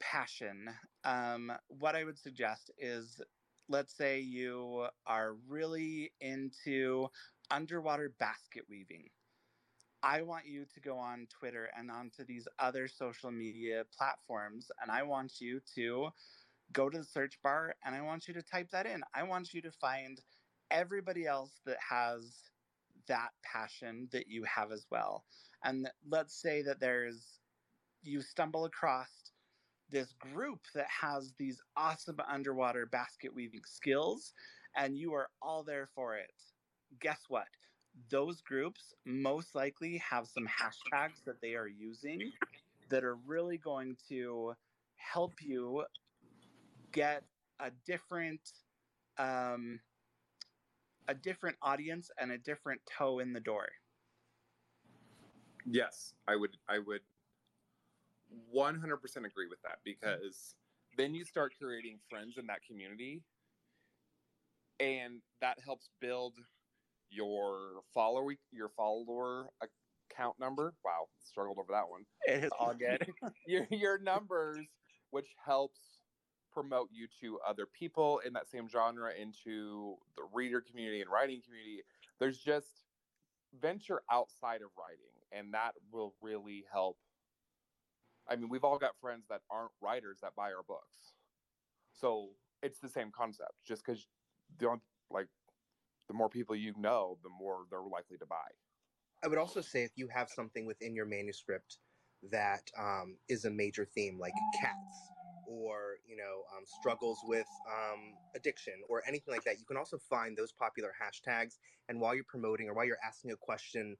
passion, 0.00 0.68
um, 1.04 1.52
what 1.68 1.96
I 1.96 2.04
would 2.04 2.18
suggest 2.18 2.70
is 2.78 3.20
let's 3.68 3.96
say 3.96 4.20
you 4.20 4.86
are 5.06 5.34
really 5.48 6.12
into 6.20 7.08
underwater 7.50 8.12
basket 8.18 8.64
weaving. 8.68 9.08
I 10.04 10.20
want 10.20 10.44
you 10.46 10.66
to 10.74 10.80
go 10.80 10.98
on 10.98 11.26
Twitter 11.30 11.70
and 11.76 11.90
onto 11.90 12.26
these 12.26 12.46
other 12.58 12.88
social 12.88 13.30
media 13.30 13.84
platforms, 13.96 14.70
and 14.82 14.90
I 14.90 15.02
want 15.02 15.40
you 15.40 15.60
to 15.76 16.10
go 16.74 16.90
to 16.90 16.98
the 16.98 17.04
search 17.04 17.38
bar 17.42 17.74
and 17.84 17.94
I 17.94 18.02
want 18.02 18.28
you 18.28 18.34
to 18.34 18.42
type 18.42 18.70
that 18.72 18.84
in. 18.84 19.02
I 19.14 19.22
want 19.22 19.54
you 19.54 19.62
to 19.62 19.70
find 19.70 20.20
everybody 20.70 21.26
else 21.26 21.52
that 21.64 21.78
has 21.88 22.34
that 23.08 23.30
passion 23.42 24.08
that 24.12 24.28
you 24.28 24.44
have 24.44 24.72
as 24.72 24.86
well. 24.90 25.24
And 25.64 25.88
let's 26.06 26.34
say 26.34 26.60
that 26.62 26.80
there's, 26.80 27.40
you 28.02 28.20
stumble 28.20 28.66
across 28.66 29.08
this 29.90 30.12
group 30.12 30.60
that 30.74 30.88
has 30.88 31.32
these 31.38 31.62
awesome 31.78 32.18
underwater 32.28 32.84
basket 32.84 33.34
weaving 33.34 33.62
skills, 33.64 34.34
and 34.76 34.98
you 34.98 35.14
are 35.14 35.28
all 35.40 35.62
there 35.62 35.88
for 35.94 36.16
it. 36.16 36.32
Guess 37.00 37.20
what? 37.28 37.46
Those 38.10 38.40
groups 38.40 38.94
most 39.04 39.54
likely 39.54 39.98
have 39.98 40.26
some 40.26 40.46
hashtags 40.46 41.24
that 41.26 41.40
they 41.40 41.54
are 41.54 41.68
using 41.68 42.32
that 42.90 43.04
are 43.04 43.16
really 43.16 43.58
going 43.58 43.96
to 44.08 44.54
help 44.96 45.34
you 45.42 45.84
get 46.92 47.24
a 47.60 47.70
different 47.86 48.40
um, 49.18 49.80
a 51.08 51.14
different 51.14 51.56
audience 51.62 52.10
and 52.18 52.32
a 52.32 52.38
different 52.38 52.80
toe 52.86 53.18
in 53.20 53.32
the 53.32 53.40
door. 53.40 53.68
Yes, 55.66 56.14
I 56.28 56.36
would. 56.36 56.56
I 56.68 56.78
would 56.78 57.00
100% 58.54 59.26
agree 59.26 59.48
with 59.48 59.62
that 59.62 59.78
because 59.84 60.54
then 60.96 61.14
you 61.14 61.24
start 61.24 61.52
creating 61.60 61.98
friends 62.08 62.36
in 62.38 62.46
that 62.46 62.60
community, 62.66 63.22
and 64.80 65.20
that 65.40 65.58
helps 65.64 65.90
build 66.00 66.34
your 67.14 67.82
follower 67.92 68.34
your 68.52 68.68
follower 68.70 69.48
account 70.10 70.38
number. 70.38 70.74
Wow, 70.84 71.08
struggled 71.24 71.58
over 71.58 71.72
that 71.72 71.88
one. 71.88 72.04
It 72.26 72.44
is 72.44 72.50
all 72.58 72.74
good. 72.74 73.06
your 73.46 73.66
your 73.70 73.98
numbers, 73.98 74.66
which 75.10 75.28
helps 75.44 75.80
promote 76.52 76.88
you 76.92 77.08
to 77.20 77.38
other 77.46 77.66
people 77.66 78.20
in 78.24 78.32
that 78.32 78.48
same 78.48 78.68
genre, 78.68 79.12
into 79.20 79.96
the 80.16 80.22
reader 80.32 80.60
community 80.60 81.00
and 81.00 81.10
writing 81.10 81.42
community. 81.44 81.82
There's 82.20 82.38
just 82.38 82.68
venture 83.60 84.02
outside 84.10 84.62
of 84.62 84.70
writing, 84.78 85.12
and 85.32 85.52
that 85.54 85.72
will 85.92 86.14
really 86.22 86.64
help. 86.72 86.96
I 88.28 88.36
mean, 88.36 88.48
we've 88.48 88.64
all 88.64 88.78
got 88.78 88.92
friends 89.00 89.26
that 89.28 89.40
aren't 89.50 89.72
writers 89.82 90.18
that 90.22 90.34
buy 90.36 90.52
our 90.52 90.62
books, 90.66 91.12
so 91.92 92.30
it's 92.62 92.78
the 92.78 92.88
same 92.88 93.10
concept. 93.10 93.52
Just 93.66 93.84
because 93.84 94.06
don't 94.58 94.80
like 95.10 95.26
the 96.08 96.14
more 96.14 96.28
people 96.28 96.56
you 96.56 96.72
know, 96.76 97.18
the 97.22 97.30
more 97.30 97.64
they're 97.70 97.80
likely 97.80 98.18
to 98.18 98.26
buy. 98.26 98.48
I 99.22 99.28
would 99.28 99.38
also 99.38 99.60
say 99.60 99.84
if 99.84 99.92
you 99.96 100.08
have 100.08 100.28
something 100.28 100.66
within 100.66 100.94
your 100.94 101.06
manuscript 101.06 101.78
that 102.30 102.70
um, 102.78 103.16
is 103.28 103.44
a 103.44 103.50
major 103.50 103.84
theme, 103.84 104.18
like 104.18 104.32
cats 104.60 105.10
or 105.46 105.96
you 106.06 106.16
know 106.16 106.42
um, 106.56 106.64
struggles 106.80 107.18
with 107.24 107.46
um, 107.68 108.14
addiction 108.34 108.74
or 108.88 109.02
anything 109.06 109.32
like 109.32 109.44
that 109.44 109.58
you 109.58 109.64
can 109.64 109.76
also 109.76 109.98
find 109.98 110.36
those 110.36 110.52
popular 110.52 110.92
hashtags 111.00 111.58
and 111.88 112.00
while 112.00 112.14
you're 112.14 112.24
promoting 112.24 112.68
or 112.68 112.74
while 112.74 112.84
you're 112.84 112.98
asking 113.06 113.30
a 113.30 113.36
question 113.36 113.96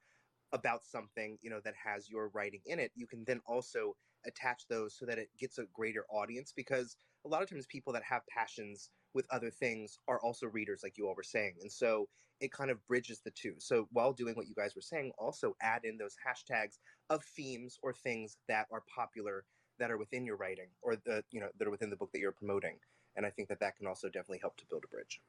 about 0.52 0.84
something 0.84 1.38
you 1.42 1.50
know 1.50 1.60
that 1.64 1.74
has 1.74 2.08
your 2.08 2.28
writing 2.28 2.60
in 2.66 2.78
it 2.78 2.90
you 2.94 3.06
can 3.06 3.24
then 3.26 3.40
also 3.46 3.94
attach 4.26 4.66
those 4.68 4.96
so 4.98 5.04
that 5.04 5.18
it 5.18 5.28
gets 5.38 5.58
a 5.58 5.64
greater 5.72 6.04
audience 6.10 6.52
because 6.54 6.96
a 7.26 7.28
lot 7.28 7.42
of 7.42 7.50
times 7.50 7.66
people 7.66 7.92
that 7.92 8.02
have 8.02 8.22
passions 8.26 8.90
with 9.14 9.26
other 9.30 9.50
things 9.50 9.98
are 10.08 10.20
also 10.20 10.46
readers 10.46 10.80
like 10.82 10.98
you 10.98 11.06
all 11.06 11.14
were 11.14 11.22
saying 11.22 11.54
and 11.60 11.70
so 11.70 12.08
it 12.40 12.52
kind 12.52 12.70
of 12.70 12.84
bridges 12.86 13.20
the 13.24 13.30
two. 13.30 13.54
So 13.58 13.88
while 13.92 14.12
doing 14.12 14.34
what 14.34 14.48
you 14.48 14.54
guys 14.54 14.74
were 14.74 14.82
saying 14.82 15.12
also 15.18 15.56
add 15.62 15.84
in 15.84 15.96
those 15.96 16.16
hashtags 16.26 16.78
of 17.10 17.22
themes 17.24 17.78
or 17.82 17.92
things 17.92 18.36
that 18.48 18.66
are 18.72 18.82
popular 18.94 19.44
that 19.78 19.90
are 19.90 19.98
within 19.98 20.24
your 20.24 20.36
writing 20.36 20.68
or 20.82 20.96
the 20.96 21.22
you 21.30 21.40
know 21.40 21.48
that 21.58 21.66
are 21.66 21.70
within 21.70 21.90
the 21.90 21.96
book 21.96 22.10
that 22.12 22.20
you're 22.20 22.32
promoting 22.32 22.76
and 23.16 23.26
i 23.26 23.30
think 23.30 23.48
that 23.48 23.58
that 23.58 23.76
can 23.76 23.86
also 23.86 24.08
definitely 24.08 24.38
help 24.40 24.56
to 24.56 24.64
build 24.70 24.84
a 24.84 24.88
bridge. 24.88 25.20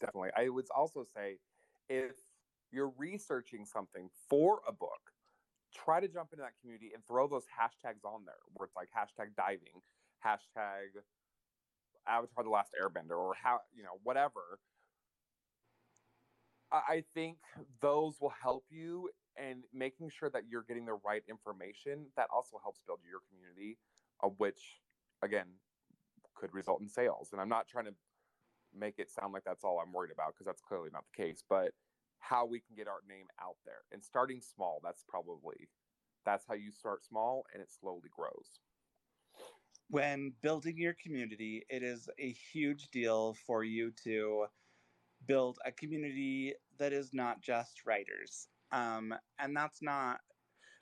Definitely. 0.00 0.30
I 0.36 0.48
would 0.48 0.66
also 0.76 1.06
say 1.14 1.38
if 1.88 2.12
you're 2.70 2.92
researching 2.98 3.64
something 3.64 4.10
for 4.28 4.60
a 4.68 4.72
book 4.72 5.12
try 5.74 6.00
to 6.00 6.08
jump 6.08 6.32
into 6.32 6.42
that 6.42 6.52
community 6.60 6.92
and 6.94 7.04
throw 7.06 7.28
those 7.28 7.44
hashtags 7.44 8.04
on 8.04 8.24
there 8.24 8.34
where 8.54 8.66
it's 8.66 8.76
like 8.76 8.88
hashtag 8.96 9.34
diving 9.36 9.82
hashtag 10.24 10.96
avatar 12.08 12.44
the 12.44 12.50
last 12.50 12.70
airbender 12.80 13.16
or 13.18 13.34
how 13.42 13.60
you 13.74 13.82
know 13.82 13.98
whatever 14.02 14.58
i 16.72 17.02
think 17.14 17.38
those 17.80 18.16
will 18.20 18.32
help 18.42 18.64
you 18.70 19.08
and 19.36 19.64
making 19.72 20.10
sure 20.10 20.30
that 20.30 20.42
you're 20.50 20.64
getting 20.66 20.86
the 20.86 20.98
right 21.04 21.22
information 21.28 22.06
that 22.16 22.26
also 22.34 22.58
helps 22.62 22.80
build 22.86 22.98
your 23.08 23.20
community 23.30 23.78
uh, 24.22 24.28
which 24.38 24.80
again 25.22 25.46
could 26.34 26.52
result 26.52 26.80
in 26.80 26.88
sales. 26.88 27.30
And 27.32 27.40
i'm 27.40 27.48
not 27.48 27.68
trying 27.68 27.86
to 27.86 27.94
make 28.76 28.98
it 28.98 29.10
sound 29.10 29.32
like 29.32 29.44
that's 29.44 29.64
all 29.64 29.80
i'm 29.80 29.92
worried 29.92 30.12
about 30.12 30.34
because 30.34 30.46
that's 30.46 30.60
clearly 30.60 30.90
not 30.92 31.04
the 31.06 31.22
case 31.22 31.42
but 31.48 31.72
how 32.18 32.44
we 32.44 32.60
can 32.60 32.74
get 32.74 32.88
our 32.88 33.00
name 33.08 33.26
out 33.40 33.56
there. 33.64 33.84
And 33.92 34.02
starting 34.02 34.40
small 34.40 34.80
that's 34.82 35.04
probably 35.08 35.68
that's 36.24 36.44
how 36.46 36.54
you 36.54 36.72
start 36.72 37.04
small 37.04 37.44
and 37.52 37.62
it 37.62 37.70
slowly 37.70 38.10
grows 38.14 38.60
when 39.88 40.32
building 40.42 40.76
your 40.78 40.94
community 40.94 41.64
it 41.70 41.82
is 41.82 42.08
a 42.18 42.30
huge 42.30 42.88
deal 42.90 43.34
for 43.34 43.64
you 43.64 43.90
to 43.90 44.46
build 45.26 45.58
a 45.64 45.72
community 45.72 46.54
that 46.78 46.92
is 46.92 47.14
not 47.14 47.40
just 47.40 47.86
writers 47.86 48.48
um, 48.72 49.14
and 49.38 49.56
that's 49.56 49.82
not 49.82 50.20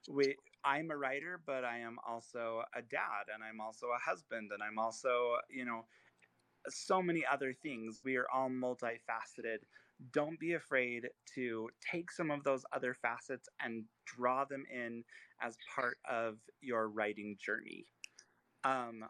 we 0.08 0.36
i'm 0.64 0.90
a 0.90 0.96
writer 0.96 1.40
but 1.46 1.64
i 1.64 1.78
am 1.78 1.98
also 2.06 2.62
a 2.74 2.82
dad 2.82 3.24
and 3.32 3.42
i'm 3.44 3.60
also 3.60 3.88
a 3.88 3.98
husband 3.98 4.50
and 4.52 4.62
i'm 4.62 4.78
also 4.78 5.36
you 5.50 5.64
know 5.64 5.84
so 6.68 7.02
many 7.02 7.24
other 7.26 7.52
things. 7.52 8.00
We 8.04 8.16
are 8.16 8.26
all 8.32 8.48
multifaceted. 8.48 9.58
Don't 10.12 10.38
be 10.40 10.54
afraid 10.54 11.08
to 11.34 11.70
take 11.80 12.10
some 12.10 12.30
of 12.30 12.44
those 12.44 12.64
other 12.72 12.94
facets 12.94 13.48
and 13.60 13.84
draw 14.06 14.44
them 14.44 14.64
in 14.72 15.04
as 15.40 15.56
part 15.74 15.98
of 16.08 16.38
your 16.60 16.88
writing 16.88 17.36
journey 17.40 17.86
um, 18.64 19.04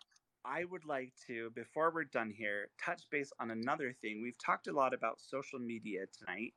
I 0.45 0.65
would 0.65 0.87
like 0.87 1.15
to, 1.29 1.51
before 1.53 1.93
we're 1.93 2.05
done 2.05 2.31
here, 2.31 2.71
touch 2.79 3.09
base 3.11 3.33
on 3.41 3.51
another 3.51 3.93
thing. 3.93 4.23
We've 4.23 4.39
talked 4.39 4.69
a 4.69 4.73
lot 4.73 4.95
about 4.95 5.21
social 5.21 5.61
media 5.61 6.07
tonight, 6.07 6.55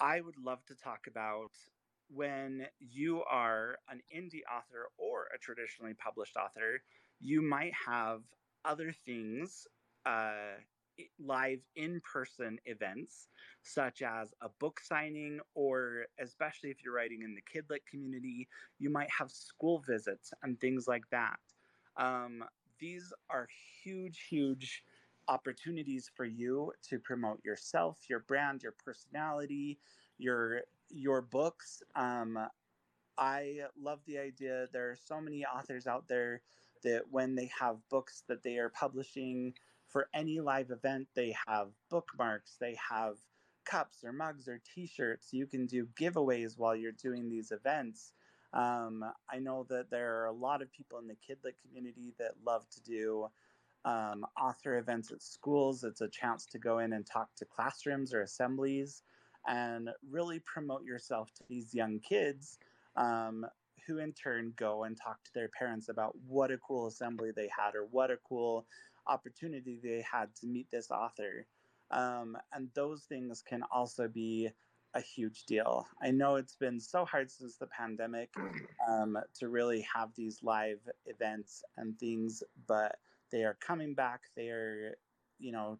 I 0.00 0.20
would 0.20 0.38
love 0.38 0.64
to 0.66 0.76
talk 0.76 1.08
about 1.08 1.52
when 2.08 2.68
you 2.80 3.24
are 3.24 3.78
an 3.88 4.02
indie 4.14 4.42
author 4.50 4.90
or 4.98 5.28
a 5.34 5.38
traditionally 5.38 5.94
published 5.94 6.36
author, 6.36 6.82
you 7.20 7.42
might 7.42 7.74
have 7.74 8.24
other 8.64 8.92
things, 8.92 9.68
uh, 10.06 10.56
live 11.18 11.60
in 11.76 12.00
person 12.02 12.60
events, 12.66 13.28
such 13.62 14.02
as 14.02 14.34
a 14.42 14.50
book 14.50 14.80
signing, 14.80 15.40
or 15.54 16.06
especially 16.20 16.70
if 16.70 16.84
you're 16.84 16.94
writing 16.94 17.22
in 17.22 17.34
the 17.34 17.42
Kidlit 17.42 17.86
community, 17.86 18.48
you 18.78 18.90
might 18.90 19.10
have 19.10 19.30
school 19.32 19.80
visits 19.80 20.32
and 20.42 20.60
things 20.60 20.88
like 20.88 21.08
that. 21.10 21.40
Um, 21.96 22.44
these 22.78 23.12
are 23.28 23.48
huge, 23.82 24.26
huge 24.28 24.84
opportunities 25.28 26.10
for 26.14 26.24
you 26.24 26.72
to 26.82 26.98
promote 26.98 27.44
yourself, 27.44 28.08
your 28.08 28.20
brand, 28.20 28.62
your 28.62 28.72
personality, 28.72 29.78
your 30.18 30.62
your 30.88 31.22
books. 31.22 31.82
Um, 31.94 32.38
I 33.18 33.62
love 33.78 34.00
the 34.06 34.18
idea. 34.18 34.66
There 34.72 34.90
are 34.90 34.96
so 34.96 35.20
many 35.20 35.44
authors 35.44 35.86
out 35.86 36.08
there 36.08 36.42
that 36.82 37.10
when 37.10 37.34
they 37.34 37.50
have 37.58 37.88
books 37.88 38.24
that 38.28 38.42
they 38.42 38.58
are 38.58 38.70
publishing 38.70 39.54
for 39.86 40.08
any 40.14 40.40
live 40.40 40.70
event, 40.70 41.08
they 41.14 41.36
have 41.46 41.72
bookmarks, 41.90 42.56
they 42.58 42.76
have 42.76 43.18
cups 43.64 44.02
or 44.04 44.12
mugs 44.12 44.48
or 44.48 44.60
T-shirts. 44.64 45.32
You 45.32 45.46
can 45.46 45.66
do 45.66 45.86
giveaways 45.86 46.58
while 46.58 46.74
you're 46.74 46.92
doing 46.92 47.28
these 47.28 47.52
events. 47.52 48.12
Um, 48.52 49.04
I 49.32 49.38
know 49.38 49.66
that 49.68 49.90
there 49.90 50.20
are 50.20 50.26
a 50.26 50.32
lot 50.32 50.62
of 50.62 50.72
people 50.72 50.98
in 50.98 51.06
the 51.06 51.14
Kidlit 51.14 51.54
community 51.64 52.14
that 52.18 52.32
love 52.44 52.68
to 52.70 52.82
do 52.82 53.28
um, 53.84 54.26
author 54.40 54.78
events 54.78 55.10
at 55.12 55.22
schools. 55.22 55.84
It's 55.84 56.00
a 56.00 56.08
chance 56.08 56.46
to 56.46 56.58
go 56.58 56.78
in 56.78 56.92
and 56.92 57.06
talk 57.06 57.28
to 57.36 57.44
classrooms 57.44 58.12
or 58.12 58.22
assemblies 58.22 59.02
and 59.46 59.90
really 60.10 60.40
promote 60.40 60.84
yourself 60.84 61.30
to 61.34 61.44
these 61.48 61.74
young 61.74 62.00
kids 62.00 62.58
um, 62.96 63.46
who 63.86 63.98
in 63.98 64.12
turn 64.12 64.52
go 64.56 64.84
and 64.84 64.96
talk 64.96 65.22
to 65.24 65.30
their 65.34 65.48
parents 65.48 65.88
about 65.88 66.14
what 66.26 66.50
a 66.50 66.58
cool 66.58 66.86
assembly 66.86 67.30
they 67.34 67.48
had 67.56 67.74
or 67.74 67.86
what 67.90 68.10
a 68.10 68.18
cool 68.28 68.66
opportunity 69.06 69.80
they 69.82 70.04
had 70.10 70.28
to 70.36 70.46
meet 70.46 70.66
this 70.70 70.90
author. 70.90 71.46
Um, 71.90 72.36
and 72.52 72.68
those 72.74 73.04
things 73.04 73.42
can 73.42 73.62
also 73.72 74.06
be 74.06 74.50
a 74.94 75.00
huge 75.00 75.44
deal. 75.44 75.86
I 76.02 76.10
know 76.10 76.36
it's 76.36 76.56
been 76.56 76.80
so 76.80 77.04
hard 77.04 77.30
since 77.30 77.56
the 77.56 77.66
pandemic 77.66 78.30
um, 78.88 79.16
to 79.38 79.48
really 79.48 79.86
have 79.94 80.10
these 80.16 80.42
live 80.42 80.80
events 81.06 81.62
and 81.76 81.98
things, 81.98 82.42
but 82.66 82.96
they 83.30 83.44
are 83.44 83.56
coming 83.60 83.94
back. 83.94 84.22
They 84.36 84.48
are, 84.48 84.96
you 85.38 85.52
know, 85.52 85.78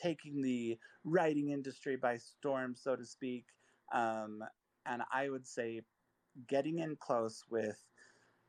taking 0.00 0.42
the 0.42 0.78
writing 1.04 1.50
industry 1.50 1.96
by 1.96 2.16
storm, 2.18 2.74
so 2.76 2.96
to 2.96 3.04
speak. 3.04 3.46
Um, 3.92 4.42
and 4.86 5.02
I 5.12 5.28
would 5.30 5.46
say 5.46 5.82
getting 6.48 6.80
in 6.80 6.96
close 6.96 7.44
with 7.50 7.82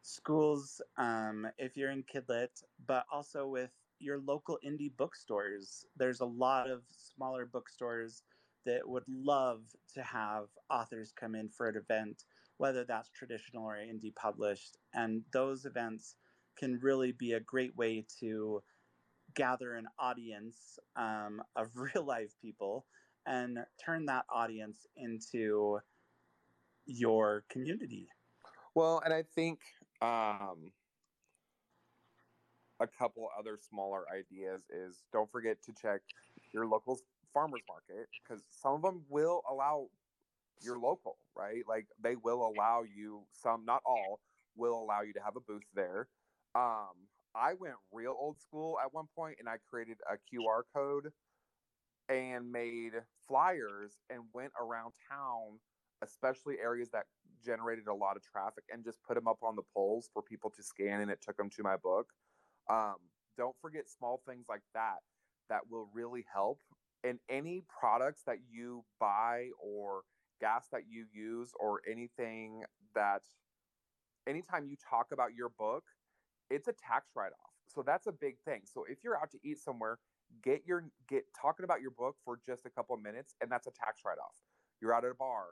schools, 0.02 0.82
um, 0.98 1.48
if 1.58 1.76
you're 1.76 1.92
in 1.92 2.04
Kidlit, 2.04 2.64
but 2.86 3.06
also 3.12 3.48
with 3.48 3.72
your 4.00 4.20
local 4.20 4.60
indie 4.66 4.96
bookstores. 4.98 5.86
There's 5.98 6.20
a 6.20 6.26
lot 6.26 6.70
of 6.70 6.82
smaller 6.92 7.46
bookstores 7.46 8.24
that 8.66 8.88
would 8.88 9.04
love 9.08 9.62
to 9.94 10.04
have 10.04 10.46
authors 10.70 11.14
come 11.18 11.36
in 11.36 11.50
for 11.50 11.68
an 11.68 11.78
event, 11.78 12.24
whether 12.58 12.84
that's 12.84 13.10
traditional 13.10 13.66
or 13.66 13.76
indie 13.76 14.16
published. 14.16 14.78
And 14.94 15.24
those 15.34 15.66
events 15.66 16.16
can 16.58 16.80
really 16.82 17.12
be 17.12 17.34
a 17.34 17.40
great 17.40 17.76
way 17.76 18.06
to 18.20 18.62
gather 19.36 19.74
an 19.74 19.88
audience 20.00 20.80
um, 20.96 21.42
of 21.56 21.70
real 21.76 22.06
life 22.06 22.34
people 22.42 22.86
and 23.26 23.60
turn 23.84 24.06
that 24.06 24.26
audience 24.30 24.86
into 24.96 25.80
your 26.86 27.44
community. 27.50 28.08
Well, 28.76 29.02
and 29.04 29.14
I 29.14 29.24
think 29.24 29.60
um, 30.02 30.72
a 32.80 32.88
couple 32.88 33.28
other 33.38 33.58
smaller 33.70 34.04
ideas 34.14 34.62
is 34.70 35.04
don't 35.12 35.32
forget 35.32 35.58
to 35.64 35.74
check 35.82 36.02
your 36.54 36.68
local 36.68 37.00
farmers 37.36 37.62
market 37.68 38.08
because 38.24 38.44
some 38.50 38.74
of 38.76 38.82
them 38.82 39.04
will 39.10 39.44
allow 39.52 39.90
your 40.64 40.80
local, 40.80 41.18
right? 41.36 41.64
Like 41.68 41.86
they 42.02 42.16
will 42.16 42.48
allow 42.48 42.84
you 42.84 43.24
some, 43.34 43.66
not 43.66 43.82
all, 43.86 44.22
will 44.56 44.82
allow 44.82 45.02
you 45.02 45.14
to 45.14 45.20
have 45.20 45.36
a 45.36 45.42
booth 45.42 45.68
there. 45.76 46.08
Um, 46.56 47.10
I 47.36 47.54
went 47.60 47.76
real 47.92 48.16
old 48.18 48.40
school 48.40 48.78
at 48.84 48.94
one 48.94 49.08
point 49.16 49.36
and 49.40 49.50
I 49.50 49.58
created 49.70 49.98
a 50.10 50.16
QR 50.16 50.62
code 50.74 51.12
and 52.08 52.52
made 52.52 52.94
flyers 53.28 53.98
and 54.10 54.22
went 54.34 54.54
around 54.60 54.94
town, 55.12 55.60
especially 56.02 56.56
areas 56.64 56.90
that 56.94 57.04
generated 57.44 57.88
a 57.88 57.94
lot 57.94 58.16
of 58.16 58.24
traffic, 58.24 58.64
and 58.72 58.84
just 58.84 59.00
put 59.04 59.16
them 59.16 59.28
up 59.28 59.40
on 59.44 59.56
the 59.56 59.64
poles 59.76 60.10
for 60.14 60.22
people 60.22 60.50
to 60.52 60.64
scan 60.64 61.02
and 61.02 61.12
it 61.12 61.20
took 61.22 61.36
them 61.36 61.50
to 61.50 61.64
my 61.64 61.76
book. 61.76 62.08
Um, 62.70 62.96
don't 63.38 63.56
forget 63.62 63.90
small 63.90 64.22
things 64.26 64.46
like 64.48 64.64
that 64.74 65.00
that 65.50 65.62
will 65.70 65.90
really 65.94 66.26
help. 66.34 66.60
And 67.04 67.20
any 67.30 67.64
products 67.80 68.24
that 68.26 68.38
you 68.50 68.84
buy 69.00 69.50
or 69.60 70.02
gas 70.42 70.68
that 70.72 70.82
you 70.90 71.06
use 71.14 71.52
or 71.60 71.82
anything 71.90 72.64
that 72.96 73.22
anytime 74.28 74.66
you 74.68 74.76
talk 74.78 75.08
about 75.12 75.34
your 75.36 75.50
book, 75.50 75.84
it's 76.50 76.68
a 76.68 76.74
tax 76.74 77.12
write-off. 77.16 77.54
So 77.68 77.84
that's 77.86 78.08
a 78.08 78.12
big 78.12 78.38
thing. 78.46 78.62
So 78.66 78.86
if 78.90 79.04
you're 79.04 79.18
out 79.18 79.32
to 79.32 79.38
eat 79.44 79.60
somewhere, 79.60 80.00
get 80.44 80.64
your 80.66 80.86
get 81.08 81.26
talking 81.40 81.64
about 81.64 81.82
your 81.82 81.92
book 81.92 82.16
for 82.24 82.40
just 82.46 82.66
a 82.66 82.70
couple 82.70 82.96
of 82.96 83.02
minutes 83.02 83.36
and 83.42 83.52
that's 83.52 83.68
a 83.68 83.72
tax 83.72 84.02
write-off. 84.06 84.36
You're 84.82 84.94
out 84.94 85.06
at 85.06 85.12
a 85.12 85.16
bar, 85.16 85.48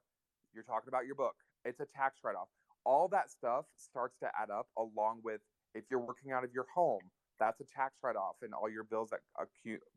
you're 0.54 0.64
talking 0.64 0.88
about 0.88 1.06
your 1.06 1.16
book. 1.16 1.36
It's 1.66 1.80
a 1.80 1.86
tax 1.86 2.20
write-off. 2.24 2.50
All 2.86 3.08
that 3.10 3.32
stuff 3.32 3.66
starts 3.78 4.18
to 4.20 4.28
add 4.39 4.50
up 4.50 4.68
along 4.78 5.22
with 5.24 5.41
if 5.74 5.86
you're 5.89 6.00
working 6.00 6.32
out 6.32 6.44
of 6.44 6.54
your 6.54 6.66
home, 6.74 7.02
that's 7.39 7.59
a 7.61 7.65
tax 7.65 7.97
write-off 8.03 8.38
and 8.41 8.53
all 8.53 8.69
your 8.69 8.84
bills 8.84 9.09
that 9.09 9.19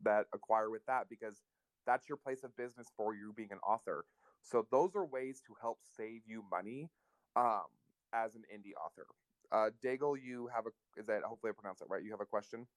that 0.03 0.25
acquire 0.33 0.69
with 0.69 0.85
that 0.85 1.07
because 1.09 1.41
that's 1.85 2.09
your 2.09 2.17
place 2.17 2.43
of 2.43 2.55
business 2.57 2.87
for 2.95 3.15
you 3.15 3.33
being 3.35 3.51
an 3.51 3.59
author. 3.59 4.05
So 4.43 4.65
those 4.71 4.95
are 4.95 5.05
ways 5.05 5.41
to 5.47 5.53
help 5.61 5.79
save 5.95 6.21
you 6.25 6.43
money 6.51 6.89
um, 7.35 7.63
as 8.13 8.35
an 8.35 8.43
indie 8.53 8.73
author. 8.83 9.05
Uh, 9.51 9.69
Daigle, 9.83 10.17
you 10.21 10.49
have 10.53 10.65
a 10.65 10.99
is 10.99 11.05
that 11.07 11.23
hopefully 11.23 11.51
I 11.51 11.59
pronounced 11.59 11.79
that 11.79 11.89
right? 11.89 12.03
You 12.03 12.11
have 12.11 12.21
a 12.21 12.25
question? 12.25 12.67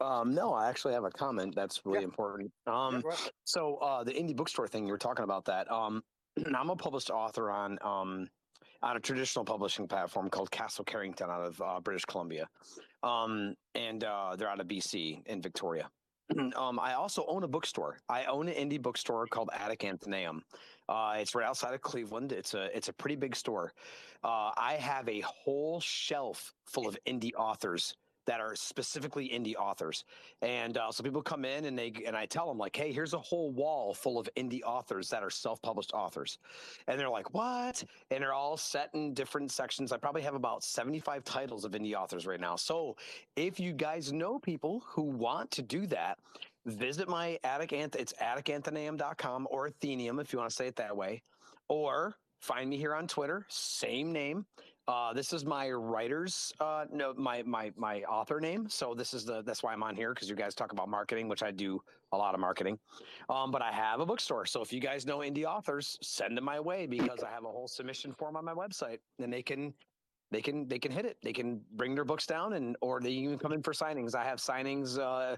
Um, 0.00 0.34
no, 0.34 0.52
I 0.52 0.68
actually 0.68 0.94
have 0.94 1.04
a 1.04 1.10
comment 1.10 1.54
that's 1.54 1.84
really 1.84 2.00
Yeah. 2.00 2.04
important. 2.04 2.52
Um, 2.66 2.96
ahead. 2.96 3.30
so 3.44 3.76
uh, 3.76 4.04
the 4.04 4.12
indie 4.12 4.34
bookstore 4.36 4.68
thing 4.68 4.86
you 4.86 4.92
were 4.92 4.98
talking 4.98 5.24
about 5.24 5.44
that. 5.46 5.70
Um, 5.70 6.02
I'm 6.54 6.70
a 6.70 6.76
published 6.76 7.10
author 7.10 7.50
on 7.50 7.78
um, 7.82 8.28
on 8.82 8.96
a 8.96 9.00
traditional 9.00 9.44
publishing 9.44 9.88
platform 9.88 10.28
called 10.28 10.50
Castle 10.50 10.84
Carrington 10.84 11.30
out 11.30 11.42
of 11.42 11.60
uh, 11.62 11.80
British 11.80 12.04
Columbia, 12.04 12.48
um, 13.04 13.54
and 13.74 14.02
uh, 14.02 14.34
they're 14.36 14.48
out 14.48 14.60
of 14.60 14.66
BC 14.66 15.26
in 15.26 15.42
Victoria. 15.42 15.88
um, 16.56 16.80
I 16.80 16.94
also 16.94 17.24
own 17.28 17.44
a 17.44 17.48
bookstore. 17.48 17.98
I 18.08 18.24
own 18.24 18.48
an 18.48 18.54
indie 18.54 18.80
bookstore 18.80 19.26
called 19.26 19.50
Attic 19.52 19.84
Anthenaeum. 19.84 20.42
Uh, 20.88 21.16
it's 21.18 21.34
right 21.34 21.46
outside 21.46 21.74
of 21.74 21.82
Cleveland. 21.82 22.32
It's 22.32 22.54
a 22.54 22.74
it's 22.76 22.88
a 22.88 22.92
pretty 22.94 23.16
big 23.16 23.36
store. 23.36 23.72
Uh, 24.22 24.50
I 24.56 24.78
have 24.80 25.08
a 25.08 25.20
whole 25.20 25.80
shelf 25.80 26.52
full 26.66 26.88
of 26.88 26.96
indie 27.06 27.32
authors 27.36 27.94
that 28.26 28.40
are 28.40 28.54
specifically 28.54 29.28
indie 29.28 29.54
authors. 29.54 30.04
And 30.42 30.76
uh, 30.76 30.90
so 30.90 31.02
people 31.02 31.22
come 31.22 31.44
in 31.44 31.66
and 31.66 31.78
they 31.78 31.92
and 32.06 32.16
I 32.16 32.26
tell 32.26 32.48
them 32.48 32.58
like, 32.58 32.76
hey, 32.76 32.92
here's 32.92 33.14
a 33.14 33.18
whole 33.18 33.50
wall 33.52 33.94
full 33.94 34.18
of 34.18 34.28
indie 34.36 34.62
authors 34.64 35.08
that 35.10 35.22
are 35.22 35.30
self-published 35.30 35.92
authors, 35.92 36.38
and 36.88 36.98
they're 36.98 37.08
like, 37.08 37.34
what? 37.34 37.82
And 38.10 38.22
they're 38.22 38.32
all 38.32 38.56
set 38.56 38.90
in 38.94 39.14
different 39.14 39.50
sections. 39.50 39.92
I 39.92 39.96
probably 39.96 40.22
have 40.22 40.34
about 40.34 40.64
75 40.64 41.24
titles 41.24 41.64
of 41.64 41.72
indie 41.72 41.94
authors 41.94 42.26
right 42.26 42.40
now. 42.40 42.56
So 42.56 42.96
if 43.36 43.60
you 43.60 43.72
guys 43.72 44.12
know 44.12 44.38
people 44.38 44.82
who 44.86 45.02
want 45.02 45.50
to 45.52 45.62
do 45.62 45.86
that, 45.88 46.18
visit 46.66 47.08
my 47.08 47.38
attic 47.44 47.70
anth 47.70 47.94
it's 47.94 48.14
atticanthenaeum.com 48.14 49.46
or 49.50 49.66
athenium 49.66 50.18
if 50.18 50.32
you 50.32 50.38
want 50.38 50.50
to 50.50 50.56
say 50.56 50.66
it 50.66 50.76
that 50.76 50.96
way 50.96 51.22
or 51.68 52.16
find 52.40 52.70
me 52.70 52.76
here 52.76 52.94
on 52.94 53.06
twitter 53.06 53.44
same 53.48 54.12
name 54.12 54.46
uh, 54.86 55.12
this 55.12 55.32
is 55.32 55.44
my 55.44 55.70
writer's 55.70 56.52
uh, 56.60 56.84
no 56.92 57.14
my 57.16 57.42
my 57.44 57.72
my 57.76 58.02
author 58.02 58.40
name 58.40 58.68
so 58.68 58.94
this 58.94 59.14
is 59.14 59.24
the 59.24 59.42
that's 59.42 59.62
why 59.62 59.72
i'm 59.72 59.82
on 59.82 59.96
here 59.96 60.12
because 60.12 60.28
you 60.28 60.36
guys 60.36 60.54
talk 60.54 60.72
about 60.72 60.88
marketing 60.88 61.28
which 61.28 61.42
i 61.42 61.50
do 61.50 61.80
a 62.12 62.16
lot 62.16 62.34
of 62.34 62.40
marketing 62.40 62.78
um, 63.30 63.50
but 63.50 63.62
i 63.62 63.72
have 63.72 64.00
a 64.00 64.06
bookstore 64.06 64.44
so 64.44 64.60
if 64.60 64.72
you 64.72 64.80
guys 64.80 65.06
know 65.06 65.18
indie 65.18 65.44
authors 65.44 65.98
send 66.02 66.36
them 66.36 66.44
my 66.44 66.60
way 66.60 66.86
because 66.86 67.22
i 67.22 67.30
have 67.30 67.44
a 67.44 67.48
whole 67.48 67.68
submission 67.68 68.12
form 68.12 68.36
on 68.36 68.44
my 68.44 68.54
website 68.54 68.98
and 69.18 69.32
they 69.32 69.42
can 69.42 69.72
they 70.30 70.42
can 70.42 70.68
they 70.68 70.78
can 70.78 70.92
hit 70.92 71.06
it 71.06 71.16
they 71.22 71.32
can 71.32 71.60
bring 71.72 71.94
their 71.94 72.04
books 72.04 72.26
down 72.26 72.54
and 72.54 72.76
or 72.80 73.00
they 73.00 73.14
can 73.14 73.24
even 73.24 73.38
come 73.38 73.52
in 73.52 73.62
for 73.62 73.72
signings 73.72 74.14
i 74.14 74.24
have 74.24 74.38
signings 74.38 74.98
uh, 74.98 75.36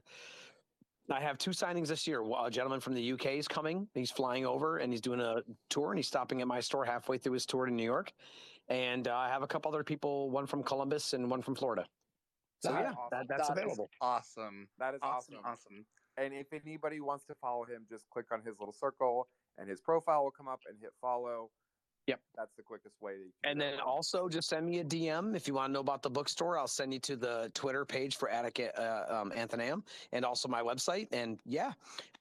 I 1.08 1.20
have 1.20 1.38
two 1.38 1.52
signings 1.52 1.86
this 1.86 2.04
year. 2.06 2.20
A 2.22 2.50
gentleman 2.50 2.80
from 2.80 2.94
the 2.94 3.12
UK 3.12 3.26
is 3.34 3.46
coming. 3.46 3.86
He's 3.94 4.10
flying 4.10 4.44
over 4.44 4.78
and 4.78 4.92
he's 4.92 5.00
doing 5.00 5.20
a 5.20 5.42
tour 5.70 5.90
and 5.90 5.98
he's 5.98 6.08
stopping 6.08 6.40
at 6.40 6.48
my 6.48 6.58
store 6.58 6.84
halfway 6.84 7.16
through 7.16 7.34
his 7.34 7.46
tour 7.46 7.66
to 7.66 7.72
New 7.72 7.84
York. 7.84 8.12
And 8.68 9.06
uh, 9.08 9.16
I 9.16 9.28
have 9.28 9.42
a 9.42 9.46
couple 9.46 9.70
other 9.72 9.84
people, 9.84 10.30
one 10.30 10.46
from 10.46 10.62
Columbus 10.62 11.12
and 11.12 11.30
one 11.30 11.42
from 11.42 11.54
Florida. 11.54 11.86
So 12.62 12.72
That's 12.72 12.82
yeah, 12.84 12.90
awesome. 12.92 13.08
that, 13.12 13.26
that's 13.28 13.48
That 13.48 13.58
is 13.58 13.62
available. 13.62 13.90
awesome. 14.00 14.68
That 14.78 14.94
is 14.94 15.00
Awesome. 15.02 15.36
awesome. 15.36 15.52
Awesome. 15.52 15.86
And 16.16 16.32
if 16.34 16.46
anybody 16.52 17.00
wants 17.00 17.24
to 17.26 17.34
follow 17.40 17.64
him, 17.64 17.86
just 17.88 18.08
click 18.10 18.26
on 18.32 18.40
his 18.42 18.58
little 18.58 18.72
circle 18.72 19.28
and 19.58 19.68
his 19.68 19.80
profile 19.80 20.24
will 20.24 20.30
come 20.30 20.48
up 20.48 20.60
and 20.68 20.78
hit 20.80 20.90
follow. 21.00 21.50
Yep. 22.06 22.20
That's 22.36 22.54
the 22.56 22.62
quickest 22.62 22.94
way. 23.00 23.12
That 23.14 23.18
you 23.18 23.32
can 23.42 23.50
And 23.52 23.60
then 23.60 23.74
it. 23.74 23.80
also 23.80 24.28
just 24.28 24.48
send 24.48 24.66
me 24.66 24.78
a 24.78 24.84
DM 24.84 25.34
if 25.34 25.48
you 25.48 25.54
want 25.54 25.70
to 25.70 25.72
know 25.72 25.80
about 25.80 26.02
the 26.02 26.10
bookstore. 26.10 26.58
I'll 26.58 26.68
send 26.68 26.92
you 26.92 27.00
to 27.00 27.16
the 27.16 27.50
Twitter 27.54 27.84
page 27.84 28.16
for 28.16 28.28
Attic 28.28 28.60
uh, 28.78 29.02
um, 29.08 29.32
and 30.12 30.24
also 30.24 30.48
my 30.48 30.62
website. 30.62 31.08
And 31.12 31.38
yeah, 31.44 31.72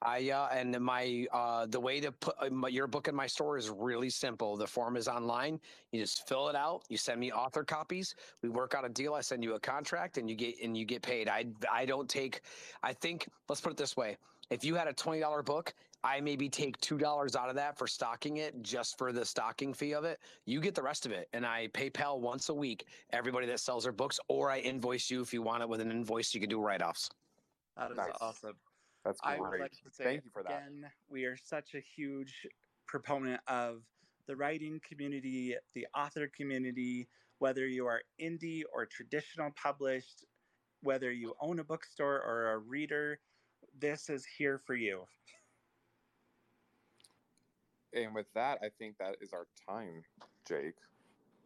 I 0.02 0.30
uh, 0.32 0.50
and 0.52 0.80
my 0.80 1.28
uh, 1.32 1.68
the 1.68 1.80
way 1.80 2.00
to 2.00 2.12
put 2.12 2.36
uh, 2.40 2.50
my, 2.50 2.70
your 2.70 2.88
book 2.88 3.08
in 3.08 3.16
my 3.16 3.28
store 3.28 3.58
is 3.58 3.70
really 3.70 4.10
simple. 4.10 4.58
The 4.58 4.68
form 4.68 4.98
is 4.98 5.08
online. 5.08 5.60
You 5.92 6.02
just 6.02 6.28
fill 6.28 6.50
it 6.50 6.56
out. 6.56 6.84
You 6.90 6.98
send 6.98 7.20
me 7.20 7.32
author 7.32 7.64
copies. 7.64 8.16
We 8.42 8.50
work 8.50 8.74
out 8.76 8.86
a 8.86 8.90
deal. 8.90 9.14
I 9.14 9.22
send 9.22 9.44
you 9.44 9.54
a 9.56 9.60
contract, 9.60 10.18
and 10.18 10.30
you 10.30 10.36
get 10.36 10.56
and 10.64 10.76
you 10.76 10.86
get 10.86 11.02
paid. 11.04 11.30
I 11.30 11.46
I 11.72 11.86
don't 11.86 12.10
take. 12.10 12.42
I 12.84 12.94
think 12.94 13.28
let's 13.50 13.62
put 13.62 13.72
it 13.72 13.78
this 13.78 13.96
way. 13.96 14.18
If 14.50 14.64
you 14.64 14.76
had 14.76 14.88
a 14.88 14.94
twenty 14.94 15.20
dollar 15.20 15.44
book, 15.44 15.74
I 16.06 16.22
maybe 16.22 16.48
take 16.50 16.80
two 16.82 17.00
dollars 17.00 17.36
out 17.36 17.50
of 17.50 17.56
that 17.56 17.80
for 17.80 17.88
stocking 17.88 18.38
it, 18.38 18.62
just 18.62 18.96
for 18.96 19.12
the 19.12 19.26
stocking 19.26 19.74
fee 19.74 19.96
of 19.96 20.04
it. 20.06 20.20
You 20.46 20.62
get 20.62 20.76
the 20.76 20.84
rest 20.84 21.08
of 21.08 21.12
it, 21.12 21.28
and 21.34 21.44
I 21.44 21.68
PayPal 21.70 22.20
once 22.20 22.50
a 22.50 22.54
week 22.54 22.86
everybody 23.10 23.48
that 23.48 23.60
sells 23.60 23.84
their 23.86 23.92
books, 23.92 24.20
or 24.28 24.52
I 24.52 24.60
invoice 24.60 25.10
you 25.10 25.24
if 25.24 25.34
you 25.34 25.42
want 25.42 25.64
it 25.64 25.70
with 25.70 25.82
an 25.82 25.90
invoice. 25.90 26.32
You 26.36 26.40
can 26.40 26.50
do 26.50 26.62
write 26.62 26.84
offs. 26.84 27.10
That 27.76 27.90
is 27.90 27.98
Nice. 27.98 28.12
awesome. 28.22 28.54
That's 29.04 29.20
I 29.24 29.38
great. 29.38 29.50
would 29.50 29.60
like 29.62 29.72
to 29.72 29.90
say 29.90 30.04
Thank 30.04 30.26
you 30.26 30.30
for 30.32 30.44
that. 30.44 30.52
again, 30.52 30.92
we 31.10 31.26
are 31.26 31.38
such 31.38 31.74
a 31.74 31.80
huge 31.80 32.46
proponent 32.88 33.42
of 33.48 33.82
the 34.28 34.36
writing 34.36 34.80
community, 34.88 35.56
the 35.74 35.88
author 35.96 36.28
community, 36.28 37.08
whether 37.40 37.66
you 37.68 37.88
are 37.88 38.04
indie 38.22 38.62
or 38.72 38.86
traditional 38.86 39.50
published, 39.56 40.24
whether 40.82 41.12
you 41.12 41.34
own 41.42 41.58
a 41.58 41.64
bookstore 41.64 42.22
or 42.22 42.52
a 42.52 42.60
reader, 42.60 43.20
this 43.74 44.08
is 44.10 44.24
here 44.38 44.60
for 44.60 44.76
you. 44.76 45.08
And 47.96 48.14
with 48.14 48.32
that, 48.34 48.60
I 48.62 48.70
think 48.78 48.98
that 48.98 49.16
is 49.22 49.32
our 49.32 49.48
time, 49.68 50.04
Jake. 50.46 50.76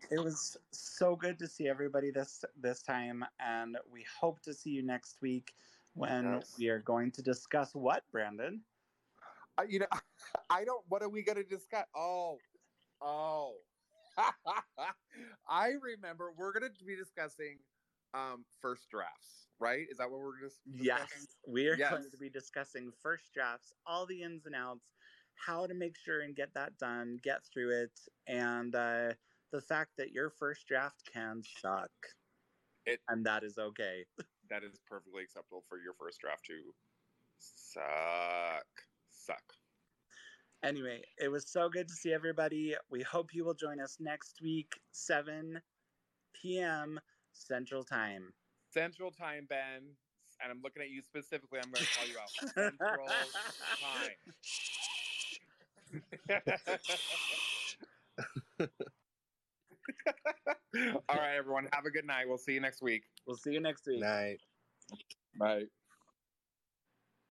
It 0.10 0.20
was 0.20 0.58
so 0.72 1.16
good 1.16 1.38
to 1.40 1.48
see 1.48 1.68
everybody 1.68 2.10
this 2.10 2.44
this 2.60 2.82
time, 2.82 3.24
and 3.40 3.78
we 3.92 4.04
hope 4.20 4.42
to 4.42 4.54
see 4.54 4.72
you 4.72 4.82
next 4.82 5.22
week 5.22 5.54
when 5.94 6.24
Yes. 6.24 6.56
we 6.58 6.70
are 6.70 6.80
going 6.80 7.12
to 7.12 7.22
discuss 7.22 7.76
what, 7.76 8.04
Brandon? 8.12 8.62
Uh, 9.58 9.64
you 9.70 9.80
know, 9.80 9.88
I 10.50 10.66
don't. 10.66 10.84
What 10.90 11.04
are 11.04 11.10
we 11.10 11.22
going 11.22 11.38
to 11.38 11.44
discuss? 11.44 11.86
Oh, 11.96 12.40
oh. 13.02 13.58
I 15.48 15.74
remember 15.82 16.34
we're 16.36 16.52
going 16.52 16.74
to 16.74 16.86
be 16.86 16.96
discussing 16.96 17.60
um 18.14 18.44
first 18.60 18.90
drafts, 18.90 19.50
right? 19.60 19.86
Is 19.92 20.00
that 20.00 20.10
what 20.10 20.20
we're 20.20 20.40
going 20.40 20.50
just 20.50 20.62
Yes, 20.66 21.38
we 21.48 21.68
are 21.68 21.76
going 21.76 22.10
to 22.10 22.18
be 22.18 22.30
discussing 22.30 22.92
first 23.04 23.34
drafts, 23.34 23.72
all 23.86 24.06
the 24.06 24.24
ins 24.24 24.46
and 24.46 24.56
outs, 24.56 24.96
how 25.46 25.66
to 25.66 25.74
make 25.74 25.98
sure 25.98 26.22
and 26.22 26.36
get 26.36 26.54
that 26.54 26.78
done, 26.78 27.20
get 27.24 27.42
through 27.46 27.84
it, 27.84 28.00
and 28.28 28.76
uh, 28.76 29.14
the 29.52 29.62
fact 29.62 29.92
that 29.98 30.12
your 30.12 30.30
first 30.30 30.68
draft 30.68 31.10
can 31.12 31.42
suck. 31.62 31.92
It- 32.86 33.02
and 33.08 33.26
that 33.26 33.44
is 33.44 33.58
okay. 33.58 34.06
That 34.50 34.64
is 34.64 34.80
perfectly 34.88 35.22
acceptable 35.22 35.64
for 35.70 35.78
your 35.78 35.94
first 35.94 36.20
draft 36.22 36.44
to 36.48 36.74
suck. 37.38 38.66
Suck. 39.12 39.44
Anyway, 40.64 41.04
it 41.20 41.28
was 41.28 41.48
so 41.48 41.70
good 41.70 41.88
to 41.88 41.94
see 41.94 42.12
everybody. 42.12 42.76
We 42.90 43.04
hope 43.04 43.32
you 43.32 43.46
will 43.46 43.54
join 43.54 43.80
us 43.80 43.98
next 44.00 44.42
week, 44.42 44.74
7 44.92 45.62
p.m. 46.34 47.00
Central 47.32 47.84
Time. 47.84 48.34
Central 48.74 49.12
time, 49.12 49.46
Ben. 49.48 49.96
And 50.42 50.52
I'm 50.52 50.62
looking 50.64 50.82
at 50.82 50.90
you 50.90 51.04
specifically. 51.04 51.60
I'm 51.64 51.72
going 51.72 51.86
to 51.86 51.92
call 51.96 52.08
you 52.08 52.18
out. 52.18 52.30
Central 52.56 53.06
time. 53.82 54.34
All 61.10 61.10
right, 61.10 61.36
everyone. 61.36 61.68
Have 61.74 61.86
a 61.86 61.92
good 61.92 62.06
night. 62.06 62.28
We'll 62.28 62.38
see 62.38 62.54
you 62.54 62.62
next 62.62 62.82
week. 62.82 63.04
We'll 63.26 63.38
see 63.38 63.54
you 63.54 63.60
next 63.60 63.88
week. 63.88 64.02
Night. 64.02 64.40
Bye. 65.40 65.64